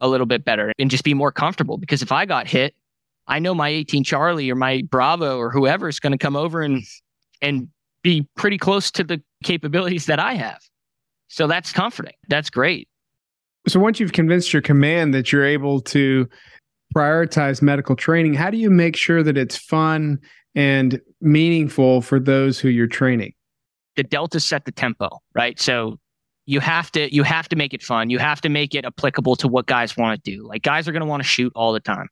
a 0.01 0.07
little 0.07 0.25
bit 0.25 0.43
better 0.45 0.71
and 0.77 0.89
just 0.91 1.03
be 1.03 1.13
more 1.13 1.31
comfortable. 1.31 1.77
Because 1.77 2.01
if 2.01 2.11
I 2.11 2.25
got 2.25 2.47
hit, 2.47 2.75
I 3.27 3.39
know 3.39 3.55
my 3.55 3.69
18 3.69 4.03
Charlie 4.03 4.49
or 4.49 4.55
my 4.55 4.83
Bravo 4.89 5.37
or 5.37 5.49
whoever 5.49 5.87
is 5.87 5.99
going 5.99 6.11
to 6.11 6.17
come 6.17 6.35
over 6.35 6.61
and 6.61 6.83
and 7.41 7.67
be 8.03 8.27
pretty 8.35 8.57
close 8.57 8.91
to 8.91 9.03
the 9.03 9.21
capabilities 9.43 10.05
that 10.05 10.19
I 10.19 10.35
have. 10.35 10.59
So 11.27 11.47
that's 11.47 11.71
comforting. 11.71 12.13
That's 12.29 12.49
great. 12.49 12.87
So 13.67 13.79
once 13.79 13.99
you've 13.99 14.13
convinced 14.13 14.53
your 14.53 14.61
command 14.61 15.13
that 15.15 15.31
you're 15.31 15.45
able 15.45 15.81
to 15.81 16.29
prioritize 16.95 17.61
medical 17.61 17.95
training, 17.95 18.35
how 18.35 18.51
do 18.51 18.57
you 18.57 18.69
make 18.69 18.95
sure 18.95 19.23
that 19.23 19.37
it's 19.37 19.57
fun 19.57 20.19
and 20.53 21.01
meaningful 21.19 22.01
for 22.01 22.19
those 22.19 22.59
who 22.59 22.69
you're 22.69 22.85
training? 22.85 23.33
The 23.95 24.03
delta 24.03 24.39
set 24.39 24.65
the 24.65 24.71
tempo, 24.71 25.09
right? 25.33 25.59
So 25.59 25.99
you 26.45 26.59
have 26.59 26.91
to 26.91 27.13
you 27.13 27.23
have 27.23 27.49
to 27.49 27.55
make 27.55 27.73
it 27.73 27.81
fun. 27.81 28.09
You 28.09 28.19
have 28.19 28.41
to 28.41 28.49
make 28.49 28.75
it 28.75 28.85
applicable 28.85 29.35
to 29.37 29.47
what 29.47 29.65
guys 29.65 29.97
want 29.97 30.23
to 30.23 30.31
do. 30.31 30.47
Like 30.47 30.61
guys 30.61 30.87
are 30.87 30.91
going 30.91 31.01
to 31.01 31.07
want 31.07 31.23
to 31.23 31.27
shoot 31.27 31.51
all 31.55 31.73
the 31.73 31.79
time. 31.79 32.07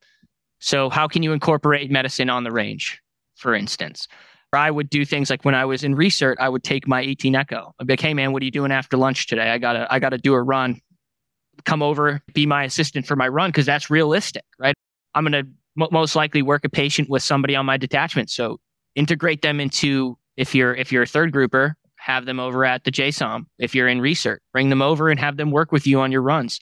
So 0.59 0.89
how 0.89 1.07
can 1.07 1.23
you 1.23 1.33
incorporate 1.33 1.91
medicine 1.91 2.29
on 2.29 2.43
the 2.43 2.51
range, 2.51 3.01
for 3.35 3.53
instance? 3.53 4.07
I 4.53 4.69
would 4.69 4.89
do 4.89 5.03
things 5.03 5.29
like 5.29 5.45
when 5.45 5.55
I 5.55 5.65
was 5.65 5.83
in 5.83 5.95
research, 5.95 6.37
I 6.39 6.47
would 6.47 6.63
take 6.63 6.87
my 6.87 7.01
18 7.01 7.35
Echo. 7.35 7.73
I'd 7.79 7.87
be 7.87 7.93
like, 7.93 7.99
hey 7.99 8.13
man, 8.13 8.31
what 8.31 8.41
are 8.41 8.45
you 8.45 8.51
doing 8.51 8.71
after 8.71 8.97
lunch 8.97 9.27
today? 9.27 9.49
I 9.49 9.57
gotta 9.57 9.87
I 9.91 9.99
gotta 9.99 10.17
do 10.17 10.33
a 10.33 10.41
run. 10.41 10.79
Come 11.65 11.81
over, 11.83 12.21
be 12.33 12.45
my 12.45 12.63
assistant 12.63 13.05
for 13.05 13.15
my 13.15 13.27
run 13.27 13.49
because 13.49 13.65
that's 13.65 13.89
realistic, 13.89 14.43
right? 14.59 14.75
I'm 15.15 15.23
gonna 15.23 15.43
most 15.75 16.15
likely 16.15 16.41
work 16.41 16.65
a 16.65 16.69
patient 16.69 17.09
with 17.09 17.23
somebody 17.23 17.55
on 17.55 17.65
my 17.65 17.77
detachment. 17.77 18.29
So 18.29 18.59
integrate 18.95 19.41
them 19.41 19.59
into 19.59 20.17
if 20.37 20.53
you're 20.53 20.75
if 20.75 20.91
you're 20.91 21.03
a 21.03 21.07
third 21.07 21.31
grouper, 21.31 21.75
have 22.03 22.25
them 22.25 22.39
over 22.39 22.65
at 22.65 22.83
the 22.83 22.91
JSOM. 22.91 23.45
If 23.59 23.73
you're 23.73 23.87
in 23.87 24.01
research, 24.01 24.41
bring 24.51 24.69
them 24.69 24.81
over 24.81 25.09
and 25.09 25.19
have 25.19 25.37
them 25.37 25.51
work 25.51 25.71
with 25.71 25.87
you 25.87 26.01
on 26.01 26.11
your 26.11 26.21
runs. 26.21 26.59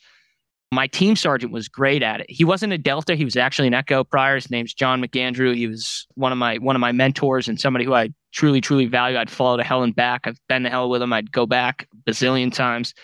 My 0.70 0.86
team 0.86 1.16
sergeant 1.16 1.52
was 1.52 1.68
great 1.68 2.02
at 2.02 2.20
it. 2.20 2.26
He 2.30 2.44
wasn't 2.44 2.72
a 2.72 2.78
Delta; 2.78 3.14
he 3.14 3.24
was 3.24 3.36
actually 3.36 3.68
an 3.68 3.74
Echo 3.74 4.04
prior. 4.04 4.36
His 4.36 4.50
name's 4.50 4.72
John 4.72 5.02
McAndrew. 5.02 5.54
He 5.54 5.66
was 5.66 6.06
one 6.14 6.32
of 6.32 6.38
my 6.38 6.56
one 6.58 6.76
of 6.76 6.80
my 6.80 6.92
mentors 6.92 7.48
and 7.48 7.60
somebody 7.60 7.84
who 7.84 7.92
I 7.92 8.10
truly 8.32 8.60
truly 8.60 8.86
value. 8.86 9.18
I'd 9.18 9.28
follow 9.28 9.56
to 9.58 9.64
hell 9.64 9.82
and 9.82 9.94
back. 9.94 10.22
I've 10.24 10.40
been 10.48 10.62
to 10.62 10.70
hell 10.70 10.88
with 10.88 11.02
him. 11.02 11.12
I'd 11.12 11.32
go 11.32 11.44
back 11.44 11.86
a 11.92 12.10
bazillion 12.10 12.54
times. 12.54 12.94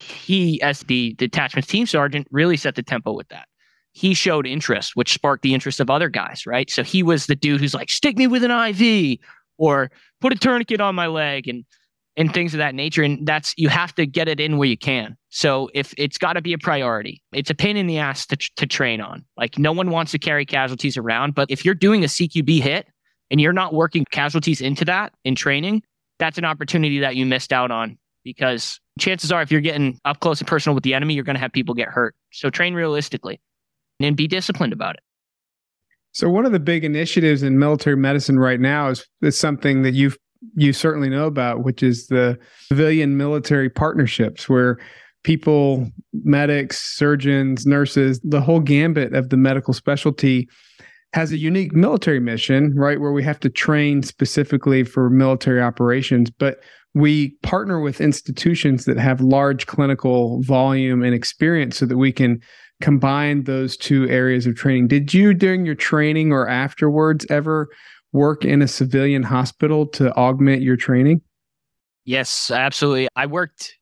He, 0.00 0.60
as 0.60 0.80
the 0.80 1.14
detachment 1.14 1.68
team 1.68 1.86
sergeant, 1.86 2.26
really 2.30 2.56
set 2.56 2.74
the 2.74 2.82
tempo 2.82 3.12
with 3.12 3.28
that 3.28 3.46
he 3.94 4.12
showed 4.12 4.44
interest, 4.44 4.96
which 4.96 5.14
sparked 5.14 5.44
the 5.44 5.54
interest 5.54 5.78
of 5.78 5.88
other 5.88 6.08
guys, 6.08 6.46
right? 6.46 6.68
So 6.68 6.82
he 6.82 7.04
was 7.04 7.26
the 7.26 7.36
dude 7.36 7.60
who's 7.60 7.74
like, 7.74 7.88
stick 7.88 8.18
me 8.18 8.26
with 8.26 8.42
an 8.42 8.50
IV 8.50 9.20
or 9.56 9.90
put 10.20 10.32
a 10.32 10.36
tourniquet 10.36 10.80
on 10.80 10.96
my 10.96 11.06
leg 11.06 11.46
and 11.46 11.64
and 12.16 12.32
things 12.32 12.54
of 12.54 12.58
that 12.58 12.74
nature. 12.74 13.02
And 13.02 13.26
that's 13.26 13.54
you 13.56 13.68
have 13.68 13.94
to 13.96 14.06
get 14.06 14.28
it 14.28 14.40
in 14.40 14.56
where 14.56 14.68
you 14.68 14.78
can. 14.78 15.16
So 15.30 15.68
if 15.74 15.92
it's 15.98 16.18
got 16.18 16.34
to 16.34 16.42
be 16.42 16.52
a 16.52 16.58
priority, 16.58 17.22
it's 17.32 17.50
a 17.50 17.54
pain 17.54 17.76
in 17.76 17.86
the 17.86 17.98
ass 17.98 18.26
to, 18.26 18.36
to 18.56 18.66
train 18.66 19.00
on. 19.00 19.24
Like 19.36 19.58
no 19.58 19.72
one 19.72 19.90
wants 19.90 20.12
to 20.12 20.18
carry 20.18 20.46
casualties 20.46 20.96
around, 20.96 21.34
but 21.34 21.50
if 21.50 21.64
you're 21.64 21.74
doing 21.74 22.04
a 22.04 22.06
CQB 22.06 22.60
hit 22.60 22.86
and 23.30 23.40
you're 23.40 23.52
not 23.52 23.74
working 23.74 24.04
casualties 24.10 24.60
into 24.60 24.84
that 24.84 25.12
in 25.24 25.34
training, 25.34 25.82
that's 26.18 26.38
an 26.38 26.44
opportunity 26.44 27.00
that 27.00 27.16
you 27.16 27.26
missed 27.26 27.52
out 27.52 27.70
on 27.70 27.98
because 28.22 28.80
chances 28.98 29.32
are 29.32 29.42
if 29.42 29.50
you're 29.50 29.60
getting 29.60 29.98
up 30.04 30.20
close 30.20 30.40
and 30.40 30.48
personal 30.48 30.74
with 30.74 30.84
the 30.84 30.94
enemy, 30.94 31.14
you're 31.14 31.24
going 31.24 31.34
to 31.34 31.40
have 31.40 31.52
people 31.52 31.74
get 31.74 31.88
hurt. 31.88 32.14
So 32.32 32.48
train 32.50 32.74
realistically 32.74 33.40
and 34.00 34.16
be 34.16 34.28
disciplined 34.28 34.72
about 34.72 34.94
it. 34.94 35.00
So 36.12 36.28
one 36.30 36.46
of 36.46 36.52
the 36.52 36.60
big 36.60 36.84
initiatives 36.84 37.42
in 37.42 37.58
military 37.58 37.96
medicine 37.96 38.38
right 38.38 38.60
now 38.60 38.88
is, 38.88 39.04
is 39.20 39.36
something 39.36 39.82
that 39.82 39.94
you've 39.94 40.16
you 40.56 40.72
certainly 40.72 41.08
know 41.08 41.26
about, 41.26 41.64
which 41.64 41.82
is 41.82 42.06
the 42.08 42.38
civilian 42.68 43.16
military 43.16 43.70
partnerships, 43.70 44.48
where 44.48 44.78
people, 45.22 45.88
medics, 46.12 46.78
surgeons, 46.96 47.66
nurses, 47.66 48.20
the 48.22 48.40
whole 48.40 48.60
gambit 48.60 49.14
of 49.14 49.30
the 49.30 49.36
medical 49.36 49.74
specialty 49.74 50.48
has 51.14 51.32
a 51.32 51.38
unique 51.38 51.72
military 51.72 52.20
mission, 52.20 52.74
right? 52.74 53.00
Where 53.00 53.12
we 53.12 53.22
have 53.22 53.40
to 53.40 53.48
train 53.48 54.02
specifically 54.02 54.84
for 54.84 55.08
military 55.08 55.62
operations, 55.62 56.30
but 56.30 56.58
we 56.92 57.30
partner 57.42 57.80
with 57.80 58.00
institutions 58.00 58.84
that 58.84 58.98
have 58.98 59.20
large 59.20 59.66
clinical 59.66 60.40
volume 60.42 61.02
and 61.02 61.14
experience 61.14 61.76
so 61.78 61.86
that 61.86 61.96
we 61.96 62.12
can 62.12 62.40
combine 62.80 63.44
those 63.44 63.76
two 63.76 64.08
areas 64.08 64.46
of 64.46 64.56
training. 64.56 64.88
Did 64.88 65.14
you, 65.14 65.34
during 65.34 65.64
your 65.64 65.74
training 65.74 66.32
or 66.32 66.48
afterwards, 66.48 67.24
ever 67.30 67.68
work 68.14 68.44
in 68.44 68.62
a 68.62 68.68
civilian 68.68 69.22
hospital 69.22 69.86
to 69.88 70.10
augment 70.14 70.62
your 70.62 70.76
training? 70.76 71.20
Yes, 72.06 72.50
absolutely. 72.50 73.08
I 73.16 73.26
worked 73.26 73.76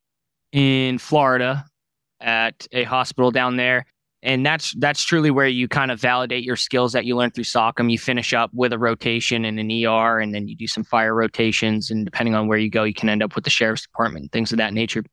in 0.51 0.97
Florida 0.97 1.65
at 2.19 2.67
a 2.71 2.83
hospital 2.83 3.31
down 3.31 3.55
there. 3.55 3.85
And 4.23 4.45
that's 4.45 4.73
that's 4.79 5.03
truly 5.03 5.31
where 5.31 5.47
you 5.47 5.67
kind 5.67 5.91
of 5.91 5.99
validate 5.99 6.45
your 6.45 6.55
skills 6.55 6.93
that 6.93 7.03
you 7.03 7.17
learned 7.17 7.35
through 7.35 7.43
SOCM. 7.43 7.91
You 7.91 7.99
finish 7.99 8.33
up 8.33 8.51
with 8.53 8.71
a 8.71 8.79
rotation 8.79 9.43
in 9.43 9.59
an 9.59 9.69
ER, 9.69 10.21
and 10.21 10.33
then 10.33 10.47
you 10.47 10.55
do 10.55 10.65
some 10.65 10.85
fire 10.85 11.13
rotations. 11.13 11.91
And 11.91 12.05
depending 12.05 12.33
on 12.33 12.47
where 12.47 12.57
you 12.57 12.69
go, 12.69 12.85
you 12.85 12.93
can 12.93 13.09
end 13.09 13.21
up 13.21 13.35
with 13.35 13.43
the 13.43 13.49
sheriff's 13.49 13.81
department, 13.81 14.31
things 14.31 14.53
of 14.53 14.57
that 14.59 14.73
nature. 14.73 15.03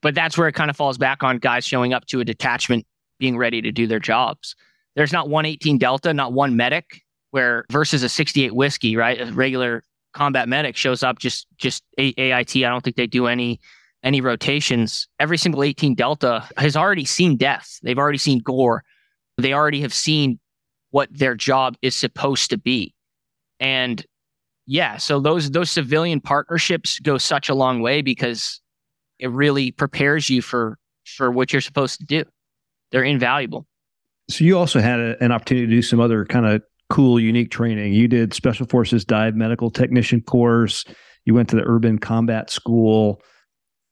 But 0.00 0.14
that's 0.14 0.38
where 0.38 0.48
it 0.48 0.54
kind 0.54 0.70
of 0.70 0.76
falls 0.76 0.96
back 0.96 1.22
on 1.22 1.36
guys 1.36 1.66
showing 1.66 1.92
up 1.92 2.06
to 2.06 2.20
a 2.20 2.24
detachment 2.24 2.86
being 3.18 3.36
ready 3.36 3.60
to 3.60 3.70
do 3.70 3.86
their 3.86 4.00
jobs. 4.00 4.56
There's 4.94 5.12
not 5.12 5.28
118 5.28 5.76
Delta, 5.76 6.14
not 6.14 6.32
one 6.32 6.56
medic 6.56 7.02
where 7.36 7.66
versus 7.70 8.02
a 8.02 8.08
68 8.08 8.54
whiskey, 8.54 8.96
right? 8.96 9.20
A 9.20 9.30
regular 9.32 9.82
combat 10.14 10.48
medic 10.48 10.74
shows 10.74 11.02
up 11.02 11.18
just 11.18 11.46
just 11.58 11.84
AIT. 11.98 12.56
I 12.56 12.68
don't 12.68 12.82
think 12.82 12.96
they 12.96 13.06
do 13.06 13.26
any 13.26 13.60
any 14.02 14.22
rotations. 14.22 15.06
Every 15.20 15.36
single 15.36 15.62
18 15.62 15.94
Delta 15.94 16.48
has 16.56 16.76
already 16.76 17.04
seen 17.04 17.36
death. 17.36 17.78
They've 17.82 17.98
already 17.98 18.18
seen 18.18 18.38
gore. 18.38 18.84
They 19.36 19.52
already 19.52 19.82
have 19.82 19.92
seen 19.92 20.40
what 20.90 21.10
their 21.12 21.34
job 21.34 21.76
is 21.82 21.94
supposed 21.94 22.48
to 22.50 22.56
be. 22.56 22.94
And 23.60 24.02
yeah, 24.66 24.96
so 24.96 25.20
those 25.20 25.50
those 25.50 25.70
civilian 25.70 26.22
partnerships 26.22 26.98
go 27.00 27.18
such 27.18 27.50
a 27.50 27.54
long 27.54 27.82
way 27.82 28.00
because 28.00 28.62
it 29.18 29.30
really 29.30 29.72
prepares 29.72 30.30
you 30.30 30.40
for 30.40 30.78
for 31.04 31.30
what 31.30 31.52
you're 31.52 31.60
supposed 31.60 32.00
to 32.00 32.06
do 32.06 32.24
they're 32.92 33.04
invaluable. 33.04 33.66
So 34.30 34.44
you 34.44 34.58
also 34.58 34.80
had 34.80 34.98
a, 34.98 35.22
an 35.22 35.32
opportunity 35.32 35.66
to 35.66 35.70
do 35.70 35.82
some 35.82 36.00
other 36.00 36.24
kind 36.24 36.46
of 36.46 36.62
cool, 36.90 37.18
unique 37.20 37.50
training. 37.50 37.92
You 37.92 38.08
did 38.08 38.34
Special 38.34 38.66
Forces 38.66 39.04
Dive 39.04 39.34
Medical 39.34 39.70
Technician 39.70 40.20
course. 40.20 40.84
You 41.24 41.34
went 41.34 41.48
to 41.50 41.56
the 41.56 41.64
Urban 41.64 41.98
Combat 41.98 42.50
School. 42.50 43.20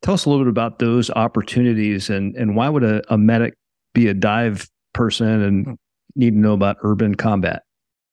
Tell 0.03 0.14
us 0.14 0.24
a 0.24 0.30
little 0.30 0.45
bit 0.45 0.51
about 0.51 0.78
those 0.78 1.11
opportunities 1.11 2.11
and 2.11 2.36
and 2.36 2.57
why 2.57 2.68
would 2.68 2.84
a, 2.84 3.03
a 3.12 3.18
medic 3.18 3.55
be 3.95 4.09
a 4.09 4.14
dive 4.14 4.68
person 4.92 5.28
and 5.28 5.66
hmm. 5.66 5.72
need 6.14 6.30
to 6.32 6.38
know 6.38 6.53
about 6.53 6.76
urban 6.82 7.14
combat? 7.14 7.62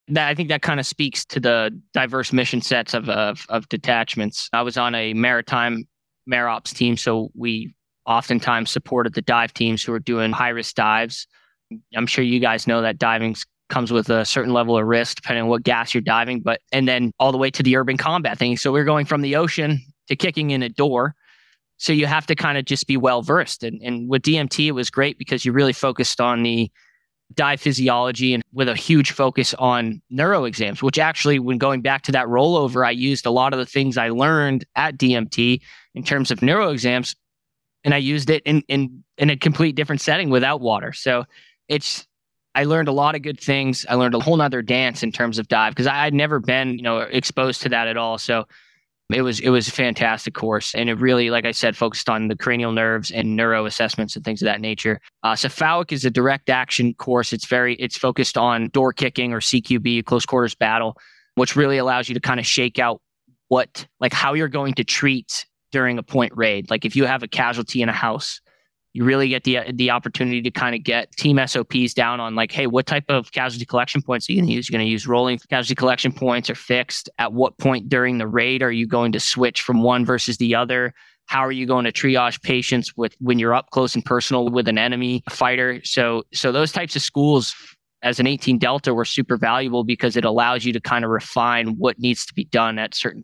That 0.08 0.28
I 0.28 0.36
think 0.36 0.50
that 0.50 0.62
kind 0.62 0.80
of 0.80 0.86
speaks 0.86 1.24
to 1.26 1.40
the 1.40 1.80
diverse 1.94 2.34
mission 2.34 2.62
sets 2.62 2.94
of, 2.94 3.10
of 3.10 3.46
of 3.50 3.70
detachments. 3.70 4.50
I 4.54 4.62
was 4.62 4.78
on 4.78 4.96
a 4.96 5.14
maritime 5.14 5.86
MAROPS 6.28 6.74
team, 6.74 6.98
so 6.98 7.30
we 7.36 7.74
oftentimes 8.06 8.72
supported 8.72 9.14
the 9.14 9.22
dive 9.22 9.54
teams 9.54 9.84
who 9.84 9.94
are 9.94 10.00
doing 10.00 10.32
high 10.32 10.50
risk 10.50 10.76
dives. 10.76 11.28
I'm 11.96 12.08
sure 12.08 12.24
you 12.24 12.40
guys 12.40 12.68
know 12.68 12.82
that 12.82 12.98
diving's 12.98 13.46
comes 13.72 13.92
with 13.92 14.10
a 14.10 14.24
certain 14.26 14.54
level 14.54 14.78
of 14.78 14.86
risk 14.86 15.16
depending 15.16 15.44
on 15.44 15.50
what 15.50 15.64
gas 15.64 15.94
you're 15.94 16.02
diving, 16.02 16.42
but 16.42 16.62
and 16.72 16.88
then 16.88 17.12
all 17.20 17.32
the 17.32 17.38
way 17.38 17.50
to 17.50 17.64
the 17.64 17.76
urban 17.76 17.98
combat 17.98 18.38
thing. 18.38 18.58
So 18.58 18.72
we're 18.72 18.86
going 18.86 19.06
from 19.06 19.22
the 19.22 19.36
ocean 19.36 19.82
to 20.08 20.16
kicking 20.16 20.52
in 20.52 20.62
a 20.62 20.70
door. 20.70 21.16
So 21.78 21.94
you 21.94 22.06
have 22.06 22.28
to 22.28 22.36
kind 22.36 22.60
of 22.60 22.66
just 22.66 22.86
be 22.86 22.98
well 22.98 23.24
versed. 23.24 23.64
And, 23.64 23.82
and 23.82 24.08
with 24.08 24.22
DMT, 24.22 24.68
it 24.68 24.74
was 24.74 24.92
great 24.92 25.18
because 25.18 25.46
you 25.46 25.52
really 25.52 25.74
focused 25.74 26.22
on 26.22 26.44
the 26.44 26.70
dive 27.34 27.62
physiology 27.62 28.34
and 28.34 28.44
with 28.54 28.68
a 28.68 28.76
huge 28.76 29.12
focus 29.12 29.54
on 29.56 30.02
neuro 30.10 30.44
exams, 30.44 30.84
which 30.84 31.00
actually, 31.00 31.40
when 31.40 31.58
going 31.58 31.82
back 31.82 32.04
to 32.04 32.12
that 32.12 32.28
rollover, 32.28 32.86
I 32.86 32.92
used 32.92 33.26
a 33.26 33.32
lot 33.32 33.54
of 33.54 33.60
the 33.60 33.66
things 33.66 33.98
I 33.98 34.10
learned 34.10 34.66
at 34.76 34.98
DMT 34.98 35.62
in 35.96 36.04
terms 36.04 36.30
of 36.30 36.42
neuro 36.42 36.70
exams, 36.70 37.16
and 37.84 37.94
I 37.94 37.98
used 37.98 38.30
it 38.30 38.44
in 38.44 38.64
in 38.68 39.04
in 39.18 39.30
a 39.30 39.38
complete 39.38 39.76
different 39.76 40.02
setting 40.02 40.30
without 40.30 40.62
water. 40.62 40.94
So 40.94 41.26
it's 41.68 42.06
I 42.54 42.66
learned 42.66 42.88
a 42.88 42.94
lot 42.94 43.16
of 43.16 43.22
good 43.22 43.40
things. 43.40 43.86
I 43.90 43.96
learned 43.96 44.16
a 44.16 44.20
whole 44.20 44.36
nother 44.36 44.62
dance 44.62 45.04
in 45.04 45.12
terms 45.12 45.40
of 45.40 45.48
dive 45.48 45.72
because 45.72 45.88
I 45.88 45.96
had 45.96 46.14
never 46.14 46.40
been, 46.40 46.78
you 46.78 46.82
know, 46.82 47.00
exposed 47.00 47.62
to 47.62 47.70
that 47.70 47.88
at 47.88 47.98
all. 47.98 48.18
So 48.18 48.46
it 49.14 49.22
was 49.22 49.40
it 49.40 49.50
was 49.50 49.68
a 49.68 49.72
fantastic 49.72 50.34
course, 50.34 50.74
and 50.74 50.90
it 50.90 50.96
really, 50.96 51.30
like 51.30 51.46
I 51.46 51.52
said, 51.52 51.76
focused 51.76 52.10
on 52.10 52.28
the 52.28 52.36
cranial 52.36 52.72
nerves 52.72 53.12
and 53.12 53.36
neuro 53.36 53.66
assessments 53.66 54.16
and 54.16 54.24
things 54.24 54.42
of 54.42 54.46
that 54.46 54.62
nature. 54.62 55.00
Uh, 55.24 55.34
SFAUC 55.34 55.92
is 55.92 56.06
a 56.06 56.10
direct 56.10 56.50
action 56.50 56.94
course. 56.94 57.34
It's 57.34 57.46
very 57.46 57.76
it's 57.76 57.98
focused 57.98 58.38
on 58.38 58.70
door 58.70 58.94
kicking 58.94 59.34
or 59.34 59.40
CQB, 59.40 60.06
close 60.06 60.26
quarters 60.26 60.56
battle, 60.56 60.98
which 61.36 61.56
really 61.56 61.78
allows 61.78 62.10
you 62.10 62.14
to 62.14 62.22
kind 62.22 62.40
of 62.40 62.46
shake 62.46 62.80
out 62.80 63.02
what 63.48 63.86
like 64.00 64.14
how 64.14 64.34
you're 64.34 64.48
going 64.48 64.74
to 64.76 64.84
treat 64.84 65.46
during 65.72 65.98
a 65.98 66.04
point 66.04 66.34
raid. 66.36 66.70
Like 66.70 66.86
if 66.86 66.96
you 66.96 67.06
have 67.06 67.24
a 67.24 67.28
casualty 67.28 67.82
in 67.82 67.90
a 67.90 67.94
house, 67.94 68.42
you 68.94 69.06
really 69.06 69.30
get 69.30 69.44
the 69.44 69.60
the 69.74 69.90
opportunity 69.90 70.42
to 70.42 70.52
kind 70.52 70.76
of 70.76 70.84
get 70.84 71.12
team 71.14 71.40
SOPs 71.46 71.94
down 71.94 72.20
on 72.20 72.36
like, 72.36 72.52
hey, 72.52 72.68
what 72.68 72.86
type 72.86 73.06
of 73.10 73.32
casualty 73.32 73.66
collection 73.66 74.02
points 74.02 74.30
are 74.30 74.34
you 74.34 74.40
going 74.40 74.50
to 74.50 74.54
use? 74.54 74.70
You're 74.70 74.78
going 74.78 74.86
to 74.86 74.92
use 74.92 75.08
rolling 75.08 75.40
casualty 75.50 75.76
collection 75.76 76.12
points 76.12 76.50
or 76.50 76.56
fixed. 76.56 77.10
At 77.18 77.34
what 77.34 77.58
point 77.58 77.88
during 77.88 78.18
the 78.18 78.28
raid 78.28 78.62
are 78.62 78.72
you 78.72 78.88
going 78.88 79.14
to 79.14 79.20
switch 79.20 79.62
from 79.62 79.82
one 79.82 80.06
versus 80.06 80.38
the 80.38 80.56
other? 80.56 80.94
How 81.28 81.46
are 81.46 81.52
you 81.52 81.66
going 81.66 81.86
to 81.86 81.92
triage 81.94 82.42
patients 82.42 82.98
with 82.98 83.16
when 83.20 83.40
you're 83.40 83.54
up 83.54 83.70
close 83.70 83.96
and 83.96 84.04
personal 84.04 84.50
with 84.50 84.68
an 84.68 84.78
enemy 84.78 85.24
fighter? 85.30 85.80
So 85.86 86.24
so 86.34 86.52
those 86.52 86.74
types 86.74 86.96
of 86.96 87.02
schools 87.02 87.56
as 88.04 88.20
an 88.20 88.28
18 88.28 88.58
Delta 88.58 88.94
were 88.94 89.06
super 89.06 89.38
valuable 89.38 89.84
because 89.84 90.18
it 90.18 90.26
allows 90.26 90.66
you 90.66 90.74
to 90.74 90.82
kind 90.82 91.06
of 91.06 91.12
refine 91.12 91.76
what 91.78 92.00
needs 92.00 92.26
to 92.26 92.34
be 92.34 92.46
done 92.46 92.80
at 92.80 92.96
certain 92.96 93.24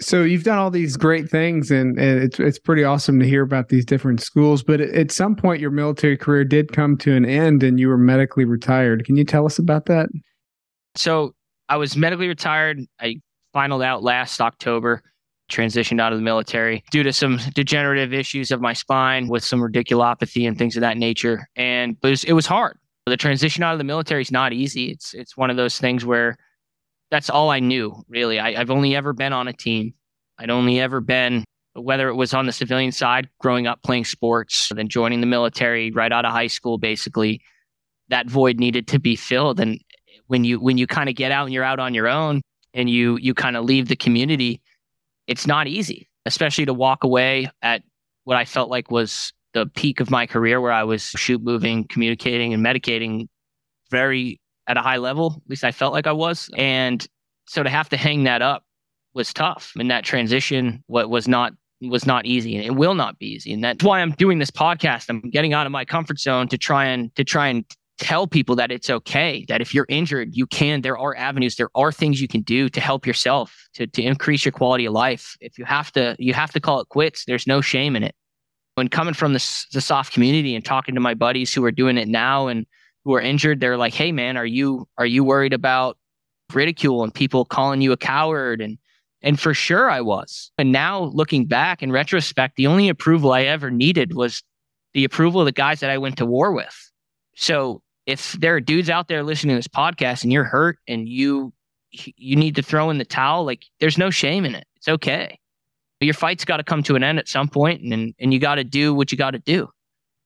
so 0.00 0.22
you've 0.22 0.44
done 0.44 0.58
all 0.58 0.70
these 0.70 0.96
great 0.96 1.28
things 1.28 1.70
and, 1.70 1.98
and, 1.98 2.22
it's 2.22 2.38
it's 2.38 2.58
pretty 2.58 2.84
awesome 2.84 3.18
to 3.18 3.26
hear 3.26 3.42
about 3.42 3.68
these 3.68 3.84
different 3.84 4.20
schools 4.20 4.62
but 4.62 4.80
at 4.80 5.10
some 5.10 5.34
point 5.34 5.60
your 5.60 5.70
military 5.70 6.16
career 6.16 6.44
did 6.44 6.72
come 6.72 6.96
to 6.96 7.14
an 7.14 7.24
end 7.24 7.62
and 7.62 7.80
you 7.80 7.88
were 7.88 7.98
medically 7.98 8.44
retired. 8.44 9.04
Can 9.04 9.16
you 9.16 9.24
tell 9.24 9.46
us 9.46 9.58
about 9.58 9.86
that? 9.86 10.08
So 10.94 11.34
i 11.68 11.76
was 11.76 11.96
medically 11.96 12.28
retired. 12.28 12.80
I 13.00 13.20
finaled 13.54 13.84
out 13.84 14.02
last 14.02 14.40
october 14.40 15.02
transitioned 15.50 16.00
out 16.00 16.12
of 16.12 16.18
the 16.18 16.22
military 16.22 16.84
due 16.90 17.02
to 17.02 17.12
some 17.12 17.40
degenerative 17.54 18.12
issues 18.12 18.50
of 18.50 18.60
my 18.60 18.72
spine 18.72 19.28
with 19.28 19.42
some 19.42 19.60
radiculopathy 19.60 20.46
and 20.46 20.58
things 20.58 20.76
of 20.76 20.82
that 20.82 20.98
nature. 20.98 21.48
And 21.56 21.96
it 22.02 22.06
was, 22.06 22.24
it 22.24 22.32
was 22.32 22.46
hard. 22.46 22.78
The 23.06 23.16
transition 23.16 23.62
out 23.62 23.72
of 23.72 23.78
the 23.78 23.84
military 23.84 24.20
is 24.20 24.30
not 24.30 24.52
easy. 24.52 24.90
It's 24.90 25.14
it's 25.14 25.34
one 25.34 25.48
of 25.48 25.56
those 25.56 25.78
things 25.78 26.04
where 26.04 26.36
that's 27.10 27.30
all 27.30 27.50
I 27.50 27.60
knew, 27.60 28.04
really. 28.08 28.38
I, 28.38 28.60
I've 28.60 28.70
only 28.70 28.94
ever 28.94 29.12
been 29.12 29.32
on 29.32 29.48
a 29.48 29.52
team. 29.52 29.94
I'd 30.38 30.50
only 30.50 30.80
ever 30.80 31.00
been, 31.00 31.44
whether 31.74 32.08
it 32.08 32.14
was 32.14 32.34
on 32.34 32.46
the 32.46 32.52
civilian 32.52 32.92
side, 32.92 33.28
growing 33.40 33.66
up 33.66 33.82
playing 33.82 34.04
sports, 34.04 34.70
then 34.74 34.88
joining 34.88 35.20
the 35.20 35.26
military 35.26 35.90
right 35.90 36.12
out 36.12 36.24
of 36.24 36.32
high 36.32 36.46
school, 36.46 36.78
basically, 36.78 37.40
that 38.08 38.26
void 38.26 38.58
needed 38.58 38.86
to 38.88 38.98
be 38.98 39.16
filled. 39.16 39.60
And 39.60 39.80
when 40.26 40.44
you 40.44 40.60
when 40.60 40.78
you 40.78 40.86
kind 40.86 41.08
of 41.08 41.14
get 41.14 41.32
out 41.32 41.44
and 41.44 41.54
you're 41.54 41.64
out 41.64 41.80
on 41.80 41.94
your 41.94 42.08
own 42.08 42.42
and 42.74 42.88
you 42.88 43.16
you 43.16 43.34
kind 43.34 43.56
of 43.56 43.64
leave 43.64 43.88
the 43.88 43.96
community, 43.96 44.60
it's 45.26 45.46
not 45.46 45.66
easy, 45.66 46.08
especially 46.26 46.66
to 46.66 46.74
walk 46.74 47.04
away 47.04 47.50
at 47.62 47.82
what 48.24 48.36
I 48.36 48.44
felt 48.44 48.70
like 48.70 48.90
was 48.90 49.32
the 49.54 49.66
peak 49.66 50.00
of 50.00 50.10
my 50.10 50.26
career 50.26 50.60
where 50.60 50.72
I 50.72 50.84
was 50.84 51.02
shoot 51.02 51.42
moving, 51.42 51.86
communicating 51.88 52.52
and 52.52 52.64
medicating 52.64 53.28
very 53.90 54.38
at 54.68 54.76
a 54.76 54.82
high 54.82 54.98
level. 54.98 55.42
At 55.44 55.50
least 55.50 55.64
I 55.64 55.72
felt 55.72 55.92
like 55.92 56.06
I 56.06 56.12
was. 56.12 56.48
And 56.56 57.04
so 57.46 57.62
to 57.62 57.70
have 57.70 57.88
to 57.88 57.96
hang 57.96 58.24
that 58.24 58.42
up 58.42 58.64
was 59.14 59.32
tough. 59.32 59.72
And 59.78 59.90
that 59.90 60.04
transition 60.04 60.84
what 60.86 61.10
was 61.10 61.26
not 61.26 61.54
was 61.80 62.06
not 62.06 62.26
easy 62.26 62.56
and 62.56 62.64
it 62.64 62.74
will 62.74 62.94
not 62.94 63.18
be 63.18 63.26
easy. 63.26 63.52
And 63.52 63.64
that's 63.64 63.82
why 63.84 64.00
I'm 64.00 64.12
doing 64.12 64.38
this 64.38 64.50
podcast. 64.50 65.08
I'm 65.08 65.20
getting 65.30 65.52
out 65.52 65.66
of 65.66 65.72
my 65.72 65.84
comfort 65.84 66.18
zone 66.20 66.48
to 66.48 66.58
try 66.58 66.86
and 66.86 67.14
to 67.16 67.24
try 67.24 67.48
and 67.48 67.64
tell 67.98 68.26
people 68.28 68.54
that 68.56 68.70
it's 68.70 68.88
okay 68.88 69.44
that 69.48 69.60
if 69.60 69.74
you're 69.74 69.86
injured 69.88 70.28
you 70.32 70.46
can 70.46 70.82
there 70.82 70.96
are 70.96 71.16
avenues 71.16 71.56
there 71.56 71.68
are 71.74 71.90
things 71.90 72.20
you 72.20 72.28
can 72.28 72.42
do 72.42 72.68
to 72.68 72.80
help 72.80 73.04
yourself 73.04 73.68
to, 73.74 73.88
to 73.88 74.00
increase 74.00 74.44
your 74.44 74.52
quality 74.52 74.84
of 74.84 74.92
life 74.92 75.36
if 75.40 75.58
you 75.58 75.64
have 75.64 75.90
to 75.90 76.14
you 76.16 76.32
have 76.32 76.52
to 76.52 76.60
call 76.60 76.80
it 76.80 76.88
quits 76.90 77.24
there's 77.24 77.44
no 77.44 77.60
shame 77.60 77.96
in 77.96 78.04
it 78.04 78.14
when 78.76 78.86
coming 78.86 79.14
from 79.14 79.32
the, 79.32 79.64
the 79.72 79.80
SOF 79.80 80.12
community 80.12 80.54
and 80.54 80.64
talking 80.64 80.94
to 80.94 81.00
my 81.00 81.12
buddies 81.12 81.52
who 81.52 81.64
are 81.64 81.72
doing 81.72 81.98
it 81.98 82.06
now 82.06 82.46
and 82.46 82.64
who 83.08 83.14
are 83.14 83.22
injured, 83.22 83.58
they're 83.58 83.78
like, 83.78 83.94
"Hey, 83.94 84.12
man, 84.12 84.36
are 84.36 84.44
you 84.44 84.86
are 84.98 85.06
you 85.06 85.24
worried 85.24 85.54
about 85.54 85.96
ridicule 86.52 87.02
and 87.02 87.14
people 87.14 87.46
calling 87.46 87.80
you 87.80 87.90
a 87.90 87.96
coward?" 87.96 88.60
And 88.60 88.76
and 89.22 89.40
for 89.40 89.54
sure, 89.54 89.90
I 89.90 90.02
was. 90.02 90.52
And 90.58 90.72
now 90.72 91.04
looking 91.04 91.46
back 91.46 91.82
in 91.82 91.90
retrospect, 91.90 92.56
the 92.56 92.66
only 92.66 92.90
approval 92.90 93.32
I 93.32 93.44
ever 93.44 93.70
needed 93.70 94.14
was 94.14 94.42
the 94.92 95.04
approval 95.04 95.40
of 95.40 95.46
the 95.46 95.52
guys 95.52 95.80
that 95.80 95.88
I 95.88 95.96
went 95.96 96.18
to 96.18 96.26
war 96.26 96.52
with. 96.52 96.92
So 97.34 97.80
if 98.04 98.32
there 98.32 98.54
are 98.54 98.60
dudes 98.60 98.90
out 98.90 99.08
there 99.08 99.22
listening 99.22 99.56
to 99.56 99.58
this 99.58 99.68
podcast 99.68 100.22
and 100.22 100.30
you're 100.30 100.44
hurt 100.44 100.78
and 100.86 101.08
you 101.08 101.54
you 101.90 102.36
need 102.36 102.56
to 102.56 102.62
throw 102.62 102.90
in 102.90 102.98
the 102.98 103.06
towel, 103.06 103.46
like 103.46 103.64
there's 103.80 103.96
no 103.96 104.10
shame 104.10 104.44
in 104.44 104.54
it. 104.54 104.66
It's 104.76 104.88
okay. 104.88 105.38
Your 106.02 106.12
fight's 106.12 106.44
got 106.44 106.58
to 106.58 106.62
come 106.62 106.82
to 106.82 106.94
an 106.94 107.02
end 107.02 107.18
at 107.18 107.26
some 107.26 107.48
point 107.48 107.80
and 107.80 108.14
and 108.18 108.34
you 108.34 108.38
got 108.38 108.56
to 108.56 108.64
do 108.64 108.92
what 108.92 109.10
you 109.10 109.16
got 109.16 109.30
to 109.30 109.38
do 109.38 109.70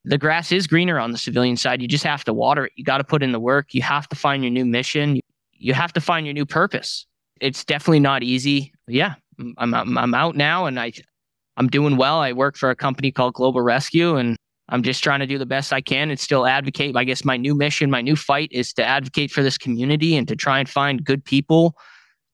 the 0.04 0.18
grass 0.18 0.50
is 0.52 0.66
greener 0.66 0.98
on 0.98 1.12
the 1.12 1.18
civilian 1.18 1.56
side. 1.56 1.80
You 1.80 1.88
just 1.88 2.04
have 2.04 2.24
to 2.24 2.32
water 2.32 2.66
it. 2.66 2.72
You 2.76 2.84
got 2.84 2.98
to 2.98 3.04
put 3.04 3.22
in 3.22 3.32
the 3.32 3.40
work. 3.40 3.72
You 3.74 3.82
have 3.82 4.08
to 4.08 4.16
find 4.16 4.42
your 4.42 4.50
new 4.50 4.64
mission. 4.64 5.20
You 5.52 5.74
have 5.74 5.92
to 5.92 6.00
find 6.00 6.26
your 6.26 6.34
new 6.34 6.46
purpose. 6.46 7.06
It's 7.40 7.64
definitely 7.64 8.00
not 8.00 8.22
easy. 8.22 8.72
Yeah, 8.88 9.14
I'm, 9.58 9.74
I'm, 9.74 9.98
I'm 9.98 10.14
out 10.14 10.36
now 10.36 10.66
and 10.66 10.78
I, 10.78 10.92
I'm 11.56 11.68
doing 11.68 11.96
well. 11.96 12.18
I 12.18 12.32
work 12.32 12.56
for 12.56 12.70
a 12.70 12.76
company 12.76 13.12
called 13.12 13.34
Global 13.34 13.62
Rescue 13.62 14.16
and 14.16 14.36
I'm 14.68 14.82
just 14.82 15.04
trying 15.04 15.20
to 15.20 15.26
do 15.26 15.38
the 15.38 15.46
best 15.46 15.72
I 15.72 15.80
can 15.80 16.10
and 16.10 16.18
still 16.18 16.46
advocate. 16.46 16.96
I 16.96 17.04
guess 17.04 17.24
my 17.24 17.36
new 17.36 17.54
mission, 17.54 17.90
my 17.90 18.00
new 18.00 18.16
fight 18.16 18.48
is 18.52 18.72
to 18.74 18.84
advocate 18.84 19.30
for 19.30 19.42
this 19.42 19.58
community 19.58 20.16
and 20.16 20.26
to 20.28 20.36
try 20.36 20.58
and 20.58 20.68
find 20.68 21.04
good 21.04 21.24
people 21.24 21.76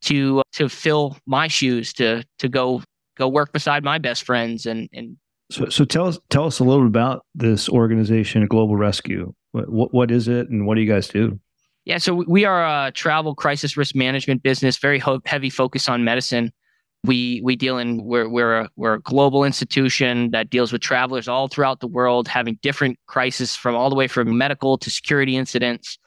to 0.03 0.43
to 0.53 0.69
fill 0.69 1.17
my 1.27 1.49
shoes 1.49 1.93
to 1.95 2.23
to 2.39 2.49
go 2.49 2.83
go 3.17 3.27
work 3.27 3.53
beside 3.53 3.83
my 3.83 3.99
best 3.99 4.23
friends 4.23 4.67
and 4.67 4.89
and 4.93 5.17
so, 5.51 5.69
so 5.69 5.85
tell 5.85 6.07
us 6.07 6.19
tell 6.31 6.45
us 6.45 6.59
a 6.59 6.65
little 6.65 6.85
bit 6.85 6.89
about 6.89 7.25
this 7.35 7.69
organization, 7.69 8.47
Global 8.47 8.77
Rescue. 8.77 9.35
What, 9.53 9.71
what, 9.71 9.95
what 9.95 10.11
is 10.11 10.29
it, 10.29 10.49
and 10.51 10.67
what 10.67 10.75
do 10.75 10.83
you 10.83 10.93
guys 10.93 11.09
do? 11.09 11.41
Yeah, 11.85 11.97
so 11.97 12.23
we 12.29 12.45
are 12.45 12.87
a 12.87 12.93
travel 12.93 13.35
crisis 13.35 13.77
risk 13.77 13.95
management 13.95 14.43
business, 14.43 14.77
very 14.77 14.99
ho- 14.99 15.23
heavy 15.25 15.49
focus 15.49 15.89
on 15.89 16.05
medicine. 16.05 16.53
We 17.05 17.41
we 17.43 17.57
deal 17.57 17.79
in 17.79 18.05
we're 18.05 18.29
we're 18.29 18.61
a, 18.61 18.71
we're 18.77 18.95
a 18.95 19.01
global 19.01 19.45
institution 19.45 20.31
that 20.33 20.51
deals 20.51 20.73
with 20.73 20.83
travelers 20.83 21.29
all 21.29 21.49
throughout 21.49 21.81
the 21.81 21.87
world, 21.87 22.29
having 22.29 22.59
different 22.61 22.99
crises 23.07 23.57
from 23.57 23.75
all 23.75 23.89
the 23.89 23.97
way 23.97 24.09
from 24.09 24.37
medical 24.37 24.77
to 24.79 24.91
security 24.91 25.37
incidents. 25.37 25.99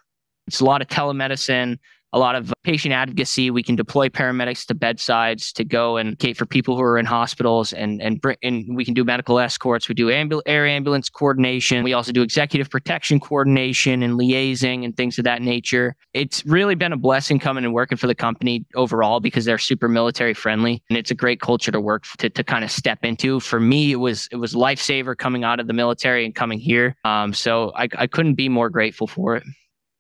It's 0.48 0.60
a 0.60 0.66
lot 0.66 0.82
of 0.82 0.88
telemedicine, 0.88 1.80
a 2.14 2.20
lot 2.20 2.36
of 2.36 2.54
patient 2.64 2.94
advocacy. 2.94 3.50
We 3.50 3.64
can 3.64 3.76
deploy 3.76 4.10
paramedics 4.10 4.66
to 4.68 4.76
bedsides 4.76 5.54
to 5.54 5.64
go 5.64 5.98
and 5.98 6.18
gate 6.18 6.38
for 6.38 6.46
people 6.46 6.76
who 6.76 6.82
are 6.84 6.98
in 6.98 7.06
hospitals, 7.06 7.74
and 7.74 8.02
and, 8.02 8.20
bring, 8.20 8.38
and 8.44 8.76
we 8.76 8.86
can 8.86 8.94
do 8.94 9.04
medical 9.04 9.40
escorts. 9.40 9.88
We 9.88 9.96
do 9.96 10.12
air 10.12 10.68
ambulance 10.68 11.10
coordination. 11.10 11.84
We 11.84 11.94
also 11.94 12.12
do 12.12 12.22
executive 12.22 12.70
protection 12.70 13.20
coordination 13.20 14.04
and 14.04 14.20
liaising 14.20 14.84
and 14.86 14.96
things 14.96 15.18
of 15.18 15.24
that 15.26 15.42
nature. 15.42 15.96
It's 16.14 16.46
really 16.46 16.76
been 16.76 16.94
a 16.94 16.98
blessing 16.98 17.40
coming 17.40 17.64
and 17.64 17.74
working 17.74 17.98
for 17.98 18.08
the 18.08 18.16
company 18.16 18.66
overall 18.76 19.20
because 19.20 19.46
they're 19.46 19.58
super 19.58 19.88
military 19.88 20.34
friendly, 20.34 20.84
and 20.90 20.98
it's 20.98 21.12
a 21.12 21.16
great 21.16 21.40
culture 21.40 21.72
to 21.72 21.80
work 21.80 22.06
to 22.18 22.30
to 22.30 22.44
kind 22.44 22.64
of 22.64 22.72
step 22.72 23.00
into. 23.04 23.40
For 23.40 23.60
me, 23.60 23.92
it 23.92 23.98
was 23.98 24.28
it 24.32 24.38
was 24.38 24.54
lifesaver 24.54 25.18
coming 25.18 25.44
out 25.44 25.60
of 25.60 25.68
the 25.68 25.74
military 25.74 26.26
and 26.26 26.36
coming 26.36 26.60
here. 26.60 26.96
Um, 27.06 27.34
so 27.34 27.72
I 27.76 27.88
I 27.98 28.08
couldn't 28.08 28.36
be 28.36 28.50
more 28.50 28.70
grateful 28.70 29.08
for 29.08 29.36
it. 29.36 29.44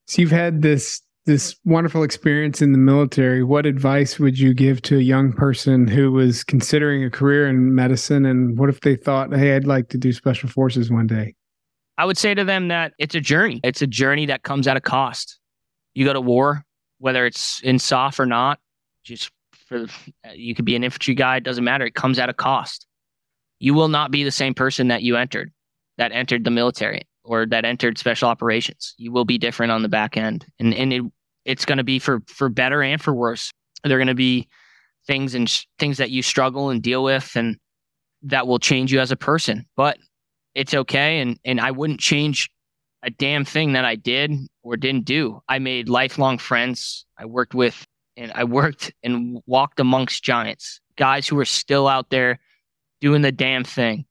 So 0.07 0.21
you've 0.21 0.31
had 0.31 0.61
this 0.61 1.01
this 1.25 1.55
wonderful 1.65 2.03
experience 2.03 2.61
in 2.61 2.71
the 2.71 2.77
military, 2.77 3.43
what 3.43 3.65
advice 3.65 4.19
would 4.19 4.39
you 4.39 4.53
give 4.53 4.81
to 4.83 4.97
a 4.97 5.01
young 5.01 5.31
person 5.31 5.87
who 5.87 6.11
was 6.11 6.43
considering 6.43 7.03
a 7.03 7.09
career 7.09 7.47
in 7.47 7.75
medicine? 7.75 8.25
And 8.25 8.57
what 8.57 8.69
if 8.69 8.81
they 8.81 8.95
thought, 8.95 9.33
hey, 9.33 9.55
I'd 9.55 9.67
like 9.67 9.89
to 9.89 9.97
do 9.97 10.11
special 10.13 10.49
forces 10.49 10.89
one 10.91 11.07
day? 11.07 11.35
I 11.97 12.05
would 12.05 12.17
say 12.17 12.33
to 12.33 12.43
them 12.43 12.69
that 12.69 12.93
it's 12.97 13.13
a 13.13 13.21
journey. 13.21 13.59
It's 13.63 13.81
a 13.81 13.87
journey 13.87 14.25
that 14.25 14.43
comes 14.43 14.67
at 14.67 14.77
a 14.77 14.81
cost. 14.81 15.39
You 15.93 16.05
go 16.05 16.13
to 16.13 16.21
war, 16.21 16.65
whether 16.97 17.25
it's 17.25 17.61
in 17.61 17.77
soft 17.77 18.19
or 18.19 18.25
not, 18.25 18.59
just 19.03 19.31
for 19.67 19.85
you 20.33 20.55
could 20.55 20.65
be 20.65 20.75
an 20.75 20.83
infantry 20.83 21.13
guy, 21.13 21.37
it 21.37 21.43
doesn't 21.43 21.63
matter. 21.63 21.85
It 21.85 21.95
comes 21.95 22.17
at 22.17 22.29
a 22.29 22.33
cost. 22.33 22.87
You 23.59 23.73
will 23.73 23.89
not 23.89 24.09
be 24.09 24.23
the 24.23 24.31
same 24.31 24.53
person 24.53 24.87
that 24.87 25.03
you 25.03 25.17
entered, 25.17 25.51
that 25.97 26.11
entered 26.11 26.43
the 26.43 26.51
military. 26.51 27.03
Or 27.23 27.45
that 27.45 27.65
entered 27.65 27.97
special 27.97 28.29
operations. 28.29 28.93
You 28.97 29.11
will 29.11 29.25
be 29.25 29.37
different 29.37 29.71
on 29.71 29.81
the 29.81 29.89
back 29.89 30.17
end. 30.17 30.45
And 30.59 30.73
and 30.73 30.93
it 30.93 31.03
it's 31.45 31.65
going 31.65 31.77
to 31.77 31.83
be 31.83 31.99
for 31.99 32.21
for 32.27 32.49
better 32.49 32.81
and 32.81 33.01
for 33.01 33.13
worse. 33.13 33.51
They're 33.83 33.97
going 33.97 34.07
to 34.07 34.15
be 34.15 34.47
things 35.07 35.33
and 35.33 35.49
sh- 35.49 35.65
things 35.79 35.97
that 35.97 36.11
you 36.11 36.21
struggle 36.21 36.69
and 36.69 36.81
deal 36.81 37.03
with 37.03 37.31
and 37.35 37.57
that 38.23 38.47
will 38.47 38.59
change 38.59 38.91
you 38.93 38.99
as 38.99 39.11
a 39.11 39.15
person. 39.15 39.65
But 39.75 39.97
it's 40.53 40.73
okay 40.73 41.19
and 41.19 41.39
and 41.45 41.59
I 41.59 41.71
wouldn't 41.71 41.99
change 41.99 42.49
a 43.03 43.09
damn 43.09 43.45
thing 43.45 43.73
that 43.73 43.85
I 43.85 43.95
did 43.95 44.31
or 44.63 44.77
didn't 44.77 45.05
do. 45.05 45.41
I 45.49 45.59
made 45.59 45.89
lifelong 45.89 46.37
friends. 46.37 47.05
I 47.17 47.25
worked 47.25 47.55
with 47.55 47.85
and 48.17 48.31
I 48.33 48.43
worked 48.43 48.91
and 49.03 49.41
walked 49.45 49.79
amongst 49.79 50.23
giants, 50.23 50.79
guys 50.97 51.27
who 51.27 51.39
are 51.39 51.45
still 51.45 51.87
out 51.87 52.09
there 52.09 52.39
doing 52.99 53.21
the 53.21 53.31
damn 53.31 53.63
thing. 53.63 54.05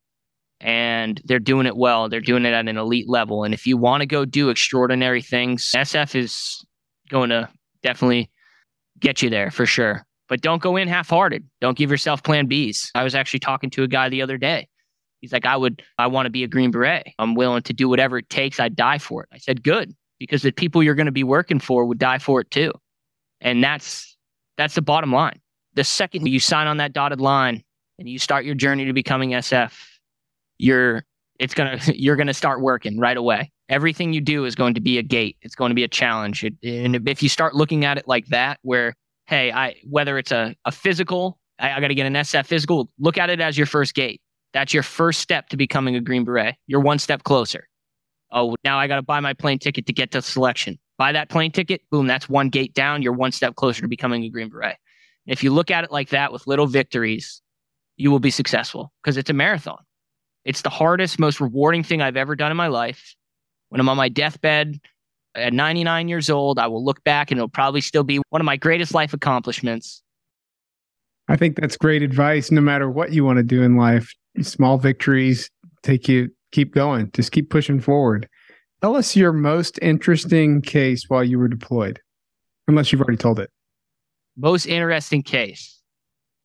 And 0.61 1.19
they're 1.25 1.39
doing 1.39 1.65
it 1.65 1.75
well. 1.75 2.07
They're 2.07 2.21
doing 2.21 2.45
it 2.45 2.53
at 2.53 2.67
an 2.67 2.77
elite 2.77 3.09
level. 3.09 3.43
And 3.43 3.53
if 3.53 3.65
you 3.65 3.77
want 3.77 4.01
to 4.01 4.05
go 4.05 4.25
do 4.25 4.49
extraordinary 4.49 5.21
things, 5.21 5.71
SF 5.75 6.15
is 6.15 6.63
going 7.09 7.31
to 7.31 7.49
definitely 7.81 8.29
get 8.99 9.21
you 9.21 9.29
there 9.29 9.49
for 9.49 9.65
sure. 9.65 10.05
But 10.29 10.41
don't 10.41 10.61
go 10.61 10.77
in 10.77 10.87
half 10.87 11.09
hearted. 11.09 11.45
Don't 11.59 11.77
give 11.77 11.91
yourself 11.91 12.23
plan 12.23 12.47
Bs. 12.47 12.91
I 12.95 13.03
was 13.03 13.15
actually 13.15 13.39
talking 13.39 13.69
to 13.71 13.83
a 13.83 13.87
guy 13.87 14.07
the 14.07 14.21
other 14.21 14.37
day. 14.37 14.69
He's 15.19 15.33
like, 15.33 15.45
I 15.45 15.57
would, 15.57 15.83
I 15.97 16.07
want 16.07 16.25
to 16.25 16.29
be 16.29 16.43
a 16.43 16.47
Green 16.47 16.71
Beret. 16.71 17.07
I'm 17.19 17.35
willing 17.35 17.63
to 17.63 17.73
do 17.73 17.89
whatever 17.89 18.17
it 18.17 18.29
takes. 18.29 18.59
I'd 18.59 18.75
die 18.75 18.97
for 18.97 19.23
it. 19.23 19.29
I 19.33 19.39
said, 19.39 19.63
good, 19.63 19.93
because 20.19 20.41
the 20.41 20.51
people 20.51 20.81
you're 20.81 20.95
going 20.95 21.05
to 21.07 21.11
be 21.11 21.23
working 21.23 21.59
for 21.59 21.85
would 21.85 21.99
die 21.99 22.17
for 22.17 22.41
it 22.41 22.49
too. 22.49 22.71
And 23.39 23.63
that's, 23.63 24.15
that's 24.57 24.75
the 24.75 24.81
bottom 24.81 25.11
line. 25.11 25.39
The 25.73 25.83
second 25.83 26.27
you 26.27 26.39
sign 26.39 26.67
on 26.67 26.77
that 26.77 26.93
dotted 26.93 27.21
line 27.21 27.63
and 27.99 28.09
you 28.09 28.17
start 28.17 28.45
your 28.45 28.55
journey 28.55 28.85
to 28.85 28.93
becoming 28.93 29.31
SF, 29.31 29.73
you're, 30.61 31.03
it's 31.39 31.53
going 31.53 31.77
to, 31.79 32.01
you're 32.01 32.15
to 32.15 32.33
start 32.33 32.61
working 32.61 32.99
right 32.99 33.17
away. 33.17 33.51
Everything 33.69 34.13
you 34.13 34.21
do 34.21 34.45
is 34.45 34.55
going 34.55 34.73
to 34.73 34.81
be 34.81 34.97
a 34.97 35.03
gate. 35.03 35.37
It's 35.41 35.55
going 35.55 35.69
to 35.69 35.75
be 35.75 35.83
a 35.83 35.87
challenge. 35.87 36.43
It, 36.43 36.53
and 36.63 37.07
if 37.07 37.23
you 37.23 37.29
start 37.29 37.55
looking 37.55 37.85
at 37.85 37.97
it 37.97 38.07
like 38.07 38.27
that, 38.27 38.59
where, 38.63 38.93
hey, 39.27 39.51
I, 39.51 39.75
whether 39.89 40.17
it's 40.17 40.31
a, 40.31 40.55
a 40.65 40.71
physical, 40.71 41.39
I, 41.57 41.71
I 41.71 41.79
got 41.79 41.87
to 41.87 41.95
get 41.95 42.05
an 42.05 42.13
SF 42.13 42.45
physical, 42.45 42.89
look 42.99 43.17
at 43.17 43.29
it 43.29 43.39
as 43.39 43.57
your 43.57 43.67
first 43.67 43.93
gate 43.93 44.21
that's 44.53 44.73
your 44.73 44.83
first 44.83 45.21
step 45.21 45.49
to 45.49 45.57
becoming 45.57 45.95
a 45.95 46.01
Green 46.01 46.23
Beret. 46.23 46.55
You're 46.67 46.81
one 46.81 46.99
step 46.99 47.23
closer. 47.23 47.67
Oh, 48.31 48.55
now 48.63 48.79
I 48.79 48.87
got 48.87 48.97
to 48.97 49.01
buy 49.01 49.19
my 49.19 49.33
plane 49.33 49.59
ticket 49.59 49.85
to 49.87 49.93
get 49.93 50.11
to 50.11 50.21
selection. 50.21 50.77
Buy 50.97 51.11
that 51.11 51.29
plane 51.29 51.51
ticket, 51.51 51.81
boom, 51.89 52.07
that's 52.07 52.29
one 52.29 52.49
gate 52.49 52.73
down. 52.73 53.01
You're 53.01 53.13
one 53.13 53.31
step 53.31 53.55
closer 53.55 53.81
to 53.81 53.87
becoming 53.87 54.23
a 54.23 54.29
Green 54.29 54.49
Beret. 54.49 54.77
If 55.25 55.43
you 55.43 55.51
look 55.51 55.71
at 55.71 55.83
it 55.83 55.91
like 55.91 56.09
that 56.09 56.31
with 56.31 56.47
little 56.47 56.67
victories, 56.67 57.41
you 57.97 58.11
will 58.11 58.19
be 58.19 58.31
successful 58.31 58.91
because 59.01 59.17
it's 59.17 59.29
a 59.29 59.33
marathon. 59.33 59.77
It's 60.45 60.61
the 60.61 60.69
hardest, 60.69 61.19
most 61.19 61.39
rewarding 61.39 61.83
thing 61.83 62.01
I've 62.01 62.17
ever 62.17 62.35
done 62.35 62.51
in 62.51 62.57
my 62.57 62.67
life. 62.67 63.15
When 63.69 63.79
I'm 63.79 63.89
on 63.89 63.97
my 63.97 64.09
deathbed 64.09 64.79
at 65.35 65.53
99 65.53 66.07
years 66.07 66.29
old, 66.29 66.59
I 66.59 66.67
will 66.67 66.83
look 66.83 67.03
back 67.03 67.31
and 67.31 67.37
it'll 67.37 67.49
probably 67.49 67.81
still 67.81 68.03
be 68.03 68.19
one 68.29 68.41
of 68.41 68.45
my 68.45 68.57
greatest 68.57 68.93
life 68.93 69.13
accomplishments. 69.13 70.01
I 71.27 71.37
think 71.37 71.55
that's 71.55 71.77
great 71.77 72.01
advice. 72.01 72.51
No 72.51 72.61
matter 72.61 72.89
what 72.89 73.13
you 73.13 73.23
want 73.23 73.37
to 73.37 73.43
do 73.43 73.61
in 73.61 73.77
life 73.77 74.13
small 74.41 74.77
victories 74.77 75.49
take 75.83 76.07
you 76.07 76.29
keep 76.51 76.73
going. 76.73 77.11
Just 77.13 77.31
keep 77.31 77.49
pushing 77.49 77.79
forward. 77.79 78.27
Tell 78.81 78.95
us 78.95 79.15
your 79.15 79.33
most 79.33 79.79
interesting 79.81 80.61
case 80.61 81.05
while 81.07 81.23
you 81.23 81.37
were 81.37 81.47
deployed 81.47 81.99
unless 82.67 82.91
you've 82.91 83.01
already 83.01 83.17
told 83.17 83.39
it. 83.39 83.49
Most 84.37 84.65
interesting 84.65 85.23
case. 85.23 85.81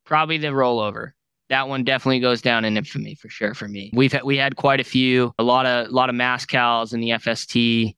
Probably 0.05 0.39
the 0.39 0.49
rollover 0.49 1.13
that 1.49 1.69
one 1.69 1.85
definitely 1.85 2.21
goes 2.21 2.43
down 2.43 2.65
in 2.65 2.77
infamy 2.77 3.15
for 3.15 3.29
sure 3.29 3.55
for 3.55 3.69
me 3.69 3.91
we've 3.95 4.13
had, 4.13 4.25
we 4.25 4.37
had 4.37 4.57
quite 4.57 4.81
a 4.81 4.85
few 4.85 5.33
a 5.39 5.43
lot 5.43 5.67
of 5.67 5.89
a 5.89 5.91
lot 5.91 6.09
of 6.09 6.15
MASCALs 6.15 6.93
in 6.93 7.01
the 7.01 7.11
FST 7.11 7.95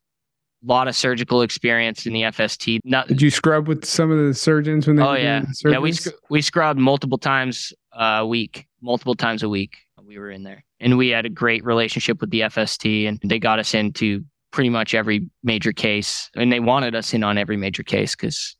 a 0.61 0.67
lot 0.67 0.89
of 0.89 0.97
surgical 0.97 1.43
experience 1.43 2.05
in 2.05 2.13
the 2.13 2.23
FST. 2.23 2.81
Not, 2.85 3.07
Did 3.07 3.23
you 3.23 3.31
scrub 3.31 3.69
with 3.69 3.85
some 3.85 4.11
of 4.11 4.19
the 4.19 4.35
surgeons 4.35 4.89
when 4.89 4.97
they? 4.97 5.03
Oh 5.05 5.13
yeah, 5.13 5.45
yeah. 5.65 5.79
We 5.79 5.95
we 6.31 6.43
scrubbed 6.43 6.81
multiple 6.81 7.17
times 7.17 7.73
a 7.93 8.27
week 8.27 8.67
multiple 8.81 9.15
times 9.15 9.43
a 9.43 9.49
week. 9.49 9.77
We 10.03 10.19
were 10.19 10.31
in 10.31 10.43
there 10.43 10.65
and 10.81 10.97
we 10.97 11.11
had 11.11 11.27
a 11.27 11.29
great 11.29 11.65
relationship 11.65 12.23
with 12.23 12.31
the 12.31 12.41
FST 12.41 13.07
and 13.07 13.21
they 13.23 13.39
got 13.39 13.59
us 13.59 13.75
into 13.75 14.25
pretty 14.53 14.71
much 14.71 14.95
every 14.95 15.29
major 15.43 15.71
case 15.71 16.31
and 16.35 16.51
they 16.51 16.61
wanted 16.61 16.95
us 16.95 17.13
in 17.13 17.23
on 17.23 17.37
every 17.37 17.59
major 17.59 17.83
case 17.83 18.17
because 18.17 18.57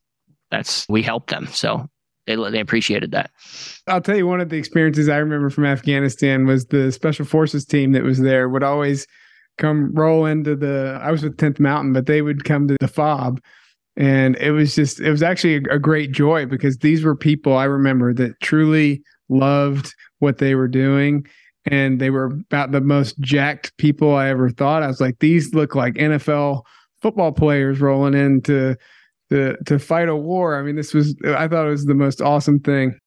that's 0.51 0.85
we 0.89 1.01
helped 1.01 1.31
them. 1.31 1.47
So 1.47 1.87
they, 2.29 2.49
they 2.51 2.59
appreciated 2.59 3.11
that. 3.11 3.31
I'll 3.87 4.01
tell 4.01 4.15
you 4.15 4.27
one 4.27 4.41
of 4.41 4.49
the 4.49 4.57
experiences 4.57 5.09
I 5.09 5.17
remember 5.17 5.49
from 5.49 5.65
Afghanistan 5.65 6.45
was 6.45 6.65
the 6.65 6.91
special 6.91 7.25
forces 7.25 7.65
team 7.65 7.91
that 7.93 8.03
was 8.03 8.19
there 8.19 8.47
would 8.47 8.63
always 8.63 9.07
come 9.57 9.91
roll 9.93 10.25
into 10.25 10.55
the 10.55 10.99
I 11.01 11.11
was 11.11 11.23
with 11.23 11.37
10th 11.37 11.59
Mountain, 11.59 11.93
but 11.93 12.05
they 12.05 12.21
would 12.21 12.45
come 12.45 12.67
to 12.67 12.77
the 12.79 12.87
FOB 12.87 13.41
and 13.97 14.37
it 14.37 14.51
was 14.51 14.75
just 14.75 14.99
it 14.99 15.11
was 15.11 15.23
actually 15.23 15.55
a, 15.55 15.75
a 15.75 15.79
great 15.79 16.11
joy 16.11 16.45
because 16.45 16.77
these 16.77 17.03
were 17.03 17.15
people 17.15 17.57
I 17.57 17.65
remember 17.65 18.13
that 18.13 18.39
truly 18.41 19.01
loved 19.27 19.93
what 20.19 20.37
they 20.37 20.55
were 20.55 20.67
doing 20.67 21.25
and 21.65 21.99
they 21.99 22.09
were 22.09 22.25
about 22.25 22.71
the 22.71 22.81
most 22.81 23.19
jacked 23.19 23.75
people 23.77 24.15
I 24.15 24.29
ever 24.29 24.49
thought. 24.49 24.83
I 24.83 24.87
was 24.87 25.01
like, 25.01 25.19
these 25.19 25.53
look 25.53 25.75
like 25.75 25.95
NFL 25.95 26.63
football 27.01 27.31
players 27.31 27.79
rolling 27.79 28.13
in 28.13 28.41
to 29.29 29.55
to, 29.55 29.57
to 29.65 29.79
fight 29.79 30.09
a 30.09 30.15
war. 30.15 30.59
I 30.59 30.63
mean, 30.63 30.75
this 30.75 30.93
was 30.93 31.15
I 31.25 31.47
thought 31.47 31.67
it 31.67 31.71
was 31.71 31.85
the 31.85 31.95
most 31.95 32.21
awesome 32.21 32.59
thing. 32.59 32.97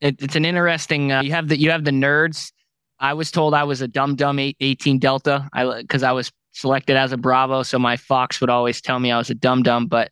It, 0.00 0.22
it's 0.22 0.36
an 0.36 0.44
interesting. 0.44 1.12
Uh, 1.12 1.22
you 1.22 1.32
have 1.32 1.48
the 1.48 1.58
you 1.58 1.70
have 1.70 1.84
the 1.84 1.90
nerds. 1.90 2.52
I 3.00 3.14
was 3.14 3.30
told 3.30 3.54
I 3.54 3.64
was 3.64 3.80
a 3.80 3.88
dumb 3.88 4.16
dumb 4.16 4.38
18 4.38 4.98
Delta. 4.98 5.48
I 5.52 5.80
because 5.80 6.02
I 6.02 6.12
was 6.12 6.32
selected 6.52 6.96
as 6.96 7.12
a 7.12 7.16
Bravo, 7.16 7.62
so 7.62 7.78
my 7.78 7.96
Fox 7.96 8.40
would 8.40 8.50
always 8.50 8.80
tell 8.80 8.98
me 8.98 9.10
I 9.10 9.18
was 9.18 9.30
a 9.30 9.34
dumb 9.34 9.62
dumb. 9.62 9.86
But 9.86 10.10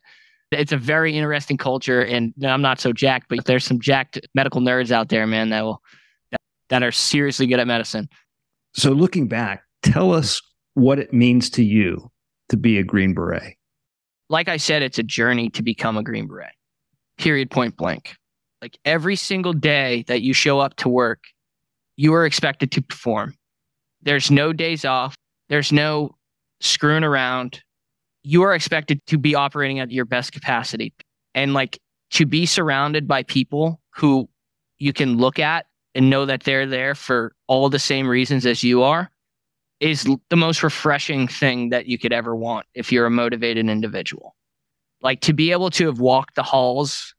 it's 0.51 0.71
a 0.71 0.77
very 0.77 1.17
interesting 1.17 1.57
culture, 1.57 2.01
and 2.01 2.33
I'm 2.43 2.61
not 2.61 2.79
so 2.79 2.93
jacked, 2.93 3.27
but 3.29 3.45
there's 3.45 3.65
some 3.65 3.79
jacked 3.79 4.19
medical 4.33 4.61
nerds 4.61 4.91
out 4.91 5.09
there, 5.09 5.27
man, 5.27 5.49
that 5.49 5.63
will 5.63 5.81
that, 6.31 6.41
that 6.69 6.83
are 6.83 6.91
seriously 6.91 7.47
good 7.47 7.59
at 7.59 7.67
medicine. 7.67 8.09
So, 8.73 8.91
looking 8.91 9.27
back, 9.27 9.63
tell 9.83 10.13
us 10.13 10.41
what 10.75 10.99
it 10.99 11.11
means 11.11 11.49
to 11.51 11.63
you 11.63 12.11
to 12.49 12.57
be 12.57 12.77
a 12.77 12.83
Green 12.83 13.13
Beret. 13.13 13.56
Like 14.29 14.47
I 14.47 14.57
said, 14.57 14.81
it's 14.81 14.99
a 14.99 15.03
journey 15.03 15.49
to 15.51 15.63
become 15.63 15.97
a 15.97 16.03
Green 16.03 16.27
Beret. 16.27 16.51
Period. 17.17 17.49
Point 17.49 17.77
blank. 17.77 18.15
Like 18.61 18.77
every 18.85 19.15
single 19.15 19.53
day 19.53 20.03
that 20.07 20.21
you 20.21 20.33
show 20.33 20.59
up 20.59 20.75
to 20.77 20.89
work, 20.89 21.23
you 21.95 22.13
are 22.13 22.25
expected 22.25 22.71
to 22.73 22.81
perform. 22.81 23.35
There's 24.01 24.29
no 24.29 24.53
days 24.53 24.85
off. 24.85 25.15
There's 25.49 25.71
no 25.71 26.15
screwing 26.59 27.03
around 27.03 27.61
you 28.27 28.43
are 28.43 28.53
expected 28.53 28.99
to 29.07 29.17
be 29.17 29.35
operating 29.35 29.79
at 29.79 29.89
your 29.89 30.03
best 30.03 30.33
capacity 30.33 30.93
and 31.33 31.53
like 31.53 31.79
to 32.09 32.25
be 32.25 32.45
surrounded 32.45 33.07
by 33.07 33.23
people 33.23 33.79
who 33.95 34.27
you 34.79 34.91
can 34.91 35.17
look 35.17 35.39
at 35.39 35.65
and 35.95 36.09
know 36.09 36.25
that 36.25 36.43
they're 36.43 36.65
there 36.65 36.93
for 36.93 37.33
all 37.47 37.69
the 37.69 37.79
same 37.79 38.05
reasons 38.05 38.45
as 38.45 38.63
you 38.63 38.83
are 38.83 39.09
is 39.79 40.07
the 40.29 40.35
most 40.35 40.63
refreshing 40.63 41.27
thing 41.27 41.69
that 41.69 41.85
you 41.85 41.97
could 41.97 42.13
ever 42.13 42.35
want 42.35 42.65
if 42.73 42.91
you're 42.91 43.05
a 43.05 43.11
motivated 43.11 43.69
individual. 43.69 44.35
Like 45.01 45.21
to 45.21 45.33
be 45.33 45.51
able 45.51 45.69
to 45.71 45.85
have 45.85 45.99
walked 45.99 46.35
the 46.35 46.43
halls 46.43 47.13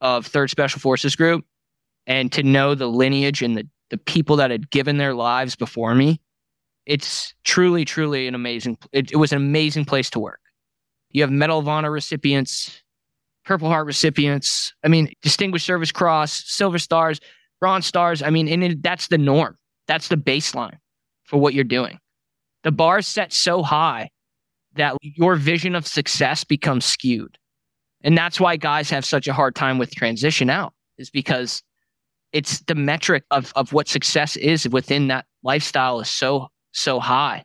of 0.00 0.28
3rd 0.28 0.50
Special 0.50 0.80
Forces 0.80 1.16
Group 1.16 1.44
and 2.06 2.30
to 2.32 2.42
know 2.42 2.74
the 2.74 2.86
lineage 2.86 3.42
and 3.42 3.56
the, 3.56 3.68
the 3.90 3.98
people 3.98 4.36
that 4.36 4.50
had 4.50 4.70
given 4.70 4.98
their 4.98 5.14
lives 5.14 5.56
before 5.56 5.94
me, 5.94 6.20
it's 6.84 7.34
truly, 7.42 7.84
truly 7.84 8.28
an 8.28 8.34
amazing, 8.34 8.78
it, 8.92 9.10
it 9.10 9.16
was 9.16 9.32
an 9.32 9.38
amazing 9.38 9.84
place 9.84 10.08
to 10.10 10.20
work. 10.20 10.40
You 11.10 11.22
have 11.22 11.32
Medal 11.32 11.58
of 11.58 11.66
Honor 11.66 11.90
recipients, 11.90 12.82
Purple 13.44 13.68
Heart 13.68 13.86
recipients. 13.86 14.72
I 14.84 14.88
mean, 14.88 15.12
Distinguished 15.22 15.66
Service 15.66 15.90
Cross, 15.90 16.44
Silver 16.46 16.78
Stars, 16.78 17.20
Bronze 17.60 17.86
Stars. 17.86 18.22
I 18.22 18.30
mean, 18.30 18.48
and 18.48 18.62
it, 18.62 18.82
that's 18.82 19.08
the 19.08 19.18
norm. 19.18 19.56
That's 19.88 20.08
the 20.08 20.16
baseline 20.16 20.78
for 21.26 21.38
what 21.38 21.54
you're 21.54 21.64
doing. 21.64 21.98
The 22.64 22.72
bar 22.72 22.98
is 22.98 23.06
set 23.06 23.32
so 23.32 23.62
high 23.62 24.10
that 24.74 24.96
your 25.00 25.36
vision 25.36 25.74
of 25.74 25.86
success 25.86 26.44
becomes 26.44 26.84
skewed. 26.84 27.38
And 28.02 28.16
that's 28.16 28.40
why 28.40 28.56
guys 28.56 28.90
have 28.90 29.04
such 29.04 29.26
a 29.26 29.32
hard 29.32 29.54
time 29.54 29.78
with 29.78 29.94
transition 29.94 30.50
out, 30.50 30.72
is 30.98 31.10
because 31.10 31.62
it's 32.32 32.60
the 32.62 32.74
metric 32.74 33.24
of, 33.30 33.52
of 33.56 33.72
what 33.72 33.88
success 33.88 34.36
is 34.36 34.68
within 34.68 35.08
that 35.08 35.26
lifestyle 35.42 36.00
is 36.00 36.10
so, 36.10 36.48
so 36.72 37.00
high. 37.00 37.44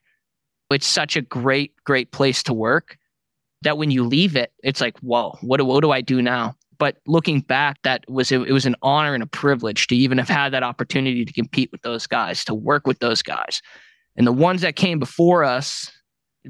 It's 0.70 0.88
such 0.88 1.16
a 1.16 1.22
great, 1.22 1.74
great 1.86 2.12
place 2.12 2.44
to 2.44 2.54
work 2.54 2.98
that 3.62 3.78
when 3.78 3.92
you 3.92 4.04
leave 4.04 4.36
it, 4.36 4.52
it's 4.64 4.82
like, 4.82 4.98
whoa, 5.00 5.38
what 5.42 5.62
what 5.62 5.82
do 5.82 5.92
I 5.92 6.02
do 6.02 6.22
now? 6.22 6.56
But 6.82 6.98
looking 7.06 7.42
back, 7.42 7.78
that 7.84 8.04
was 8.10 8.32
it, 8.32 8.42
it 8.42 8.52
was 8.52 8.66
an 8.66 8.76
honor 8.82 9.14
and 9.14 9.22
a 9.22 9.28
privilege 9.28 9.86
to 9.86 9.96
even 9.96 10.18
have 10.18 10.28
had 10.28 10.52
that 10.54 10.64
opportunity 10.64 11.24
to 11.24 11.32
compete 11.32 11.72
with 11.72 11.84
those 11.84 12.08
guys, 12.08 12.44
to 12.46 12.56
work 12.56 12.88
with 12.88 12.98
those 12.98 13.22
guys. 13.22 13.62
And 14.16 14.26
the 14.26 14.32
ones 14.32 14.62
that 14.62 14.76
came 14.76 14.98
before 14.98 15.44
us, 15.44 15.92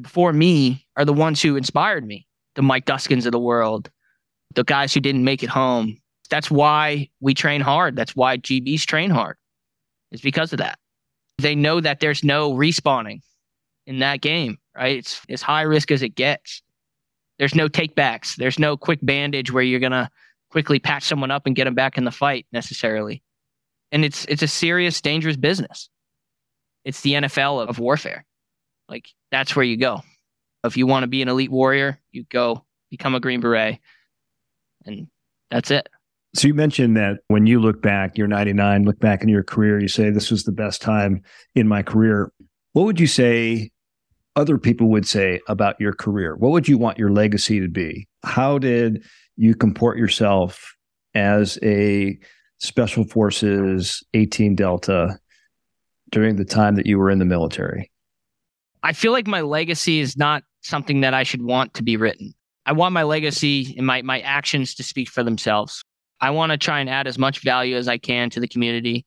before 0.01 0.32
me, 0.32 0.88
are 0.95 1.03
the 1.03 1.11
ones 1.11 1.41
who 1.41 1.57
inspired 1.57 2.07
me. 2.07 2.25
The 2.55 2.61
Mike 2.61 2.86
Duskins 2.86 3.25
of 3.25 3.34
the 3.34 3.39
world, 3.39 3.91
the 4.55 4.63
guys 4.63 4.93
who 4.93 5.01
didn't 5.01 5.25
make 5.25 5.43
it 5.43 5.49
home. 5.49 5.97
That's 6.29 6.49
why 6.49 7.09
we 7.19 7.34
train 7.34 7.59
hard. 7.59 7.97
That's 7.97 8.15
why 8.15 8.38
GBs 8.38 8.86
train 8.86 9.09
hard. 9.09 9.36
It's 10.13 10.21
because 10.21 10.53
of 10.53 10.59
that. 10.59 10.79
They 11.39 11.55
know 11.55 11.82
that 11.82 11.99
there's 11.99 12.23
no 12.23 12.53
respawning 12.53 13.19
in 13.86 13.99
that 13.99 14.21
game, 14.21 14.59
right? 14.77 14.95
It's 14.95 15.19
as 15.27 15.41
high 15.41 15.63
risk 15.63 15.91
as 15.91 16.01
it 16.01 16.15
gets. 16.15 16.61
There's 17.41 17.55
no 17.55 17.67
takebacks. 17.67 18.35
There's 18.35 18.59
no 18.59 18.77
quick 18.77 18.99
bandage 19.01 19.51
where 19.51 19.63
you're 19.63 19.79
gonna 19.79 20.11
quickly 20.51 20.77
patch 20.77 21.01
someone 21.01 21.31
up 21.31 21.47
and 21.47 21.55
get 21.55 21.63
them 21.63 21.73
back 21.73 21.97
in 21.97 22.05
the 22.05 22.11
fight 22.11 22.45
necessarily. 22.51 23.23
And 23.91 24.05
it's 24.05 24.25
it's 24.25 24.43
a 24.43 24.47
serious, 24.47 25.01
dangerous 25.01 25.37
business. 25.37 25.89
It's 26.85 27.01
the 27.01 27.13
NFL 27.13 27.67
of 27.67 27.79
warfare. 27.79 28.27
Like 28.87 29.07
that's 29.31 29.55
where 29.55 29.65
you 29.65 29.75
go. 29.75 30.03
If 30.63 30.77
you 30.77 30.85
want 30.85 31.01
to 31.01 31.07
be 31.07 31.23
an 31.23 31.29
elite 31.29 31.49
warrior, 31.49 31.99
you 32.11 32.25
go 32.25 32.63
become 32.91 33.15
a 33.15 33.19
Green 33.19 33.39
Beret, 33.39 33.79
and 34.85 35.07
that's 35.49 35.71
it. 35.71 35.89
So 36.35 36.47
you 36.47 36.53
mentioned 36.53 36.95
that 36.97 37.21
when 37.29 37.47
you 37.47 37.59
look 37.59 37.81
back, 37.81 38.19
you're 38.19 38.27
99, 38.27 38.83
look 38.83 38.99
back 38.99 39.23
in 39.23 39.29
your 39.29 39.43
career, 39.43 39.81
you 39.81 39.87
say 39.87 40.11
this 40.11 40.29
was 40.29 40.43
the 40.43 40.51
best 40.51 40.79
time 40.79 41.23
in 41.55 41.67
my 41.67 41.81
career. 41.81 42.31
What 42.73 42.83
would 42.83 42.99
you 42.99 43.07
say 43.07 43.71
other 44.36 44.57
people 44.57 44.88
would 44.89 45.07
say 45.07 45.39
about 45.47 45.79
your 45.79 45.93
career? 45.93 46.36
What 46.36 46.51
would 46.51 46.67
you 46.67 46.77
want 46.77 46.97
your 46.97 47.11
legacy 47.11 47.59
to 47.59 47.67
be? 47.67 48.07
How 48.23 48.57
did 48.57 49.03
you 49.36 49.55
comport 49.55 49.97
yourself 49.97 50.75
as 51.13 51.59
a 51.63 52.17
special 52.59 53.03
forces 53.03 54.03
18 54.13 54.55
Delta 54.55 55.17
during 56.11 56.36
the 56.36 56.45
time 56.45 56.75
that 56.75 56.86
you 56.86 56.97
were 56.97 57.09
in 57.09 57.19
the 57.19 57.25
military? 57.25 57.91
I 58.84 58.93
feel 58.93 59.11
like 59.11 59.27
my 59.27 59.41
legacy 59.41 59.99
is 59.99 60.17
not 60.17 60.43
something 60.61 61.01
that 61.01 61.13
I 61.13 61.23
should 61.23 61.41
want 61.41 61.73
to 61.75 61.84
be 61.84 61.97
written. 61.97 62.34
I 62.65 62.73
want 62.73 62.93
my 62.93 63.03
legacy 63.03 63.73
and 63.77 63.86
my, 63.86 64.01
my 64.01 64.21
actions 64.21 64.75
to 64.75 64.84
speak 64.84 65.09
for 65.09 65.23
themselves. 65.23 65.84
I 66.19 66.29
want 66.29 66.51
to 66.51 66.57
try 66.57 66.79
and 66.79 66.89
add 66.89 67.07
as 67.07 67.17
much 67.17 67.41
value 67.41 67.75
as 67.75 67.88
I 67.88 67.97
can 67.97 68.29
to 68.32 68.39
the 68.39 68.47
community. 68.47 69.05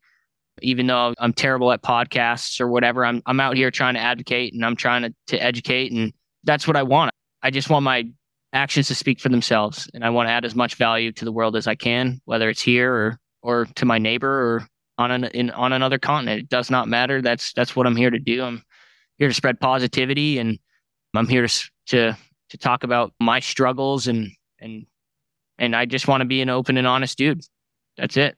Even 0.62 0.86
though 0.86 1.14
I'm 1.18 1.32
terrible 1.32 1.72
at 1.72 1.82
podcasts 1.82 2.60
or 2.60 2.68
whatever, 2.68 3.04
I'm 3.04 3.22
I'm 3.26 3.40
out 3.40 3.56
here 3.56 3.70
trying 3.70 3.94
to 3.94 4.00
advocate 4.00 4.54
and 4.54 4.64
I'm 4.64 4.76
trying 4.76 5.02
to, 5.02 5.14
to 5.28 5.42
educate 5.42 5.92
and 5.92 6.12
that's 6.44 6.66
what 6.66 6.76
I 6.76 6.82
want. 6.82 7.12
I 7.42 7.50
just 7.50 7.70
want 7.70 7.84
my 7.84 8.04
actions 8.52 8.86
to 8.88 8.94
speak 8.94 9.20
for 9.20 9.28
themselves 9.28 9.90
and 9.94 10.04
I 10.04 10.10
want 10.10 10.28
to 10.28 10.32
add 10.32 10.44
as 10.44 10.54
much 10.54 10.76
value 10.76 11.10
to 11.12 11.24
the 11.24 11.32
world 11.32 11.56
as 11.56 11.66
I 11.66 11.74
can, 11.74 12.20
whether 12.24 12.48
it's 12.48 12.62
here 12.62 12.92
or 12.92 13.18
or 13.42 13.66
to 13.76 13.84
my 13.84 13.98
neighbor 13.98 14.28
or 14.30 14.68
on 14.96 15.10
an 15.10 15.24
in 15.24 15.50
on 15.50 15.72
another 15.72 15.98
continent. 15.98 16.42
It 16.42 16.48
does 16.48 16.70
not 16.70 16.88
matter. 16.88 17.20
That's 17.20 17.52
that's 17.52 17.74
what 17.74 17.86
I'm 17.86 17.96
here 17.96 18.10
to 18.10 18.18
do. 18.18 18.42
I'm 18.42 18.62
here 19.18 19.28
to 19.28 19.34
spread 19.34 19.60
positivity 19.60 20.38
and 20.38 20.58
I'm 21.14 21.28
here 21.28 21.46
to 21.46 21.70
to 21.88 22.16
to 22.50 22.58
talk 22.58 22.84
about 22.84 23.12
my 23.20 23.40
struggles 23.40 24.06
and 24.06 24.30
and 24.60 24.86
and 25.58 25.74
I 25.76 25.86
just 25.86 26.08
want 26.08 26.20
to 26.20 26.26
be 26.26 26.40
an 26.40 26.48
open 26.48 26.76
and 26.76 26.86
honest 26.86 27.18
dude. 27.18 27.42
That's 27.96 28.16
it. 28.16 28.36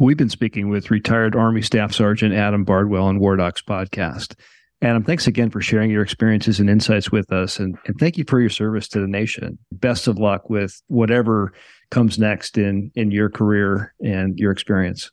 We've 0.00 0.16
been 0.16 0.28
speaking 0.28 0.68
with 0.68 0.92
retired 0.92 1.34
Army 1.34 1.60
Staff 1.60 1.92
Sergeant 1.92 2.32
Adam 2.32 2.62
Bardwell 2.62 3.06
on 3.06 3.18
War 3.18 3.34
Docs 3.34 3.62
podcast. 3.62 4.36
Adam, 4.80 5.02
thanks 5.02 5.26
again 5.26 5.50
for 5.50 5.60
sharing 5.60 5.90
your 5.90 6.04
experiences 6.04 6.60
and 6.60 6.70
insights 6.70 7.10
with 7.10 7.32
us. 7.32 7.58
And, 7.58 7.76
and 7.84 7.98
thank 7.98 8.16
you 8.16 8.22
for 8.28 8.40
your 8.40 8.48
service 8.48 8.86
to 8.90 9.00
the 9.00 9.08
nation. 9.08 9.58
Best 9.72 10.06
of 10.06 10.16
luck 10.16 10.48
with 10.48 10.80
whatever 10.86 11.52
comes 11.90 12.16
next 12.16 12.56
in, 12.56 12.92
in 12.94 13.10
your 13.10 13.28
career 13.28 13.92
and 14.00 14.38
your 14.38 14.52
experience. 14.52 15.10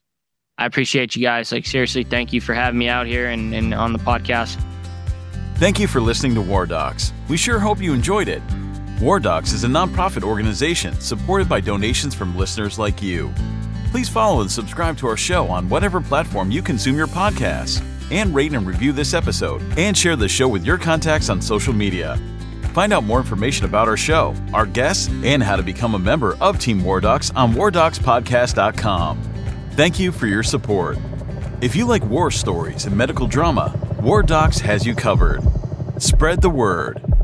I 0.60 0.68
appreciate 0.68 1.16
you 1.16 1.24
guys. 1.24 1.52
Like, 1.52 1.66
seriously, 1.66 2.04
thank 2.04 2.32
you 2.32 2.40
for 2.40 2.54
having 2.54 2.78
me 2.78 2.88
out 2.88 3.08
here 3.08 3.28
and, 3.28 3.56
and 3.56 3.74
on 3.74 3.92
the 3.92 3.98
podcast. 3.98 4.64
Thank 5.56 5.80
you 5.80 5.88
for 5.88 6.00
listening 6.00 6.36
to 6.36 6.42
War 6.42 6.68
Docs. 6.68 7.12
We 7.28 7.38
sure 7.38 7.58
hope 7.58 7.82
you 7.82 7.92
enjoyed 7.92 8.28
it. 8.28 8.44
War 9.02 9.20
Docs 9.20 9.52
is 9.52 9.64
a 9.64 9.68
nonprofit 9.68 10.22
organization 10.22 10.94
supported 11.02 11.50
by 11.50 11.60
donations 11.60 12.14
from 12.14 12.38
listeners 12.38 12.78
like 12.78 13.02
you. 13.02 13.34
Please 13.96 14.10
follow 14.10 14.42
and 14.42 14.52
subscribe 14.52 14.98
to 14.98 15.08
our 15.08 15.16
show 15.16 15.48
on 15.48 15.70
whatever 15.70 16.02
platform 16.02 16.52
you 16.52 16.62
consume 16.62 16.98
your 16.98 17.08
podcasts, 17.08 17.82
and 18.12 18.36
rate 18.36 18.52
and 18.52 18.68
review 18.68 18.92
this 18.92 19.14
episode, 19.14 19.62
and 19.80 19.98
share 19.98 20.18
the 20.18 20.28
show 20.28 20.50
with 20.50 20.66
your 20.66 20.78
contacts 20.78 21.30
on 21.30 21.42
social 21.42 21.72
media. 21.72 22.20
Find 22.74 22.92
out 22.92 23.06
more 23.06 23.20
information 23.20 23.64
about 23.64 23.88
our 23.88 23.96
show, 23.96 24.36
our 24.54 24.66
guests, 24.66 25.08
and 25.24 25.42
how 25.42 25.56
to 25.56 25.64
become 25.64 25.96
a 25.96 25.98
member 25.98 26.36
of 26.42 26.60
Team 26.60 26.84
War 26.84 27.00
Docs 27.00 27.32
on 27.38 27.54
WarDocsPodcast.com. 27.54 29.22
Thank 29.72 29.98
you 29.98 30.12
for 30.12 30.28
your 30.28 30.44
support. 30.44 30.98
If 31.62 31.74
you 31.74 31.86
like 31.86 32.04
war 32.04 32.32
stories 32.32 32.88
and 32.88 32.98
medical 32.98 33.28
drama, 33.28 33.80
War 34.02 34.24
Docs 34.24 34.60
has 34.60 34.86
you 34.86 34.94
covered. 34.94 35.42
Spread 36.00 36.42
the 36.42 36.50
word 36.50 37.15